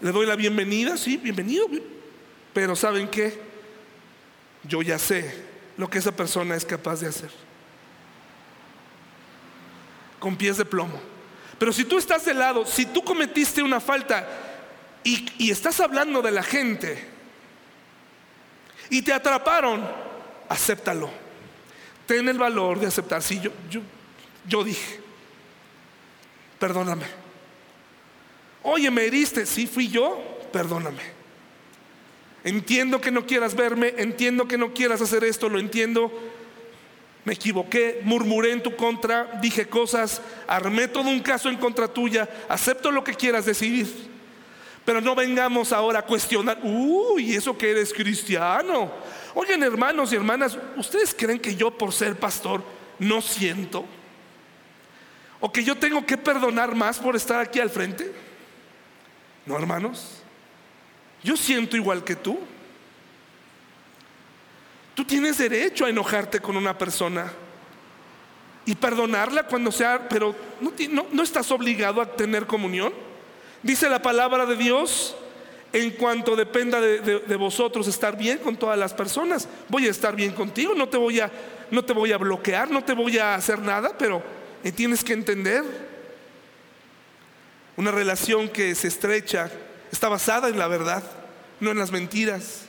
le 0.00 0.10
doy 0.10 0.26
la 0.26 0.34
bienvenida, 0.34 0.96
sí, 0.96 1.16
bienvenido, 1.16 1.68
pero 2.52 2.74
¿saben 2.74 3.06
qué? 3.08 3.38
Yo 4.64 4.82
ya 4.82 4.98
sé 4.98 5.44
lo 5.76 5.88
que 5.88 5.98
esa 5.98 6.10
persona 6.10 6.56
es 6.56 6.64
capaz 6.64 7.00
de 7.00 7.06
hacer. 7.06 7.30
Con 10.18 10.36
pies 10.36 10.56
de 10.56 10.64
plomo. 10.64 11.00
Pero 11.60 11.72
si 11.72 11.84
tú 11.84 11.96
estás 11.96 12.24
de 12.24 12.34
lado, 12.34 12.66
si 12.66 12.86
tú 12.86 13.04
cometiste 13.04 13.62
una 13.62 13.78
falta 13.78 14.26
y, 15.04 15.28
y 15.38 15.52
estás 15.52 15.78
hablando 15.78 16.22
de 16.22 16.32
la 16.32 16.42
gente 16.42 17.06
y 18.90 19.00
te 19.00 19.12
atraparon, 19.12 19.88
acéptalo. 20.48 21.08
Ten 22.04 22.28
el 22.28 22.38
valor 22.38 22.80
de 22.80 22.88
aceptar. 22.88 23.22
Si 23.22 23.38
yo, 23.40 23.52
yo, 23.70 23.80
yo 24.48 24.64
dije, 24.64 25.00
perdóname. 26.58 27.06
Oye, 28.62 28.90
me 28.90 29.04
heriste, 29.04 29.46
sí 29.46 29.66
fui 29.66 29.88
yo, 29.88 30.18
perdóname. 30.52 31.02
Entiendo 32.44 33.00
que 33.00 33.10
no 33.10 33.26
quieras 33.26 33.54
verme, 33.54 33.94
entiendo 33.96 34.46
que 34.46 34.58
no 34.58 34.72
quieras 34.72 35.00
hacer 35.00 35.24
esto, 35.24 35.48
lo 35.48 35.58
entiendo. 35.58 36.12
Me 37.24 37.32
equivoqué, 37.32 38.00
murmuré 38.04 38.52
en 38.52 38.62
tu 38.62 38.76
contra, 38.76 39.38
dije 39.42 39.66
cosas, 39.66 40.22
armé 40.46 40.86
todo 40.86 41.08
un 41.08 41.20
caso 41.20 41.48
en 41.48 41.56
contra 41.56 41.88
tuya, 41.88 42.28
acepto 42.48 42.92
lo 42.92 43.02
que 43.02 43.14
quieras 43.14 43.46
decidir. 43.46 43.88
Pero 44.84 45.00
no 45.00 45.16
vengamos 45.16 45.72
ahora 45.72 45.98
a 45.98 46.06
cuestionar, 46.06 46.60
uy, 46.62 47.34
eso 47.34 47.58
que 47.58 47.72
eres 47.72 47.92
cristiano. 47.92 48.92
Oigan, 49.34 49.64
hermanos 49.64 50.12
y 50.12 50.16
hermanas, 50.16 50.56
¿ustedes 50.76 51.12
creen 51.12 51.40
que 51.40 51.56
yo 51.56 51.76
por 51.76 51.92
ser 51.92 52.16
pastor 52.16 52.62
no 53.00 53.20
siento? 53.20 53.84
¿O 55.40 55.52
que 55.52 55.62
yo 55.62 55.76
tengo 55.76 56.04
que 56.04 56.16
perdonar 56.16 56.74
más 56.74 56.98
por 56.98 57.16
estar 57.16 57.40
aquí 57.40 57.60
al 57.60 57.70
frente? 57.70 58.12
No, 59.44 59.56
hermanos. 59.56 60.22
Yo 61.22 61.36
siento 61.36 61.76
igual 61.76 62.04
que 62.04 62.16
tú. 62.16 62.38
Tú 64.94 65.04
tienes 65.04 65.38
derecho 65.38 65.84
a 65.84 65.90
enojarte 65.90 66.40
con 66.40 66.56
una 66.56 66.76
persona 66.76 67.30
y 68.64 68.74
perdonarla 68.74 69.44
cuando 69.44 69.70
sea, 69.70 70.08
pero 70.08 70.34
no, 70.60 71.22
estás 71.22 71.50
obligado 71.50 72.00
a 72.00 72.16
tener 72.16 72.46
comunión. 72.46 72.92
Dice 73.62 73.88
la 73.88 74.00
palabra 74.00 74.46
de 74.46 74.56
Dios, 74.56 75.14
en 75.72 75.90
cuanto 75.90 76.34
dependa 76.34 76.80
de, 76.80 77.00
de, 77.00 77.36
vosotros 77.36 77.86
estar 77.86 78.16
bien 78.16 78.38
con 78.38 78.56
todas 78.56 78.78
las 78.78 78.94
personas, 78.94 79.48
voy 79.68 79.86
a 79.86 79.90
estar 79.90 80.16
bien 80.16 80.32
contigo, 80.32 80.74
no 80.74 80.88
te 80.88 80.96
voy 80.96 81.20
a, 81.20 81.30
no 81.70 81.84
te 81.84 81.92
voy 81.92 82.12
a 82.12 82.18
bloquear, 82.18 82.70
no 82.70 82.82
te 82.82 82.94
voy 82.94 83.18
a 83.18 83.34
hacer 83.34 83.58
nada, 83.60 83.96
pero 83.98 84.22
tienes 84.74 85.04
que 85.04 85.12
entender, 85.12 85.64
una 87.76 87.90
relación 87.90 88.48
que 88.48 88.74
se 88.74 88.88
estrecha 88.88 89.50
está 89.92 90.08
basada 90.08 90.48
en 90.48 90.58
la 90.58 90.66
verdad, 90.66 91.02
no 91.60 91.70
en 91.70 91.78
las 91.78 91.90
mentiras. 91.90 92.62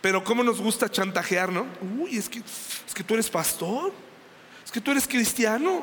Pero 0.00 0.22
cómo 0.22 0.44
nos 0.44 0.60
gusta 0.60 0.88
chantajear, 0.88 1.50
¿no? 1.50 1.66
Uy, 1.98 2.16
es 2.16 2.28
que, 2.28 2.38
es 2.38 2.94
que 2.94 3.02
tú 3.02 3.14
eres 3.14 3.28
pastor, 3.28 3.92
es 4.64 4.70
que 4.70 4.80
tú 4.80 4.92
eres 4.92 5.08
cristiano, 5.08 5.82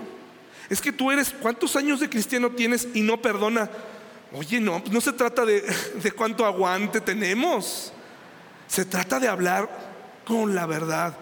es 0.70 0.82
que 0.82 0.92
tú 0.92 1.12
eres, 1.12 1.34
¿cuántos 1.42 1.76
años 1.76 2.00
de 2.00 2.10
cristiano 2.10 2.50
tienes 2.52 2.88
y 2.94 3.02
no 3.02 3.22
perdona? 3.22 3.70
Oye, 4.32 4.60
no, 4.60 4.82
no 4.90 5.02
se 5.02 5.12
trata 5.12 5.46
de, 5.46 5.62
de 6.04 6.12
cuánto 6.12 6.46
aguante 6.46 7.02
tenemos, 7.02 7.92
se 8.68 8.86
trata 8.86 9.20
de 9.20 9.28
hablar 9.28 9.70
con 10.26 10.56
la 10.56 10.66
verdad. 10.66 11.16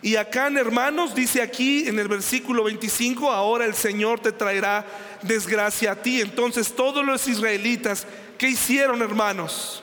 Y 0.00 0.16
acá 0.16 0.46
en 0.46 0.58
hermanos 0.58 1.14
dice 1.14 1.42
aquí 1.42 1.88
en 1.88 1.98
el 1.98 2.08
versículo 2.08 2.64
25, 2.64 3.30
ahora 3.30 3.64
el 3.64 3.74
Señor 3.74 4.20
te 4.20 4.32
traerá 4.32 4.86
desgracia 5.22 5.92
a 5.92 5.96
ti. 5.96 6.20
Entonces 6.20 6.74
todos 6.74 7.04
los 7.04 7.26
israelitas, 7.26 8.06
¿qué 8.36 8.48
hicieron 8.48 9.02
hermanos? 9.02 9.82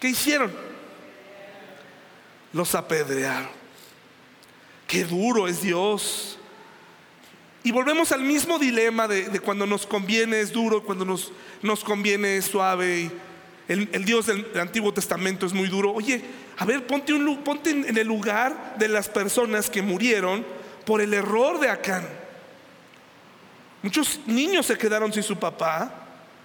¿Qué 0.00 0.08
hicieron? 0.08 0.50
Los 2.52 2.74
apedrearon. 2.74 3.50
Qué 4.86 5.04
duro 5.04 5.46
es 5.46 5.60
Dios. 5.60 6.38
Y 7.62 7.72
volvemos 7.72 8.10
al 8.12 8.22
mismo 8.22 8.58
dilema 8.58 9.06
de, 9.06 9.38
cuando 9.40 9.66
nos 9.66 9.86
conviene 9.86 10.40
es 10.40 10.50
duro, 10.50 10.82
cuando 10.82 11.04
nos, 11.04 11.32
nos 11.60 11.84
conviene 11.84 12.38
es 12.38 12.46
suave. 12.46 13.10
El, 13.70 14.04
Dios 14.04 14.26
del 14.26 14.46
Antiguo 14.58 14.92
Testamento 14.92 15.46
es 15.46 15.52
muy 15.52 15.68
duro. 15.68 15.92
Oye, 15.92 16.20
a 16.58 16.64
ver, 16.64 16.88
ponte, 16.88 17.12
un, 17.12 17.44
ponte 17.44 17.70
en 17.70 17.96
el 17.96 18.04
lugar 18.04 18.74
de 18.76 18.88
las 18.88 19.08
personas 19.08 19.70
que 19.70 19.80
murieron 19.80 20.44
por 20.84 21.00
el 21.00 21.14
error 21.14 21.60
de 21.60 21.68
Acán. 21.68 22.04
Muchos 23.80 24.18
niños 24.26 24.66
se 24.66 24.76
quedaron 24.76 25.12
sin 25.12 25.22
su 25.22 25.38
papá 25.38 25.88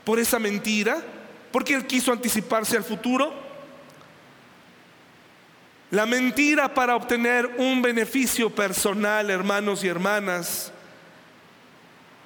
por 0.03 0.19
esa 0.19 0.38
mentira, 0.38 1.01
porque 1.51 1.73
él 1.73 1.88
quiso 1.88 2.11
anticiparse 2.11 2.78
al 2.78 2.84
futuro. 2.84 3.34
La 5.89 6.05
mentira 6.05 6.76
para 6.76 6.95
obtener 6.95 7.55
un 7.57 7.82
beneficio 7.82 8.51
personal, 8.51 9.32
hermanos 9.32 9.84
y 9.84 9.88
hermanas, 9.88 10.71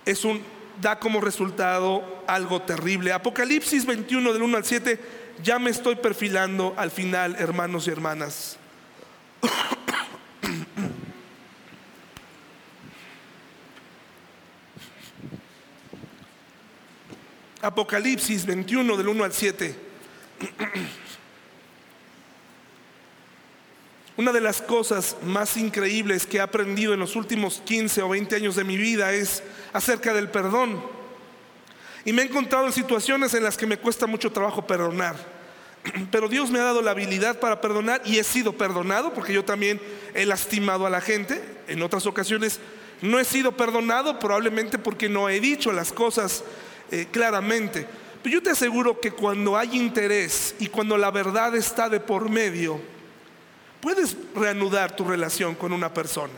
es 0.06 0.26
un 0.26 0.59
da 0.82 1.00
como 1.00 1.22
resultado 1.22 2.24
algo 2.28 2.62
terrible. 2.62 3.12
Apocalipsis 3.12 3.86
21 3.86 4.34
del 4.34 4.44
1 4.44 4.58
al 4.58 4.66
7, 4.66 5.00
ya 5.44 5.60
me 5.60 5.70
estoy 5.70 5.96
perfilando 5.96 6.74
al 6.78 6.92
final, 6.92 7.36
hermanos 7.38 7.88
y 7.88 7.92
hermanas. 7.92 8.58
Apocalipsis 17.62 18.46
21 18.46 18.98
del 18.98 19.08
1 19.10 19.24
al 19.24 19.34
7. 19.34 19.76
Una 24.20 24.34
de 24.34 24.42
las 24.42 24.62
cosas 24.62 25.16
más 25.24 25.56
increíbles 25.56 26.26
que 26.26 26.40
he 26.40 26.42
aprendido 26.42 26.94
en 26.94 27.00
los 27.00 27.16
últimos 27.16 27.62
15 27.64 28.02
o 28.02 28.10
20 28.10 28.36
años 28.36 28.58
de 28.58 28.66
mi 28.66 28.76
vida 28.76 29.14
es 29.14 29.42
acerca 29.72 30.14
del 30.14 30.28
perdón. 30.28 30.84
Y 32.04 32.12
me 32.12 32.24
he 32.24 32.26
encontrado 32.26 32.66
en 32.66 32.74
situaciones 32.74 33.34
en 33.34 33.44
las 33.46 33.56
que 33.56 33.66
me 33.66 33.78
cuesta 33.78 34.08
mucho 34.08 34.30
trabajo 34.30 34.68
perdonar. 34.68 35.16
Pero 36.12 36.28
Dios 36.28 36.52
me 36.52 36.60
ha 36.60 36.64
dado 36.64 36.82
la 36.82 36.92
habilidad 36.92 37.40
para 37.40 37.62
perdonar 37.62 38.02
y 38.04 38.18
he 38.18 38.26
sido 38.26 38.52
perdonado 38.52 39.14
porque 39.14 39.32
yo 39.32 39.46
también 39.46 39.80
he 40.14 40.26
lastimado 40.26 40.86
a 40.86 40.90
la 40.90 41.00
gente. 41.00 41.42
En 41.70 41.82
otras 41.82 42.06
ocasiones 42.06 42.60
no 43.02 43.22
he 43.22 43.24
sido 43.24 43.54
perdonado 43.54 44.20
probablemente 44.20 44.78
porque 44.78 45.08
no 45.08 45.30
he 45.30 45.40
dicho 45.40 45.72
las 45.72 45.94
cosas 45.94 46.44
eh, 46.92 47.08
claramente. 47.10 47.88
Pero 48.22 48.34
yo 48.34 48.44
te 48.44 48.50
aseguro 48.50 49.00
que 49.00 49.12
cuando 49.12 49.56
hay 49.56 49.78
interés 49.78 50.56
y 50.60 50.68
cuando 50.68 50.98
la 50.98 51.10
verdad 51.10 51.56
está 51.56 51.88
de 51.88 52.02
por 52.02 52.30
medio, 52.30 52.82
Puedes 53.82 54.16
reanudar 54.36 54.96
tu 54.96 55.06
relación 55.06 55.56
con 55.56 55.72
una 55.72 55.94
persona, 55.94 56.34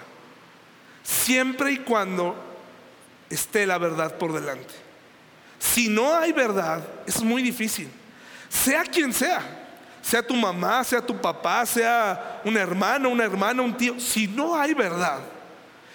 siempre 1.04 1.72
y 1.72 1.78
cuando 1.78 2.36
esté 3.30 3.66
la 3.66 3.78
verdad 3.78 4.18
por 4.18 4.34
delante. 4.34 4.74
Si 5.60 5.90
no 5.90 6.16
hay 6.16 6.32
verdad, 6.32 6.84
es 7.06 7.22
muy 7.24 7.42
difícil. 7.42 7.90
Sea 8.50 8.84
quien 8.84 9.14
sea, 9.14 9.42
sea 10.02 10.26
tu 10.26 10.36
mamá, 10.36 10.84
sea 10.84 11.02
tu 11.02 11.20
papá, 11.20 11.66
sea 11.66 12.42
un 12.44 12.58
hermano, 12.58 13.10
una 13.10 13.24
hermana, 13.24 13.62
un 13.62 13.76
tío, 13.76 14.00
si 14.00 14.28
no 14.28 14.56
hay 14.56 14.74
verdad, 14.74 15.20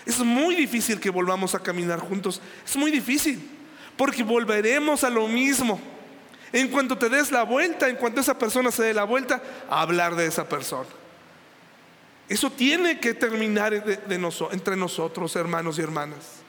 es 0.07 0.21
muy 0.21 0.55
difícil 0.55 1.01
que 1.01 1.11
volvamos 1.11 1.55
a 1.55 1.59
caminar 1.59 1.99
juntos. 1.99 2.41
Es 2.65 2.77
muy 2.77 2.93
difícil, 2.93 3.51
porque 3.97 4.23
volveremos 4.23 5.03
a 5.03 5.11
lo 5.11 5.27
mismo. 5.27 5.81
En 6.53 6.69
cuanto 6.69 6.97
te 6.97 7.09
des 7.09 7.33
la 7.33 7.43
vuelta, 7.43 7.89
en 7.89 7.97
cuanto 7.97 8.21
esa 8.21 8.39
persona 8.39 8.71
se 8.71 8.85
dé 8.85 8.95
la 8.95 9.03
vuelta, 9.03 9.43
a 9.69 9.81
hablar 9.81 10.15
de 10.15 10.27
esa 10.27 10.49
persona. 10.49 10.89
Eso 12.29 12.51
tiene 12.51 12.99
que 12.99 13.15
terminar 13.15 13.73
entre 13.75 14.77
nosotros, 14.77 15.37
hermanos 15.37 15.79
y 15.79 15.83
hermanas. 15.83 16.43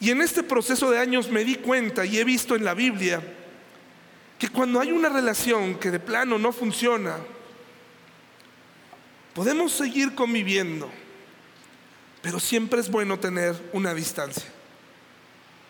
Y 0.00 0.10
en 0.10 0.20
este 0.20 0.42
proceso 0.42 0.90
de 0.90 0.98
años 0.98 1.30
me 1.30 1.44
di 1.44 1.56
cuenta 1.56 2.04
y 2.04 2.18
he 2.18 2.24
visto 2.24 2.56
en 2.56 2.64
la 2.64 2.74
Biblia 2.74 3.22
que 4.38 4.48
cuando 4.48 4.80
hay 4.80 4.92
una 4.92 5.08
relación 5.08 5.76
que 5.76 5.90
de 5.90 5.98
plano 5.98 6.38
no 6.38 6.52
funciona, 6.52 7.16
podemos 9.34 9.72
seguir 9.72 10.14
conviviendo, 10.14 10.90
pero 12.22 12.38
siempre 12.38 12.80
es 12.80 12.90
bueno 12.90 13.18
tener 13.18 13.56
una 13.72 13.94
distancia. 13.94 14.48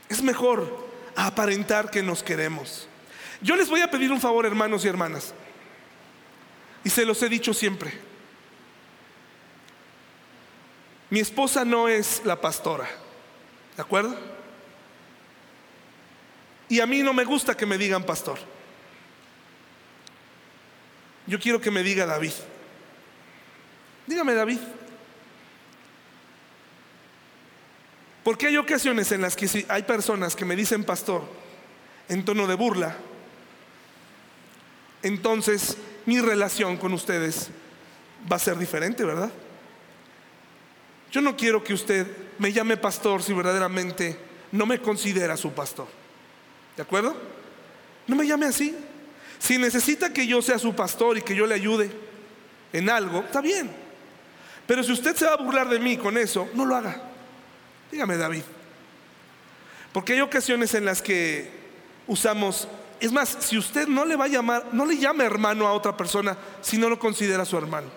Es 0.08 0.22
mejor 0.22 0.88
aparentar 1.14 1.90
que 1.90 2.02
nos 2.02 2.22
queremos. 2.22 2.88
Yo 3.40 3.56
les 3.56 3.68
voy 3.68 3.80
a 3.80 3.90
pedir 3.90 4.12
un 4.12 4.20
favor, 4.20 4.46
hermanos 4.46 4.84
y 4.84 4.88
hermanas, 4.88 5.34
y 6.84 6.90
se 6.90 7.04
los 7.04 7.22
he 7.22 7.28
dicho 7.28 7.52
siempre. 7.52 8.07
Mi 11.10 11.20
esposa 11.20 11.64
no 11.64 11.88
es 11.88 12.22
la 12.24 12.40
pastora, 12.40 12.88
¿de 13.76 13.82
acuerdo? 13.82 14.14
Y 16.68 16.80
a 16.80 16.86
mí 16.86 17.02
no 17.02 17.14
me 17.14 17.24
gusta 17.24 17.56
que 17.56 17.64
me 17.64 17.78
digan 17.78 18.04
pastor. 18.04 18.38
Yo 21.26 21.38
quiero 21.38 21.60
que 21.60 21.70
me 21.70 21.82
diga 21.82 22.04
David. 22.04 22.32
Dígame 24.06 24.34
David. 24.34 24.60
Porque 28.22 28.46
hay 28.46 28.58
ocasiones 28.58 29.10
en 29.12 29.22
las 29.22 29.36
que 29.36 29.48
si 29.48 29.64
hay 29.68 29.84
personas 29.84 30.36
que 30.36 30.44
me 30.44 30.56
dicen 30.56 30.84
pastor 30.84 31.22
en 32.10 32.24
tono 32.24 32.46
de 32.46 32.54
burla, 32.54 32.94
entonces 35.02 35.78
mi 36.04 36.20
relación 36.20 36.76
con 36.76 36.92
ustedes 36.92 37.48
va 38.30 38.36
a 38.36 38.38
ser 38.38 38.58
diferente, 38.58 39.04
¿verdad? 39.04 39.30
Yo 41.10 41.20
no 41.20 41.36
quiero 41.36 41.64
que 41.64 41.74
usted 41.74 42.06
me 42.38 42.52
llame 42.52 42.76
pastor 42.76 43.22
si 43.22 43.32
verdaderamente 43.32 44.18
no 44.52 44.66
me 44.66 44.80
considera 44.80 45.36
su 45.36 45.52
pastor. 45.52 45.86
¿De 46.76 46.82
acuerdo? 46.82 47.16
No 48.06 48.16
me 48.16 48.26
llame 48.26 48.46
así. 48.46 48.74
Si 49.38 49.58
necesita 49.58 50.12
que 50.12 50.26
yo 50.26 50.42
sea 50.42 50.58
su 50.58 50.74
pastor 50.74 51.18
y 51.18 51.22
que 51.22 51.34
yo 51.34 51.46
le 51.46 51.54
ayude 51.54 51.90
en 52.72 52.90
algo, 52.90 53.20
está 53.20 53.40
bien. 53.40 53.70
Pero 54.66 54.82
si 54.82 54.92
usted 54.92 55.16
se 55.16 55.24
va 55.24 55.34
a 55.34 55.36
burlar 55.36 55.68
de 55.68 55.78
mí 55.78 55.96
con 55.96 56.18
eso, 56.18 56.48
no 56.54 56.64
lo 56.64 56.76
haga. 56.76 57.02
Dígame, 57.90 58.16
David. 58.16 58.42
Porque 59.92 60.12
hay 60.12 60.20
ocasiones 60.20 60.74
en 60.74 60.84
las 60.84 61.00
que 61.00 61.50
usamos, 62.06 62.68
es 63.00 63.10
más, 63.10 63.36
si 63.40 63.56
usted 63.56 63.88
no 63.88 64.04
le 64.04 64.16
va 64.16 64.26
a 64.26 64.28
llamar, 64.28 64.66
no 64.72 64.84
le 64.84 64.98
llame 64.98 65.24
hermano 65.24 65.66
a 65.66 65.72
otra 65.72 65.96
persona 65.96 66.36
si 66.60 66.76
no 66.76 66.88
lo 66.88 66.98
considera 66.98 67.44
su 67.44 67.56
hermano. 67.56 67.88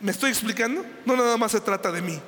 ¿Me 0.00 0.12
estoy 0.12 0.30
explicando? 0.30 0.84
No 1.04 1.16
nada 1.16 1.36
más 1.36 1.52
se 1.52 1.60
trata 1.60 1.92
de 1.92 2.00
mí. 2.00 2.18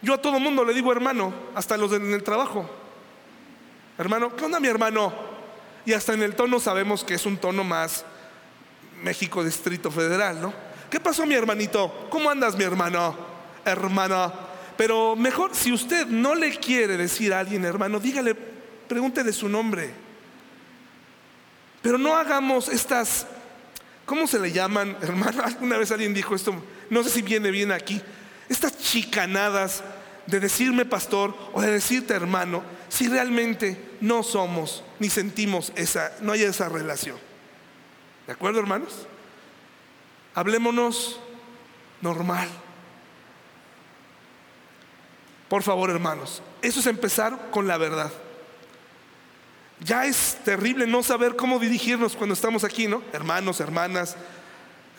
Yo 0.00 0.14
a 0.14 0.18
todo 0.18 0.40
mundo 0.40 0.64
le 0.64 0.74
digo 0.74 0.90
hermano, 0.90 1.32
hasta 1.54 1.76
los 1.76 1.92
en 1.92 2.12
el 2.12 2.22
trabajo. 2.22 2.68
Hermano, 3.98 4.34
¿qué 4.34 4.44
onda 4.44 4.58
mi 4.58 4.68
hermano? 4.68 5.12
Y 5.84 5.92
hasta 5.92 6.14
en 6.14 6.22
el 6.22 6.34
tono 6.34 6.58
sabemos 6.58 7.04
que 7.04 7.14
es 7.14 7.26
un 7.26 7.36
tono 7.36 7.62
más 7.62 8.04
México 9.02 9.44
Distrito 9.44 9.90
Federal, 9.90 10.40
¿no? 10.40 10.52
¿Qué 10.90 10.98
pasó 10.98 11.26
mi 11.26 11.34
hermanito? 11.34 12.08
¿Cómo 12.10 12.30
andas 12.30 12.56
mi 12.56 12.64
hermano? 12.64 13.16
Hermana. 13.64 14.32
Pero 14.76 15.14
mejor, 15.14 15.54
si 15.54 15.72
usted 15.72 16.06
no 16.06 16.34
le 16.34 16.56
quiere 16.56 16.96
decir 16.96 17.32
a 17.32 17.40
alguien 17.40 17.64
hermano, 17.64 18.00
dígale, 18.00 18.34
pregúntele 18.34 19.32
su 19.32 19.48
nombre. 19.48 19.92
Pero 21.82 21.98
no 21.98 22.16
hagamos 22.16 22.68
estas 22.68 23.26
¿Cómo 24.06 24.26
se 24.26 24.38
le 24.38 24.52
llaman, 24.52 24.96
hermano? 25.02 25.42
Alguna 25.42 25.76
vez 25.76 25.90
alguien 25.90 26.14
dijo 26.14 26.34
esto, 26.34 26.54
no 26.90 27.02
sé 27.02 27.10
si 27.10 27.22
viene 27.22 27.50
bien 27.50 27.72
aquí, 27.72 28.00
estas 28.48 28.78
chicanadas 28.78 29.82
de 30.26 30.40
decirme 30.40 30.84
pastor 30.84 31.36
o 31.52 31.60
de 31.60 31.70
decirte 31.70 32.14
hermano, 32.14 32.62
si 32.88 33.08
realmente 33.08 33.96
no 34.00 34.22
somos 34.22 34.84
ni 34.98 35.08
sentimos 35.10 35.72
esa, 35.74 36.12
no 36.20 36.32
hay 36.32 36.42
esa 36.42 36.68
relación. 36.68 37.16
¿De 38.26 38.32
acuerdo, 38.32 38.60
hermanos? 38.60 39.06
Hablémonos 40.34 41.18
normal. 42.00 42.48
Por 45.48 45.62
favor, 45.62 45.90
hermanos, 45.90 46.42
eso 46.62 46.80
es 46.80 46.86
empezar 46.86 47.50
con 47.50 47.66
la 47.66 47.76
verdad. 47.76 48.10
Ya 49.84 50.06
es 50.06 50.38
terrible 50.44 50.86
no 50.86 51.02
saber 51.02 51.34
cómo 51.34 51.58
dirigirnos 51.58 52.14
cuando 52.14 52.34
estamos 52.34 52.62
aquí, 52.62 52.86
¿no? 52.86 53.02
Hermanos, 53.12 53.60
hermanas, 53.60 54.16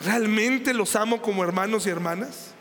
¿realmente 0.00 0.74
los 0.74 0.94
amo 0.94 1.22
como 1.22 1.42
hermanos 1.42 1.86
y 1.86 1.90
hermanas? 1.90 2.54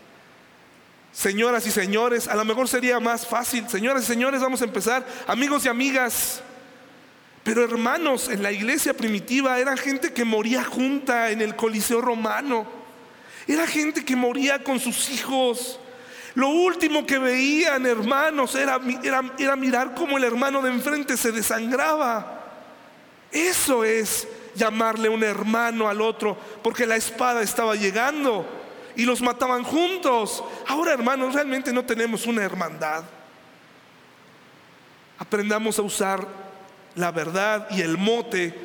Señoras 1.11 1.67
y 1.67 1.71
señores, 1.71 2.27
a 2.27 2.35
lo 2.35 2.45
mejor 2.45 2.67
sería 2.67 2.99
más 2.99 3.27
fácil. 3.27 3.69
Señoras 3.69 4.03
y 4.03 4.07
señores, 4.07 4.41
vamos 4.41 4.61
a 4.61 4.65
empezar. 4.65 5.05
Amigos 5.27 5.65
y 5.65 5.69
amigas. 5.69 6.41
Pero 7.43 7.63
hermanos, 7.63 8.29
en 8.29 8.41
la 8.41 8.51
iglesia 8.51 8.93
primitiva 8.93 9.59
era 9.59 9.75
gente 9.75 10.13
que 10.13 10.23
moría 10.23 10.63
junta 10.63 11.29
en 11.29 11.41
el 11.41 11.55
Coliseo 11.55 11.99
romano. 11.99 12.65
Era 13.47 13.67
gente 13.67 14.05
que 14.05 14.15
moría 14.15 14.63
con 14.63 14.79
sus 14.79 15.09
hijos. 15.09 15.79
Lo 16.35 16.49
último 16.49 17.05
que 17.05 17.19
veían, 17.19 17.85
hermanos, 17.85 18.55
era, 18.55 18.79
mirar 19.55 19.93
cómo 19.93 20.17
el 20.17 20.23
hermano 20.23 20.61
de 20.61 20.71
enfrente 20.71 21.15
se 21.15 21.31
desangraba. 21.31 22.41
Eso 23.31 23.83
es 23.83 24.27
llamarle 24.55 25.09
un 25.09 25.23
hermano 25.23 25.87
al 25.87 26.01
otro, 26.01 26.37
porque 26.63 26.87
la 26.87 26.95
espada 26.95 27.41
estaba 27.41 27.75
llegando 27.75 28.45
y 28.95 29.05
los 29.05 29.21
mataban 29.21 29.63
juntos. 29.63 30.43
Ahora, 30.67 30.93
hermanos, 30.93 31.35
realmente 31.35 31.71
no 31.71 31.85
tenemos 31.85 32.25
una 32.25 32.43
hermandad. 32.43 33.03
Aprendamos 35.19 35.77
a 35.77 35.83
usar 35.83 36.27
la 36.95 37.11
verdad 37.11 37.67
y 37.71 37.81
el 37.81 37.97
mote. 37.97 38.55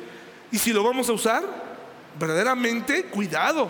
Y 0.51 0.57
si 0.57 0.73
lo 0.73 0.83
vamos 0.83 1.07
a 1.09 1.13
usar, 1.13 1.43
verdaderamente, 2.19 3.05
cuidado. 3.05 3.69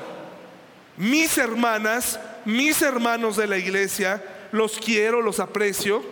Mis 0.96 1.38
hermanas 1.38 2.20
mis 2.46 2.82
hermanos 2.82 3.36
de 3.38 3.48
la 3.48 3.58
iglesia, 3.58 4.24
los 4.52 4.78
quiero, 4.78 5.22
los 5.22 5.40
aprecio. 5.40 6.04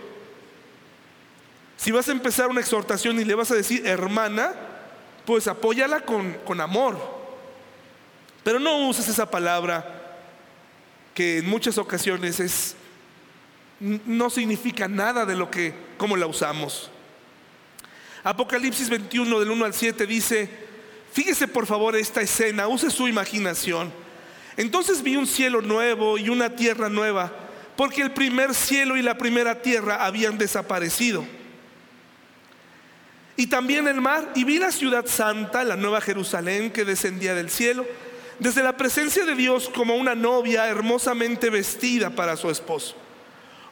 Si 1.78 1.92
vas 1.92 2.10
a 2.10 2.12
empezar 2.12 2.48
una 2.48 2.62
exhortación 2.62 3.20
y 3.20 3.26
le 3.26 3.36
vas 3.36 3.52
a 3.52 3.56
decir 3.56 3.86
hermana, 3.86 4.54
pues 5.26 5.48
apóyala 5.48 6.02
con, 6.02 6.34
con 6.46 6.62
amor. 6.62 6.98
Pero 8.44 8.60
no 8.60 8.88
uses 8.88 9.08
esa 9.08 9.30
palabra 9.30 10.18
que 11.14 11.40
en 11.40 11.50
muchas 11.50 11.78
ocasiones 11.78 12.40
es 12.40 12.76
no 13.80 14.30
significa 14.30 14.88
nada 14.88 15.26
de 15.26 15.36
lo 15.36 15.52
que 15.52 15.74
como 15.98 16.18
la 16.18 16.26
usamos. 16.26 16.90
Apocalipsis 18.24 18.90
21 18.90 19.40
del 19.40 19.52
1 19.52 19.66
al 19.66 19.74
7 19.74 20.08
dice, 20.08 20.50
fíjese 21.12 21.48
por 21.48 21.66
favor 21.66 21.96
esta 21.96 22.22
escena, 22.22 22.68
use 22.68 22.90
su 22.90 23.08
imaginación. 23.08 23.92
Entonces 24.58 25.04
vi 25.04 25.16
un 25.16 25.28
cielo 25.28 25.62
nuevo 25.62 26.18
y 26.18 26.30
una 26.30 26.56
tierra 26.56 26.90
nueva, 26.90 27.32
porque 27.76 28.02
el 28.02 28.12
primer 28.12 28.56
cielo 28.56 28.98
y 28.98 29.04
la 29.04 29.18
primera 29.18 29.62
tierra 29.62 30.04
habían 30.04 30.38
desaparecido. 30.38 31.26
Y 33.36 33.48
también 33.48 33.88
el 33.88 34.02
mar, 34.02 34.32
y 34.34 34.44
vi 34.44 34.58
la 34.58 34.72
ciudad 34.72 35.06
santa, 35.06 35.64
la 35.64 35.76
nueva 35.76 36.02
Jerusalén 36.02 36.72
que 36.72 36.86
descendía 36.86 37.36
del 37.36 37.52
cielo, 37.52 37.86
desde 38.40 38.64
la 38.64 38.76
presencia 38.76 39.26
de 39.26 39.36
Dios 39.36 39.70
como 39.74 39.96
una 39.96 40.16
novia 40.16 40.68
hermosamente 40.68 41.52
vestida 41.52 42.10
para 42.10 42.36
su 42.36 42.50
esposo. 42.50 42.96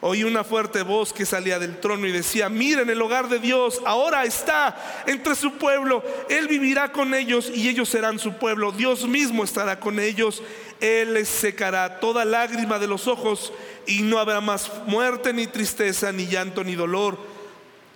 Oí 0.07 0.23
una 0.23 0.43
fuerte 0.43 0.83
voz 0.83 1.11
que 1.11 1.25
salía 1.25 1.57
del 1.57 1.79
trono 1.79 2.05
y 2.05 2.11
decía, 2.11 2.47
miren 2.47 2.91
el 2.91 3.01
hogar 3.01 3.27
de 3.27 3.39
Dios, 3.39 3.81
ahora 3.85 4.23
está 4.23 5.03
entre 5.07 5.33
su 5.33 5.53
pueblo, 5.53 6.03
Él 6.29 6.47
vivirá 6.47 6.91
con 6.91 7.15
ellos 7.15 7.49
y 7.51 7.67
ellos 7.69 7.89
serán 7.89 8.19
su 8.19 8.33
pueblo, 8.33 8.71
Dios 8.71 9.07
mismo 9.07 9.43
estará 9.43 9.79
con 9.79 9.99
ellos, 9.99 10.43
Él 10.79 11.15
les 11.15 11.27
secará 11.27 11.99
toda 11.99 12.23
lágrima 12.23 12.77
de 12.77 12.85
los 12.85 13.07
ojos 13.07 13.51
y 13.87 14.03
no 14.03 14.19
habrá 14.19 14.41
más 14.41 14.71
muerte 14.85 15.33
ni 15.33 15.47
tristeza, 15.47 16.11
ni 16.11 16.27
llanto, 16.27 16.63
ni 16.63 16.75
dolor. 16.75 17.17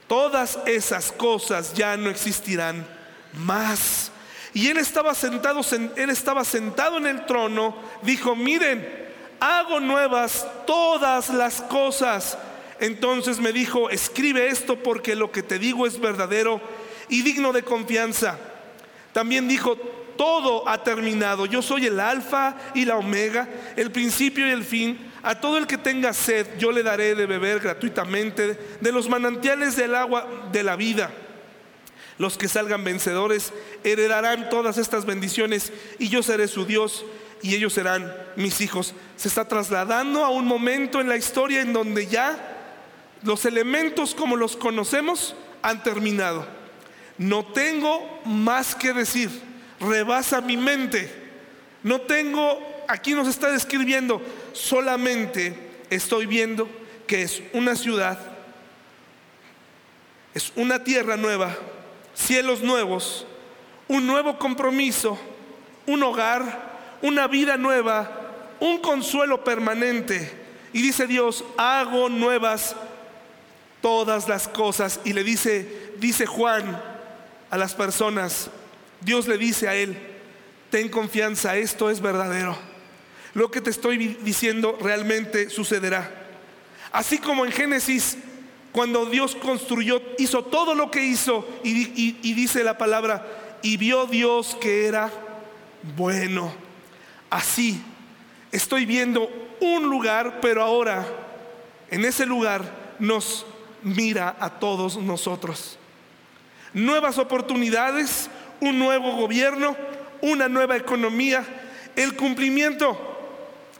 Todas 0.07 0.57
esas 0.65 1.11
cosas 1.11 1.75
ya 1.75 1.95
no 1.95 2.09
existirán 2.09 2.87
más. 3.33 4.11
Y 4.55 4.69
él 4.69 4.77
estaba 4.77 5.13
sentado, 5.13 5.61
él 5.95 6.09
estaba 6.09 6.43
sentado 6.43 6.97
en 6.97 7.05
el 7.05 7.27
trono, 7.27 7.75
dijo, 8.01 8.35
miren, 8.35 9.08
hago 9.39 9.79
nuevas 9.79 10.45
todas 10.65 11.29
las 11.29 11.61
cosas. 11.61 12.37
Entonces 12.79 13.39
me 13.39 13.51
dijo, 13.51 13.89
escribe 13.89 14.47
esto 14.47 14.77
porque 14.77 15.15
lo 15.15 15.31
que 15.31 15.43
te 15.43 15.59
digo 15.59 15.85
es 15.85 15.99
verdadero 15.99 16.61
y 17.09 17.21
digno 17.21 17.51
de 17.51 17.63
confianza. 17.63 18.37
También 19.11 19.47
dijo, 19.47 19.75
todo 20.19 20.67
ha 20.67 20.83
terminado. 20.83 21.45
Yo 21.45 21.61
soy 21.61 21.87
el 21.87 21.99
alfa 21.99 22.55
y 22.73 22.85
la 22.85 22.97
omega, 22.97 23.47
el 23.75 23.91
principio 23.91 24.47
y 24.47 24.51
el 24.51 24.63
fin. 24.63 25.11
A 25.23 25.39
todo 25.39 25.57
el 25.57 25.67
que 25.67 25.77
tenga 25.77 26.13
sed, 26.13 26.45
yo 26.57 26.71
le 26.71 26.83
daré 26.83 27.15
de 27.15 27.25
beber 27.25 27.59
gratuitamente 27.59 28.57
de 28.79 28.91
los 28.91 29.09
manantiales 29.09 29.75
del 29.75 29.95
agua 29.95 30.27
de 30.51 30.63
la 30.63 30.75
vida. 30.75 31.11
Los 32.17 32.37
que 32.37 32.49
salgan 32.49 32.83
vencedores 32.83 33.53
heredarán 33.85 34.49
todas 34.49 34.77
estas 34.77 35.05
bendiciones 35.05 35.71
y 35.99 36.09
yo 36.09 36.21
seré 36.21 36.49
su 36.49 36.65
Dios 36.65 37.05
y 37.41 37.55
ellos 37.55 37.73
serán 37.73 38.13
mis 38.35 38.61
hijos. 38.61 38.93
Se 39.15 39.27
está 39.27 39.47
trasladando 39.47 40.23
a 40.23 40.29
un 40.29 40.45
momento 40.45 41.01
en 41.01 41.09
la 41.09 41.17
historia 41.17 41.61
en 41.61 41.73
donde 41.73 42.07
ya 42.07 42.57
los 43.23 43.45
elementos 43.45 44.15
como 44.15 44.35
los 44.35 44.55
conocemos 44.55 45.35
han 45.61 45.83
terminado. 45.83 46.45
No 47.17 47.45
tengo 47.45 48.21
más 48.25 48.75
que 48.75 48.93
decir, 48.93 49.29
rebasa 49.79 50.41
mi 50.41 50.57
mente. 50.57 51.13
No 51.83 52.01
tengo, 52.01 52.59
aquí 52.87 53.13
nos 53.13 53.27
está 53.27 53.51
describiendo, 53.51 54.21
solamente 54.53 55.53
estoy 55.89 56.25
viendo 56.25 56.69
que 57.07 57.21
es 57.21 57.41
una 57.53 57.75
ciudad, 57.75 58.19
es 60.33 60.51
una 60.55 60.83
tierra 60.83 61.17
nueva, 61.17 61.55
cielos 62.13 62.61
nuevos, 62.61 63.25
un 63.87 64.05
nuevo 64.05 64.37
compromiso, 64.37 65.17
un 65.87 66.03
hogar, 66.03 66.68
una 67.01 67.27
vida 67.27 67.57
nueva, 67.57 68.09
un 68.59 68.79
consuelo 68.79 69.43
permanente. 69.43 70.31
Y 70.73 70.81
dice 70.81 71.07
Dios, 71.07 71.43
hago 71.57 72.09
nuevas 72.09 72.75
todas 73.81 74.27
las 74.27 74.47
cosas. 74.47 74.99
Y 75.03 75.13
le 75.13 75.23
dice, 75.23 75.93
dice 75.97 76.25
Juan 76.25 76.81
a 77.49 77.57
las 77.57 77.73
personas, 77.73 78.49
Dios 79.01 79.27
le 79.27 79.37
dice 79.37 79.67
a 79.67 79.75
él, 79.75 79.97
ten 80.69 80.89
confianza, 80.89 81.57
esto 81.57 81.89
es 81.89 82.01
verdadero. 82.01 82.57
Lo 83.33 83.49
que 83.51 83.61
te 83.61 83.69
estoy 83.69 84.17
diciendo 84.21 84.77
realmente 84.81 85.49
sucederá. 85.49 86.27
Así 86.91 87.19
como 87.19 87.45
en 87.45 87.51
Génesis, 87.51 88.17
cuando 88.71 89.05
Dios 89.05 89.35
construyó, 89.35 90.01
hizo 90.17 90.43
todo 90.43 90.75
lo 90.75 90.91
que 90.91 91.03
hizo 91.03 91.47
y, 91.63 92.17
y 92.21 92.33
dice 92.33 92.63
la 92.63 92.77
palabra, 92.77 93.25
y 93.61 93.77
vio 93.77 94.05
Dios 94.05 94.57
que 94.59 94.87
era 94.87 95.11
bueno. 95.95 96.68
Así, 97.29 97.81
estoy 98.51 98.85
viendo 98.85 99.29
un 99.59 99.89
lugar, 99.89 100.39
pero 100.41 100.63
ahora 100.63 101.05
en 101.91 102.05
ese 102.05 102.25
lugar 102.25 102.95
nos 102.99 103.45
mira 103.83 104.35
a 104.39 104.49
todos 104.59 104.97
nosotros. 104.97 105.77
Nuevas 106.73 107.17
oportunidades, 107.17 108.29
un 108.59 108.77
nuevo 108.79 109.15
gobierno, 109.15 109.75
una 110.21 110.47
nueva 110.47 110.75
economía, 110.75 111.43
el 111.95 112.15
cumplimiento, 112.15 112.97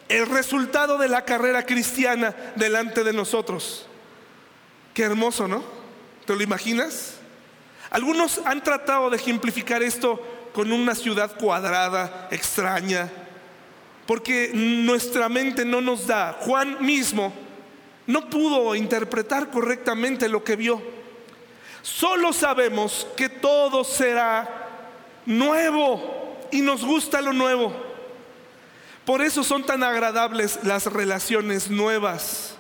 el 0.08 0.26
resultado 0.28 0.97
de 0.97 1.08
la 1.08 1.24
carrera 1.24 1.66
cristiana 1.66 2.36
delante 2.56 3.04
de 3.04 3.14
nosotros. 3.14 3.86
Qué 4.93 5.04
hermoso, 5.04 5.47
¿no? 5.47 5.64
¿Te 6.26 6.36
lo 6.36 6.41
imaginas? 6.41 7.16
Algunos 7.91 8.41
han 8.45 8.64
tratado 8.64 9.10
de 9.10 9.18
ejemplificar 9.18 9.84
esto 9.84 10.22
con 10.54 10.72
una 10.72 10.95
ciudad 10.95 11.38
cuadrada, 11.38 12.28
extraña, 12.32 13.10
porque 14.10 14.49
nuestra 14.55 15.30
mente 15.30 15.64
no 15.64 15.82
nos 15.82 16.07
da. 16.07 16.36
Juan 16.39 16.84
mismo 16.84 17.32
no 18.07 18.28
pudo 18.28 18.74
interpretar 18.74 19.51
correctamente 19.51 20.28
lo 20.28 20.43
que 20.43 20.55
vio. 20.55 20.82
Solo 21.84 22.34
sabemos 22.34 23.05
que 23.16 23.30
todo 23.30 23.84
será 23.84 24.68
nuevo 25.28 26.39
y 26.49 26.62
nos 26.62 26.84
gusta 26.84 27.22
lo 27.22 27.34
nuevo. 27.34 27.72
Por 29.05 29.22
eso 29.22 29.43
son 29.43 29.64
tan 29.64 29.84
agradables 29.84 30.57
las 30.64 30.88
relaciones 30.88 31.70
nuevas 31.70 32.55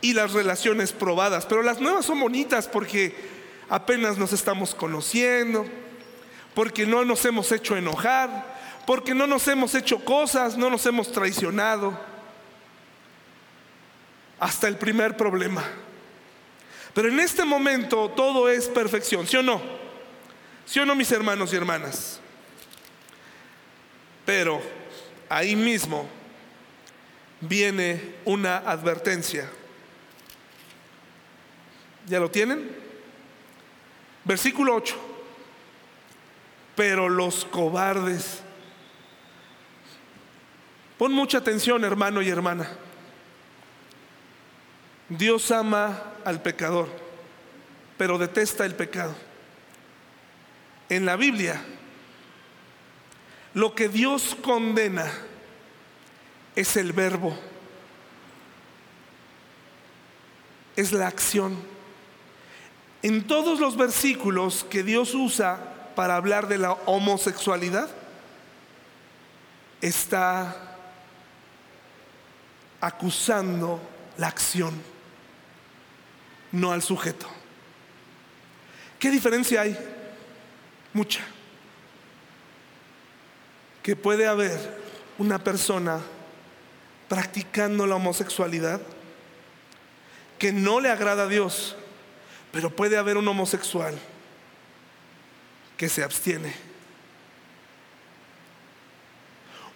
y 0.00 0.12
las 0.12 0.34
relaciones 0.34 0.92
probadas. 0.92 1.46
Pero 1.46 1.64
las 1.64 1.80
nuevas 1.80 2.06
son 2.06 2.20
bonitas 2.20 2.68
porque 2.68 3.12
apenas 3.68 4.18
nos 4.18 4.32
estamos 4.32 4.72
conociendo, 4.72 5.66
porque 6.54 6.86
no 6.86 7.04
nos 7.04 7.24
hemos 7.24 7.50
hecho 7.50 7.76
enojar, 7.76 8.56
porque 8.88 9.12
no 9.14 9.26
nos 9.26 9.46
hemos 9.48 9.74
hecho 9.74 10.02
cosas, 10.02 10.56
no 10.56 10.70
nos 10.70 10.86
hemos 10.86 11.12
traicionado. 11.12 12.00
Hasta 14.40 14.66
el 14.66 14.78
primer 14.78 15.14
problema. 15.14 15.62
Pero 16.94 17.10
en 17.10 17.20
este 17.20 17.44
momento 17.44 18.08
todo 18.08 18.48
es 18.48 18.66
perfección, 18.66 19.26
¿sí 19.26 19.36
o 19.36 19.42
no? 19.42 19.60
¿Sí 20.64 20.80
o 20.80 20.86
no, 20.86 20.94
mis 20.94 21.12
hermanos 21.12 21.52
y 21.52 21.56
hermanas? 21.56 22.18
Pero 24.24 24.58
ahí 25.28 25.54
mismo 25.54 26.08
viene 27.42 28.14
una 28.24 28.56
advertencia. 28.56 29.50
¿Ya 32.06 32.20
lo 32.20 32.30
tienen? 32.30 32.74
Versículo 34.24 34.76
8. 34.76 34.96
Pero 36.74 37.10
los 37.10 37.44
cobardes 37.44 38.47
Pon 40.98 41.12
mucha 41.12 41.38
atención, 41.38 41.84
hermano 41.84 42.20
y 42.22 42.28
hermana. 42.28 42.68
Dios 45.08 45.50
ama 45.52 46.02
al 46.24 46.42
pecador, 46.42 46.88
pero 47.96 48.18
detesta 48.18 48.66
el 48.66 48.74
pecado. 48.74 49.14
En 50.88 51.06
la 51.06 51.14
Biblia, 51.14 51.62
lo 53.54 53.74
que 53.76 53.88
Dios 53.88 54.36
condena 54.42 55.10
es 56.56 56.76
el 56.76 56.92
verbo, 56.92 57.38
es 60.74 60.92
la 60.92 61.06
acción. 61.06 61.56
En 63.02 63.26
todos 63.28 63.60
los 63.60 63.76
versículos 63.76 64.66
que 64.68 64.82
Dios 64.82 65.14
usa 65.14 65.92
para 65.94 66.16
hablar 66.16 66.48
de 66.48 66.58
la 66.58 66.72
homosexualidad, 66.72 67.88
está 69.80 70.77
acusando 72.80 73.80
la 74.16 74.28
acción, 74.28 74.74
no 76.52 76.72
al 76.72 76.82
sujeto. 76.82 77.26
¿Qué 78.98 79.10
diferencia 79.10 79.62
hay? 79.62 79.78
Mucha. 80.92 81.20
Que 83.82 83.96
puede 83.96 84.26
haber 84.26 84.58
una 85.18 85.42
persona 85.42 86.00
practicando 87.08 87.86
la 87.86 87.96
homosexualidad 87.96 88.80
que 90.38 90.52
no 90.52 90.80
le 90.80 90.90
agrada 90.90 91.24
a 91.24 91.28
Dios, 91.28 91.76
pero 92.52 92.74
puede 92.74 92.96
haber 92.96 93.16
un 93.16 93.26
homosexual 93.26 93.98
que 95.76 95.88
se 95.88 96.02
abstiene. 96.02 96.54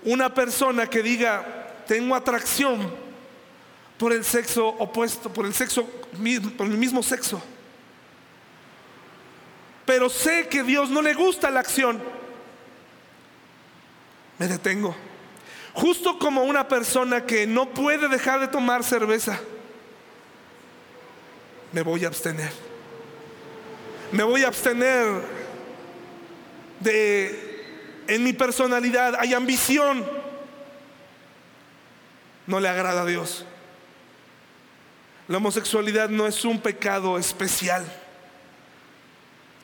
Una 0.04 0.34
persona 0.34 0.88
que 0.88 1.02
diga, 1.02 1.61
tengo 1.86 2.14
atracción 2.14 2.92
por 3.98 4.12
el 4.12 4.24
sexo 4.24 4.66
opuesto, 4.66 5.32
por 5.32 5.46
el 5.46 5.54
sexo, 5.54 5.86
por 6.56 6.66
el 6.66 6.76
mismo 6.76 7.02
sexo. 7.02 7.42
Pero 9.84 10.08
sé 10.08 10.48
que 10.48 10.62
Dios 10.62 10.90
no 10.90 11.02
le 11.02 11.14
gusta 11.14 11.50
la 11.50 11.60
acción. 11.60 12.02
Me 14.38 14.48
detengo. 14.48 14.94
Justo 15.74 16.18
como 16.18 16.44
una 16.44 16.68
persona 16.68 17.24
que 17.24 17.46
no 17.46 17.70
puede 17.70 18.08
dejar 18.08 18.40
de 18.40 18.48
tomar 18.48 18.84
cerveza, 18.84 19.40
me 21.72 21.82
voy 21.82 22.04
a 22.04 22.08
abstener. 22.08 22.52
Me 24.10 24.22
voy 24.22 24.44
a 24.44 24.48
abstener 24.48 25.22
de, 26.80 27.64
en 28.08 28.24
mi 28.24 28.32
personalidad 28.32 29.14
hay 29.18 29.32
ambición 29.32 30.21
no 32.46 32.60
le 32.60 32.68
agrada 32.68 33.02
a 33.02 33.06
Dios. 33.06 33.44
La 35.28 35.38
homosexualidad 35.38 36.08
no 36.08 36.26
es 36.26 36.44
un 36.44 36.60
pecado 36.60 37.18
especial. 37.18 37.84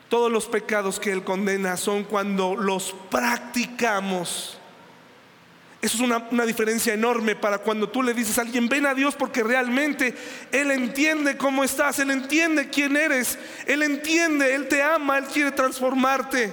Todos 0.09 0.33
los 0.33 0.47
pecados 0.47 0.99
que 0.99 1.13
Él 1.13 1.25
condena 1.25 1.77
son 1.77 2.05
cuando 2.05 2.57
los 2.57 2.95
practicamos. 3.11 4.59
Eso 5.83 5.97
es 5.97 6.01
una, 6.01 6.27
una, 6.31 6.45
diferencia 6.45 6.93
enorme 6.93 7.37
para 7.37 7.59
cuando 7.59 7.89
tú 7.89 8.03
le 8.03 8.15
dices 8.15 8.37
a 8.39 8.41
alguien, 8.41 8.69
ven 8.69 8.87
a 8.87 8.95
Dios 8.95 9.15
porque 9.15 9.45
realmente 9.45 10.15
Él 10.51 10.73
entiende 10.73 11.37
cómo 11.37 11.63
estás, 11.63 12.01
Él 12.01 12.11
entiende 12.11 12.69
quién 12.69 12.97
eres, 12.97 13.39
Él 13.65 13.83
entiende, 13.83 14.55
Él 14.55 14.67
te 14.67 14.83
ama, 14.83 15.19
Él 15.19 15.27
quiere 15.27 15.53
transformarte. 15.53 16.53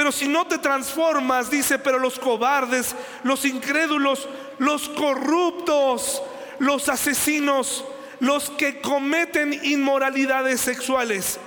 Pero 0.00 0.12
si 0.12 0.28
no 0.28 0.46
te 0.46 0.56
transformas, 0.56 1.50
dice, 1.50 1.78
pero 1.78 1.98
los 1.98 2.18
cobardes, 2.18 2.96
los 3.22 3.44
incrédulos, 3.44 4.26
los 4.56 4.88
corruptos, 4.88 6.22
los 6.58 6.88
asesinos, 6.88 7.84
los 8.18 8.48
que 8.48 8.80
cometen 8.80 9.60
inmoralidades 9.62 10.62
sexuales 10.62 11.38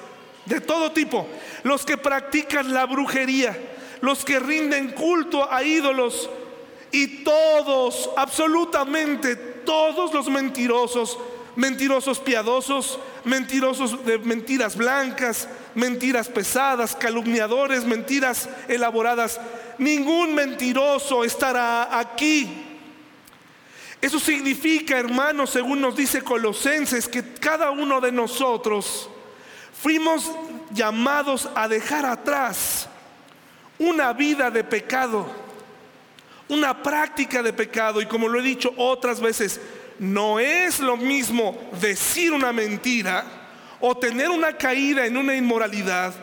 de 0.45 0.62
todo 0.62 0.91
tipo, 0.91 1.28
los 1.64 1.84
que 1.84 1.97
practican 1.97 2.72
la 2.76 2.86
brujería, 2.86 3.58
los 4.01 4.24
que 4.24 4.38
rinden 4.38 4.91
culto 4.91 5.51
a 5.51 5.64
ídolos 5.64 6.30
y 6.91 7.24
todos, 7.24 8.12
absolutamente 8.16 9.36
todos 9.36 10.14
los 10.14 10.30
mentirosos, 10.30 11.18
mentirosos 11.56 12.20
piadosos, 12.20 12.99
mentirosos 13.24 14.06
de 14.06 14.18
mentiras 14.20 14.76
blancas, 14.76 15.47
mentiras 15.76 16.28
pesadas, 16.30 16.95
calumniadores, 16.95 17.86
mentiras 17.86 18.49
elaboradas. 18.68 19.39
Ningún 19.78 20.34
mentiroso 20.36 21.24
estará 21.24 21.97
aquí. 21.99 22.64
Eso 24.01 24.20
significa, 24.20 24.97
hermanos, 24.97 25.51
según 25.51 25.80
nos 25.80 25.95
dice 25.95 26.22
Colosenses, 26.22 27.08
que 27.08 27.24
cada 27.36 27.72
uno 27.72 28.01
de 28.01 28.12
nosotros 28.12 29.10
fuimos 29.82 30.30
llamados 30.72 31.49
a 31.56 31.68
dejar 31.68 32.06
atrás 32.06 32.89
una 33.80 34.14
vida 34.14 34.51
de 34.51 34.64
pecado, 34.64 35.26
una 36.49 36.84
práctica 36.84 37.41
de 37.41 37.54
pecado. 37.54 38.01
Y 38.01 38.06
como 38.06 38.28
lo 38.28 38.39
he 38.39 38.43
dicho 38.43 38.74
otras 38.76 39.22
veces, 39.22 39.62
no 40.00 40.39
es 40.39 40.80
lo 40.80 40.98
mismo 40.98 41.70
decir 41.80 42.32
una 42.32 42.52
mentira 42.52 43.26
o 43.80 43.96
tener 43.98 44.30
una 44.30 44.58
caída 44.58 45.06
en 45.06 45.18
una 45.18 45.36
inmoralidad 45.36 46.14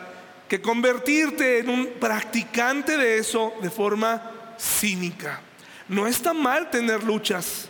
que 0.47 0.61
convertirte 0.61 1.59
en 1.59 1.69
un 1.69 1.87
practicante 1.99 2.97
de 2.97 3.17
eso 3.17 3.53
de 3.61 3.69
forma 3.69 4.55
cínica. 4.59 5.41
No 5.87 6.07
está 6.07 6.33
mal 6.33 6.69
tener 6.69 7.03
luchas. 7.03 7.69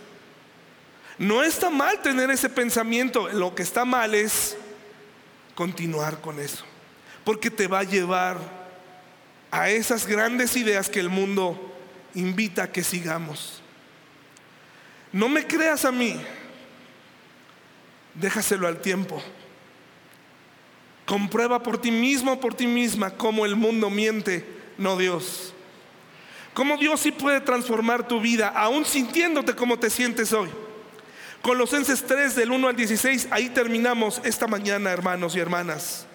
No 1.18 1.42
está 1.42 1.70
mal 1.70 2.02
tener 2.02 2.30
ese 2.30 2.48
pensamiento. 2.48 3.28
Lo 3.28 3.54
que 3.54 3.62
está 3.62 3.84
mal 3.84 4.14
es 4.14 4.56
continuar 5.54 6.20
con 6.20 6.40
eso. 6.40 6.64
Porque 7.24 7.50
te 7.50 7.68
va 7.68 7.80
a 7.80 7.84
llevar 7.84 8.38
a 9.50 9.70
esas 9.70 10.06
grandes 10.06 10.56
ideas 10.56 10.88
que 10.88 11.00
el 11.00 11.08
mundo 11.08 11.72
invita 12.14 12.64
a 12.64 12.72
que 12.72 12.82
sigamos. 12.82 13.61
No 15.12 15.28
me 15.28 15.46
creas 15.46 15.84
a 15.84 15.92
mí. 15.92 16.20
déjaselo 18.14 18.68
al 18.68 18.80
tiempo. 18.80 19.22
Comprueba 21.06 21.62
por 21.62 21.78
ti 21.78 21.90
mismo, 21.90 22.38
por 22.40 22.54
ti 22.54 22.66
misma, 22.66 23.10
cómo 23.10 23.44
el 23.44 23.56
mundo 23.56 23.90
miente, 23.90 24.46
no 24.78 24.96
Dios. 24.96 25.52
Cómo 26.54 26.76
Dios 26.76 27.00
sí 27.00 27.10
puede 27.10 27.40
transformar 27.40 28.06
tu 28.06 28.20
vida, 28.20 28.48
aún 28.48 28.84
sintiéndote 28.84 29.54
como 29.54 29.78
te 29.78 29.90
sientes 29.90 30.32
hoy. 30.32 30.50
Colosenses 31.40 32.04
3 32.06 32.36
del 32.36 32.52
1 32.52 32.68
al 32.68 32.76
16, 32.76 33.28
ahí 33.30 33.48
terminamos 33.48 34.20
esta 34.24 34.46
mañana, 34.46 34.92
hermanos 34.92 35.34
y 35.34 35.40
hermanas. 35.40 36.06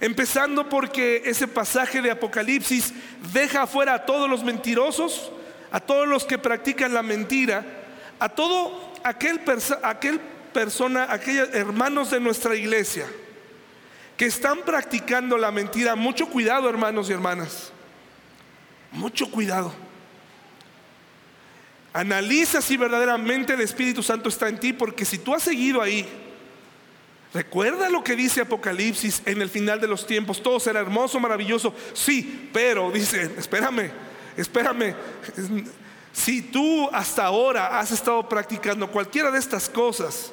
Empezando 0.00 0.68
porque 0.68 1.22
ese 1.24 1.48
pasaje 1.48 2.00
de 2.02 2.10
Apocalipsis 2.10 2.92
deja 3.32 3.62
afuera 3.62 3.94
a 3.94 4.06
todos 4.06 4.28
los 4.28 4.44
mentirosos, 4.44 5.32
a 5.74 5.80
todos 5.80 6.06
los 6.06 6.24
que 6.24 6.38
practican 6.38 6.94
la 6.94 7.02
mentira, 7.02 7.66
a 8.20 8.28
todo 8.28 8.92
aquel, 9.02 9.40
aquel 9.82 10.20
persona, 10.52 11.08
aquellos 11.10 11.48
hermanos 11.52 12.12
de 12.12 12.20
nuestra 12.20 12.54
iglesia 12.54 13.08
que 14.16 14.26
están 14.26 14.60
practicando 14.60 15.36
la 15.36 15.50
mentira. 15.50 15.96
Mucho 15.96 16.28
cuidado, 16.28 16.68
hermanos 16.68 17.10
y 17.10 17.12
hermanas. 17.12 17.72
Mucho 18.92 19.28
cuidado. 19.28 19.74
Analiza 21.92 22.62
si 22.62 22.76
verdaderamente 22.76 23.54
el 23.54 23.60
Espíritu 23.60 24.00
Santo 24.00 24.28
está 24.28 24.48
en 24.48 24.60
ti, 24.60 24.72
porque 24.72 25.04
si 25.04 25.18
tú 25.18 25.34
has 25.34 25.42
seguido 25.42 25.82
ahí, 25.82 26.08
recuerda 27.32 27.90
lo 27.90 28.04
que 28.04 28.14
dice 28.14 28.42
Apocalipsis 28.42 29.22
en 29.26 29.42
el 29.42 29.50
final 29.50 29.80
de 29.80 29.88
los 29.88 30.06
tiempos, 30.06 30.40
todo 30.40 30.60
será 30.60 30.78
hermoso, 30.78 31.18
maravilloso. 31.18 31.74
Sí, 31.94 32.48
pero 32.52 32.92
dice, 32.92 33.28
espérame, 33.36 33.90
espérame. 34.36 34.94
Si 36.12 36.42
tú 36.42 36.88
hasta 36.92 37.24
ahora 37.24 37.78
has 37.78 37.90
estado 37.90 38.28
practicando 38.28 38.90
cualquiera 38.90 39.30
de 39.30 39.38
estas 39.38 39.68
cosas, 39.68 40.32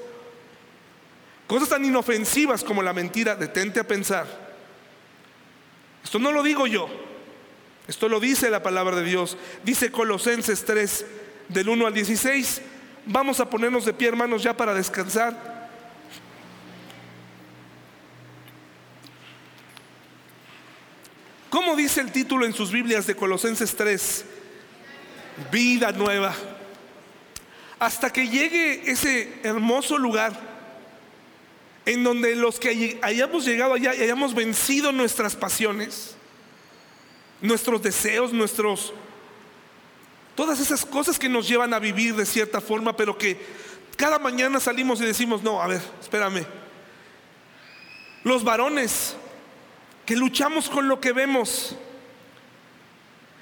cosas 1.48 1.70
tan 1.70 1.84
inofensivas 1.84 2.64
como 2.64 2.84
la 2.84 2.94
mentira, 2.94 3.36
detente 3.36 3.80
a 3.80 3.88
pensar. 3.88 4.28
Esto 6.04 6.20
no 6.20 6.32
lo 6.32 6.44
digo 6.44 6.68
yo, 6.68 6.88
esto 7.88 8.08
lo 8.08 8.20
dice 8.20 8.50
la 8.50 8.64
palabra 8.64 8.96
de 8.96 9.04
Dios. 9.04 9.38
Dice 9.64 9.92
Colosenses 9.92 10.64
3, 10.66 11.06
del 11.50 11.70
1 11.70 11.88
al 11.88 11.94
16. 11.94 12.62
Vamos 13.06 13.40
a 13.40 13.50
ponernos 13.50 13.86
de 13.86 13.94
pie, 13.94 14.08
hermanos, 14.08 14.44
ya 14.44 14.56
para 14.56 14.74
descansar. 14.74 15.51
¿Cómo 21.64 21.76
dice 21.76 22.02
el 22.02 22.12
título 22.12 22.48
en 22.48 22.54
sus 22.54 22.72
Biblias 22.72 23.06
de 23.06 23.16
Colosenses 23.16 23.76
3? 23.76 24.26
Vida 25.52 25.92
nueva. 25.92 26.34
Hasta 27.78 28.12
que 28.12 28.28
llegue 28.28 28.90
ese 28.90 29.32
hermoso 29.44 30.00
lugar 30.00 30.34
en 31.86 32.04
donde 32.04 32.36
los 32.36 32.60
que 32.60 32.98
hayamos 33.04 33.46
llegado 33.46 33.76
allá 33.76 33.94
y 33.94 34.02
hayamos 34.02 34.34
vencido 34.34 34.92
nuestras 34.92 35.36
pasiones, 35.36 36.16
nuestros 37.42 37.84
deseos, 37.84 38.34
nuestros 38.34 38.92
todas 40.34 40.60
esas 40.60 40.84
cosas 40.84 41.20
que 41.20 41.30
nos 41.30 41.48
llevan 41.48 41.76
a 41.76 41.80
vivir 41.80 42.16
de 42.16 42.26
cierta 42.26 42.60
forma, 42.60 42.98
pero 42.98 43.20
que 43.20 43.40
cada 43.98 44.18
mañana 44.18 44.60
salimos 44.60 45.00
y 45.00 45.06
decimos, 45.06 45.44
no, 45.44 45.62
a 45.62 45.68
ver, 45.68 45.82
espérame. 46.02 46.44
Los 48.24 48.44
varones 48.44 49.16
que 50.06 50.16
luchamos 50.16 50.70
con 50.70 50.88
lo 50.88 51.00
que 51.00 51.12
vemos, 51.14 51.76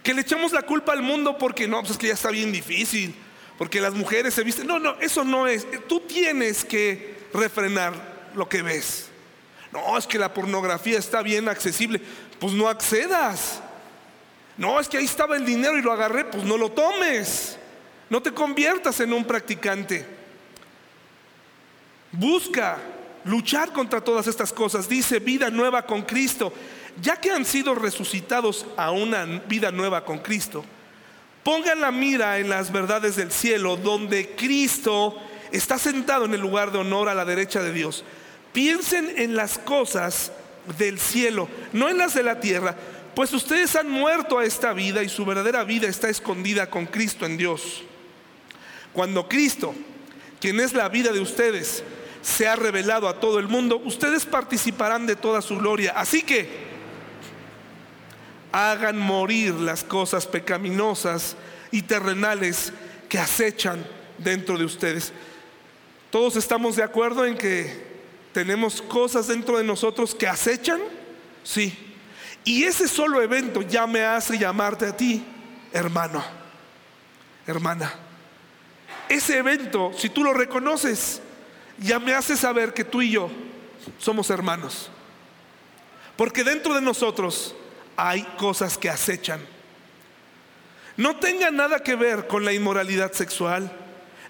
que 0.03 0.13
le 0.13 0.21
echamos 0.21 0.51
la 0.51 0.61
culpa 0.61 0.93
al 0.93 1.01
mundo 1.01 1.37
porque 1.37 1.67
no, 1.67 1.79
pues 1.79 1.91
es 1.91 1.97
que 1.97 2.07
ya 2.07 2.13
está 2.13 2.31
bien 2.31 2.51
difícil, 2.51 3.15
porque 3.57 3.81
las 3.81 3.93
mujeres 3.93 4.33
se 4.33 4.43
visten. 4.43 4.67
No, 4.67 4.79
no, 4.79 4.95
eso 5.01 5.23
no 5.23 5.47
es. 5.47 5.67
Tú 5.87 5.99
tienes 6.01 6.63
que 6.63 7.27
refrenar 7.33 7.93
lo 8.33 8.47
que 8.47 8.61
ves. 8.61 9.09
No, 9.71 9.97
es 9.97 10.07
que 10.07 10.17
la 10.17 10.33
pornografía 10.33 10.97
está 10.97 11.21
bien 11.21 11.49
accesible. 11.49 12.01
Pues 12.39 12.53
no 12.53 12.69
accedas. 12.69 13.61
No, 14.57 14.79
es 14.79 14.87
que 14.87 14.97
ahí 14.97 15.05
estaba 15.05 15.37
el 15.37 15.45
dinero 15.45 15.77
y 15.77 15.81
lo 15.81 15.91
agarré, 15.91 16.25
pues 16.25 16.43
no 16.43 16.57
lo 16.57 16.71
tomes. 16.71 17.57
No 18.09 18.21
te 18.21 18.33
conviertas 18.33 18.99
en 18.99 19.13
un 19.13 19.25
practicante. 19.25 20.05
Busca 22.11 22.77
luchar 23.25 23.71
contra 23.73 24.01
todas 24.01 24.27
estas 24.27 24.53
cosas. 24.53 24.89
Dice 24.89 25.19
vida 25.19 25.49
nueva 25.49 25.85
con 25.85 26.03
Cristo. 26.03 26.53
Ya 27.01 27.15
que 27.15 27.31
han 27.31 27.45
sido 27.45 27.75
resucitados 27.75 28.65
a 28.75 28.91
una 28.91 29.25
vida 29.47 29.71
nueva 29.71 30.03
con 30.03 30.19
Cristo, 30.19 30.65
pongan 31.43 31.79
la 31.79 31.91
mira 31.91 32.39
en 32.39 32.49
las 32.49 32.71
verdades 32.71 33.15
del 33.15 33.31
cielo, 33.31 33.77
donde 33.77 34.35
Cristo 34.35 35.15
está 35.51 35.77
sentado 35.77 36.25
en 36.25 36.33
el 36.33 36.41
lugar 36.41 36.71
de 36.71 36.79
honor 36.79 37.07
a 37.07 37.15
la 37.15 37.25
derecha 37.25 37.61
de 37.61 37.71
Dios. 37.71 38.03
Piensen 38.51 39.13
en 39.15 39.35
las 39.35 39.57
cosas 39.59 40.31
del 40.77 40.99
cielo, 40.99 41.47
no 41.71 41.89
en 41.89 41.97
las 41.97 42.13
de 42.13 42.23
la 42.23 42.39
tierra 42.39 42.75
pues 43.19 43.33
ustedes 43.33 43.75
han 43.75 43.89
muerto 43.89 44.39
a 44.39 44.45
esta 44.45 44.71
vida 44.71 45.03
y 45.03 45.09
su 45.09 45.25
verdadera 45.25 45.65
vida 45.65 45.89
está 45.89 46.07
escondida 46.07 46.69
con 46.69 46.85
Cristo 46.85 47.25
en 47.25 47.35
Dios. 47.35 47.83
Cuando 48.93 49.27
Cristo, 49.27 49.75
quien 50.39 50.59
es 50.61 50.71
la 50.71 50.87
vida 50.87 51.11
de 51.11 51.19
ustedes, 51.19 51.83
se 52.21 52.47
ha 52.47 52.55
revelado 52.55 53.07
a 53.07 53.19
todo 53.19 53.39
el 53.39 53.47
mundo, 53.47 53.81
ustedes 53.83 54.25
participarán 54.25 55.05
de 55.05 55.15
toda 55.15 55.41
su 55.41 55.57
gloria. 55.57 55.93
Así 55.95 56.21
que 56.21 56.69
hagan 58.51 58.99
morir 58.99 59.53
las 59.53 59.83
cosas 59.83 60.25
pecaminosas 60.27 61.35
y 61.71 61.83
terrenales 61.83 62.73
que 63.07 63.19
acechan 63.19 63.85
dentro 64.17 64.57
de 64.57 64.65
ustedes. 64.65 65.13
Todos 66.09 66.35
estamos 66.35 66.75
de 66.75 66.83
acuerdo 66.83 67.25
en 67.25 67.37
que 67.37 67.87
tenemos 68.33 68.81
cosas 68.81 69.27
dentro 69.27 69.57
de 69.57 69.63
nosotros 69.63 70.15
que 70.15 70.27
acechan, 70.27 70.81
sí. 71.43 71.77
Y 72.43 72.63
ese 72.63 72.87
solo 72.87 73.21
evento 73.21 73.61
ya 73.61 73.85
me 73.85 74.03
hace 74.03 74.37
llamarte 74.37 74.87
a 74.87 74.97
ti, 74.97 75.23
hermano, 75.71 76.23
hermana. 77.45 77.93
Ese 79.07 79.37
evento, 79.37 79.91
si 79.95 80.09
tú 80.09 80.23
lo 80.23 80.33
reconoces, 80.33 81.21
ya 81.79 81.99
me 81.99 82.13
hace 82.13 82.35
saber 82.35 82.73
que 82.73 82.83
tú 82.83 83.01
y 83.01 83.11
yo 83.11 83.29
somos 83.97 84.29
hermanos. 84.29 84.89
Porque 86.15 86.43
dentro 86.43 86.73
de 86.73 86.81
nosotros 86.81 87.55
hay 87.95 88.23
cosas 88.37 88.77
que 88.77 88.89
acechan. 88.89 89.39
No 90.97 91.15
tenga 91.17 91.49
nada 91.51 91.79
que 91.79 91.95
ver 91.95 92.27
con 92.27 92.43
la 92.43 92.51
inmoralidad 92.51 93.13
sexual, 93.13 93.71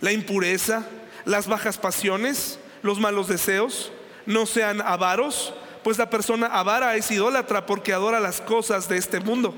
la 0.02 0.12
impureza, 0.12 0.86
las 1.26 1.48
bajas 1.48 1.78
pasiones, 1.78 2.60
los 2.84 3.00
malos 3.00 3.28
deseos. 3.28 3.92
No 4.28 4.46
sean 4.46 4.82
avaros, 4.82 5.54
pues 5.84 5.98
la 5.98 6.10
persona 6.10 6.48
avara 6.48 6.96
es 6.96 7.10
idólatra 7.10 7.66
porque 7.66 7.94
adora 7.94 8.20
las 8.20 8.42
cosas 8.42 8.88
de 8.88 8.98
este 8.98 9.20
mundo. 9.20 9.56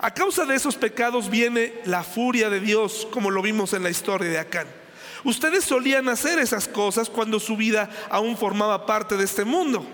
A 0.00 0.12
causa 0.12 0.44
de 0.44 0.54
esos 0.54 0.76
pecados 0.76 1.30
viene 1.30 1.74
la 1.84 2.02
furia 2.02 2.50
de 2.50 2.60
Dios, 2.60 3.06
como 3.10 3.30
lo 3.30 3.40
vimos 3.40 3.72
en 3.72 3.82
la 3.82 3.90
historia 3.90 4.28
de 4.28 4.38
Acán. 4.38 4.79
Ustedes 5.24 5.64
solían 5.64 6.08
hacer 6.08 6.38
esas 6.38 6.66
cosas 6.66 7.10
cuando 7.10 7.38
su 7.38 7.56
vida 7.56 7.90
aún 8.08 8.36
formaba 8.36 8.86
parte 8.86 9.16
de 9.16 9.24
este 9.24 9.44
mundo. 9.44 9.84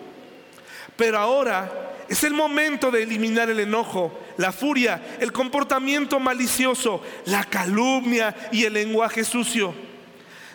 Pero 0.97 1.19
ahora 1.19 1.95
es 2.09 2.23
el 2.25 2.35
momento 2.35 2.91
de 2.91 3.03
eliminar 3.03 3.51
el 3.51 3.61
enojo, 3.61 4.17
la 4.37 4.53
furia, 4.53 5.17
el 5.21 5.33
comportamiento 5.33 6.21
malicioso, 6.21 7.03
la 7.25 7.45
calumnia 7.45 8.35
y 8.53 8.65
el 8.65 8.75
lenguaje 8.75 9.25
sucio. 9.25 9.75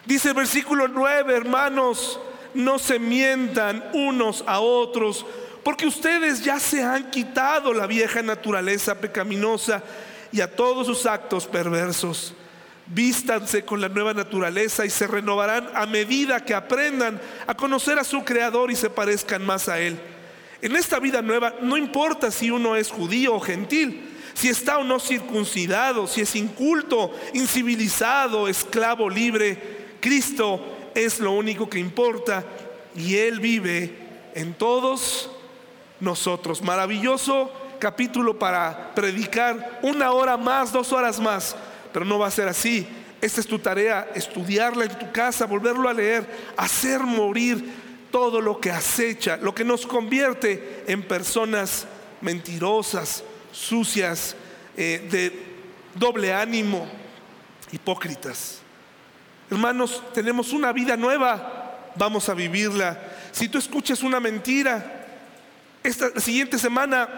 Dice 0.06 0.30
el 0.30 0.36
versículo 0.36 0.88
9, 0.88 1.36
hermanos, 1.36 2.20
no 2.54 2.80
se 2.80 3.00
mientan 3.00 3.84
unos 3.94 4.44
a 4.48 4.60
otros, 4.60 5.26
porque 5.64 5.86
ustedes 5.86 6.44
ya 6.44 6.60
se 6.60 6.84
han 6.84 7.12
quitado 7.12 7.74
la 7.74 7.86
vieja 7.86 8.22
naturaleza 8.22 9.00
pecaminosa 9.00 9.84
y 10.32 10.42
a 10.42 10.56
todos 10.56 10.88
sus 10.88 11.06
actos 11.06 11.46
perversos. 11.46 12.34
Vístanse 12.94 13.64
con 13.64 13.80
la 13.80 13.88
nueva 13.88 14.14
naturaleza 14.14 14.86
y 14.86 14.90
se 14.90 15.08
renovarán 15.08 15.70
a 15.74 15.86
medida 15.86 16.44
que 16.44 16.54
aprendan 16.54 17.22
a 17.48 17.56
conocer 17.56 17.98
a 17.98 18.04
su 18.04 18.26
Creador 18.26 18.70
y 18.70 18.76
se 18.76 18.90
parezcan 18.90 19.46
más 19.46 19.70
a 19.70 19.80
Él. 19.80 19.98
En 20.62 20.76
esta 20.76 21.00
vida 21.00 21.22
nueva 21.22 21.56
no 21.62 21.78
importa 21.78 22.32
si 22.32 22.52
uno 22.52 22.76
es 22.76 22.92
judío 22.92 23.36
o 23.36 23.40
gentil, 23.40 24.10
si 24.34 24.50
está 24.50 24.78
o 24.78 24.84
no 24.84 25.00
circuncidado, 25.00 26.06
si 26.06 26.22
es 26.22 26.36
inculto, 26.36 27.14
incivilizado, 27.34 28.48
esclavo, 28.48 29.10
libre, 29.10 29.96
Cristo 30.02 30.62
es 30.94 31.20
lo 31.20 31.32
único 31.32 31.70
que 31.70 31.80
importa 31.80 32.44
y 32.96 33.16
Él 33.16 33.40
vive 33.40 33.96
en 34.36 34.54
todos 34.54 35.30
nosotros. 36.02 36.62
Maravilloso 36.62 37.52
capítulo 37.80 38.38
para 38.38 38.94
predicar 38.94 39.80
una 39.82 40.12
hora 40.12 40.38
más, 40.38 40.72
dos 40.72 40.92
horas 40.92 41.20
más, 41.20 41.56
pero 41.92 42.06
no 42.06 42.20
va 42.20 42.28
a 42.28 42.32
ser 42.32 42.48
así. 42.48 42.88
Esta 43.22 43.40
es 43.40 43.48
tu 43.48 43.60
tarea, 43.60 44.10
estudiarla 44.16 44.86
en 44.86 44.98
tu 44.98 45.12
casa, 45.12 45.46
volverlo 45.46 45.88
a 45.88 45.94
leer, 45.94 46.26
hacer 46.58 47.02
morir 47.02 47.64
todo 48.12 48.42
lo 48.42 48.60
que 48.60 48.72
acecha, 48.72 49.38
lo 49.38 49.54
que 49.54 49.64
nos 49.64 49.86
convierte 49.86 50.84
en 50.88 51.04
personas 51.04 51.88
mentirosas, 52.20 53.24
sucias, 53.52 54.36
eh, 54.76 55.08
de 55.12 55.52
doble 55.96 56.34
ánimo, 56.34 56.88
hipócritas. 57.72 58.60
Hermanos, 59.50 60.04
tenemos 60.14 60.54
una 60.54 60.72
vida 60.72 60.96
nueva, 60.98 61.92
vamos 61.96 62.30
a 62.30 62.34
vivirla. 62.34 63.00
Si 63.32 63.50
tú 63.50 63.58
escuchas 63.58 64.02
una 64.02 64.20
mentira, 64.20 65.06
esta 65.84 66.20
siguiente 66.20 66.58
semana 66.58 67.10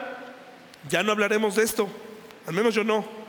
ya 0.90 1.04
no 1.04 1.12
hablaremos 1.12 1.56
de 1.56 1.64
esto, 1.64 1.88
al 2.48 2.54
menos 2.54 2.74
yo 2.74 2.84
no. 2.84 3.23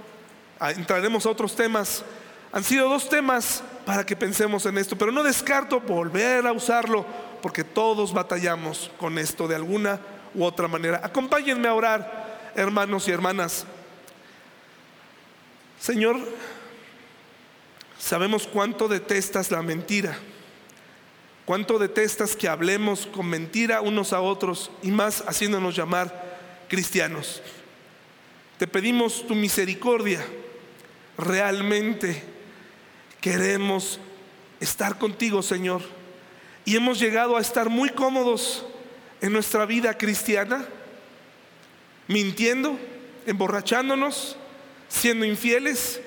Ah, 0.58 0.70
entraremos 0.70 1.26
a 1.26 1.30
otros 1.30 1.54
temas. 1.54 2.04
Han 2.52 2.64
sido 2.64 2.88
dos 2.88 3.08
temas 3.08 3.62
para 3.84 4.06
que 4.06 4.16
pensemos 4.16 4.64
en 4.66 4.78
esto, 4.78 4.96
pero 4.96 5.12
no 5.12 5.22
descarto 5.22 5.80
volver 5.80 6.46
a 6.46 6.52
usarlo 6.52 7.04
porque 7.42 7.64
todos 7.64 8.12
batallamos 8.12 8.90
con 8.98 9.18
esto 9.18 9.46
de 9.46 9.56
alguna 9.56 10.00
u 10.34 10.44
otra 10.44 10.68
manera. 10.68 11.00
Acompáñenme 11.02 11.68
a 11.68 11.74
orar, 11.74 12.52
hermanos 12.54 13.06
y 13.08 13.10
hermanas. 13.10 13.66
Señor, 15.80 16.16
sabemos 17.98 18.46
cuánto 18.46 18.88
detestas 18.88 19.50
la 19.50 19.60
mentira, 19.60 20.16
cuánto 21.44 21.78
detestas 21.78 22.34
que 22.34 22.48
hablemos 22.48 23.06
con 23.06 23.26
mentira 23.26 23.82
unos 23.82 24.12
a 24.12 24.20
otros 24.20 24.70
y 24.82 24.90
más 24.90 25.22
haciéndonos 25.26 25.76
llamar 25.76 26.38
cristianos. 26.68 27.42
Te 28.58 28.66
pedimos 28.66 29.26
tu 29.26 29.34
misericordia. 29.34 30.24
Realmente 31.16 32.22
queremos 33.20 34.00
estar 34.60 34.98
contigo, 34.98 35.42
Señor. 35.42 35.82
Y 36.64 36.76
hemos 36.76 36.98
llegado 36.98 37.36
a 37.36 37.40
estar 37.40 37.68
muy 37.68 37.90
cómodos 37.90 38.64
en 39.20 39.32
nuestra 39.32 39.66
vida 39.66 39.96
cristiana, 39.96 40.66
mintiendo, 42.08 42.78
emborrachándonos, 43.26 44.36
siendo 44.88 45.24
infieles, 45.24 46.00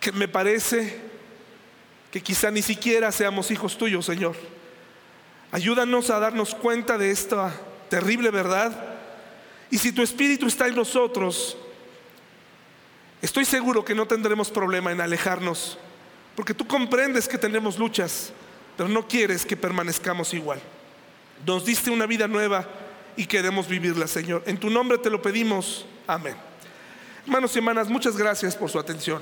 que 0.00 0.12
me 0.12 0.28
parece 0.28 1.00
que 2.10 2.22
quizá 2.22 2.50
ni 2.50 2.62
siquiera 2.62 3.12
seamos 3.12 3.50
hijos 3.50 3.76
tuyos, 3.76 4.06
Señor. 4.06 4.36
Ayúdanos 5.50 6.10
a 6.10 6.18
darnos 6.18 6.54
cuenta 6.54 6.98
de 6.98 7.10
esta 7.10 7.54
terrible 7.88 8.30
verdad. 8.30 8.96
Y 9.70 9.78
si 9.78 9.92
tu 9.92 10.02
Espíritu 10.02 10.46
está 10.46 10.68
en 10.68 10.74
nosotros, 10.74 11.56
estoy 13.22 13.44
seguro 13.44 13.84
que 13.84 13.94
no 13.94 14.06
tendremos 14.06 14.50
problema 14.50 14.92
en 14.92 15.00
alejarnos, 15.00 15.78
porque 16.36 16.54
tú 16.54 16.66
comprendes 16.66 17.28
que 17.28 17.38
tenemos 17.38 17.78
luchas, 17.78 18.32
pero 18.76 18.88
no 18.88 19.06
quieres 19.06 19.44
que 19.44 19.56
permanezcamos 19.56 20.34
igual. 20.34 20.60
Nos 21.46 21.64
diste 21.64 21.90
una 21.90 22.06
vida 22.06 22.28
nueva 22.28 22.66
y 23.16 23.26
queremos 23.26 23.68
vivirla, 23.68 24.06
Señor. 24.06 24.42
En 24.46 24.58
tu 24.58 24.70
nombre 24.70 24.98
te 24.98 25.10
lo 25.10 25.20
pedimos. 25.20 25.86
Amén. 26.06 26.36
Hermanos 27.24 27.54
y 27.54 27.58
hermanas, 27.58 27.88
muchas 27.88 28.16
gracias 28.16 28.56
por 28.56 28.70
su 28.70 28.78
atención. 28.78 29.20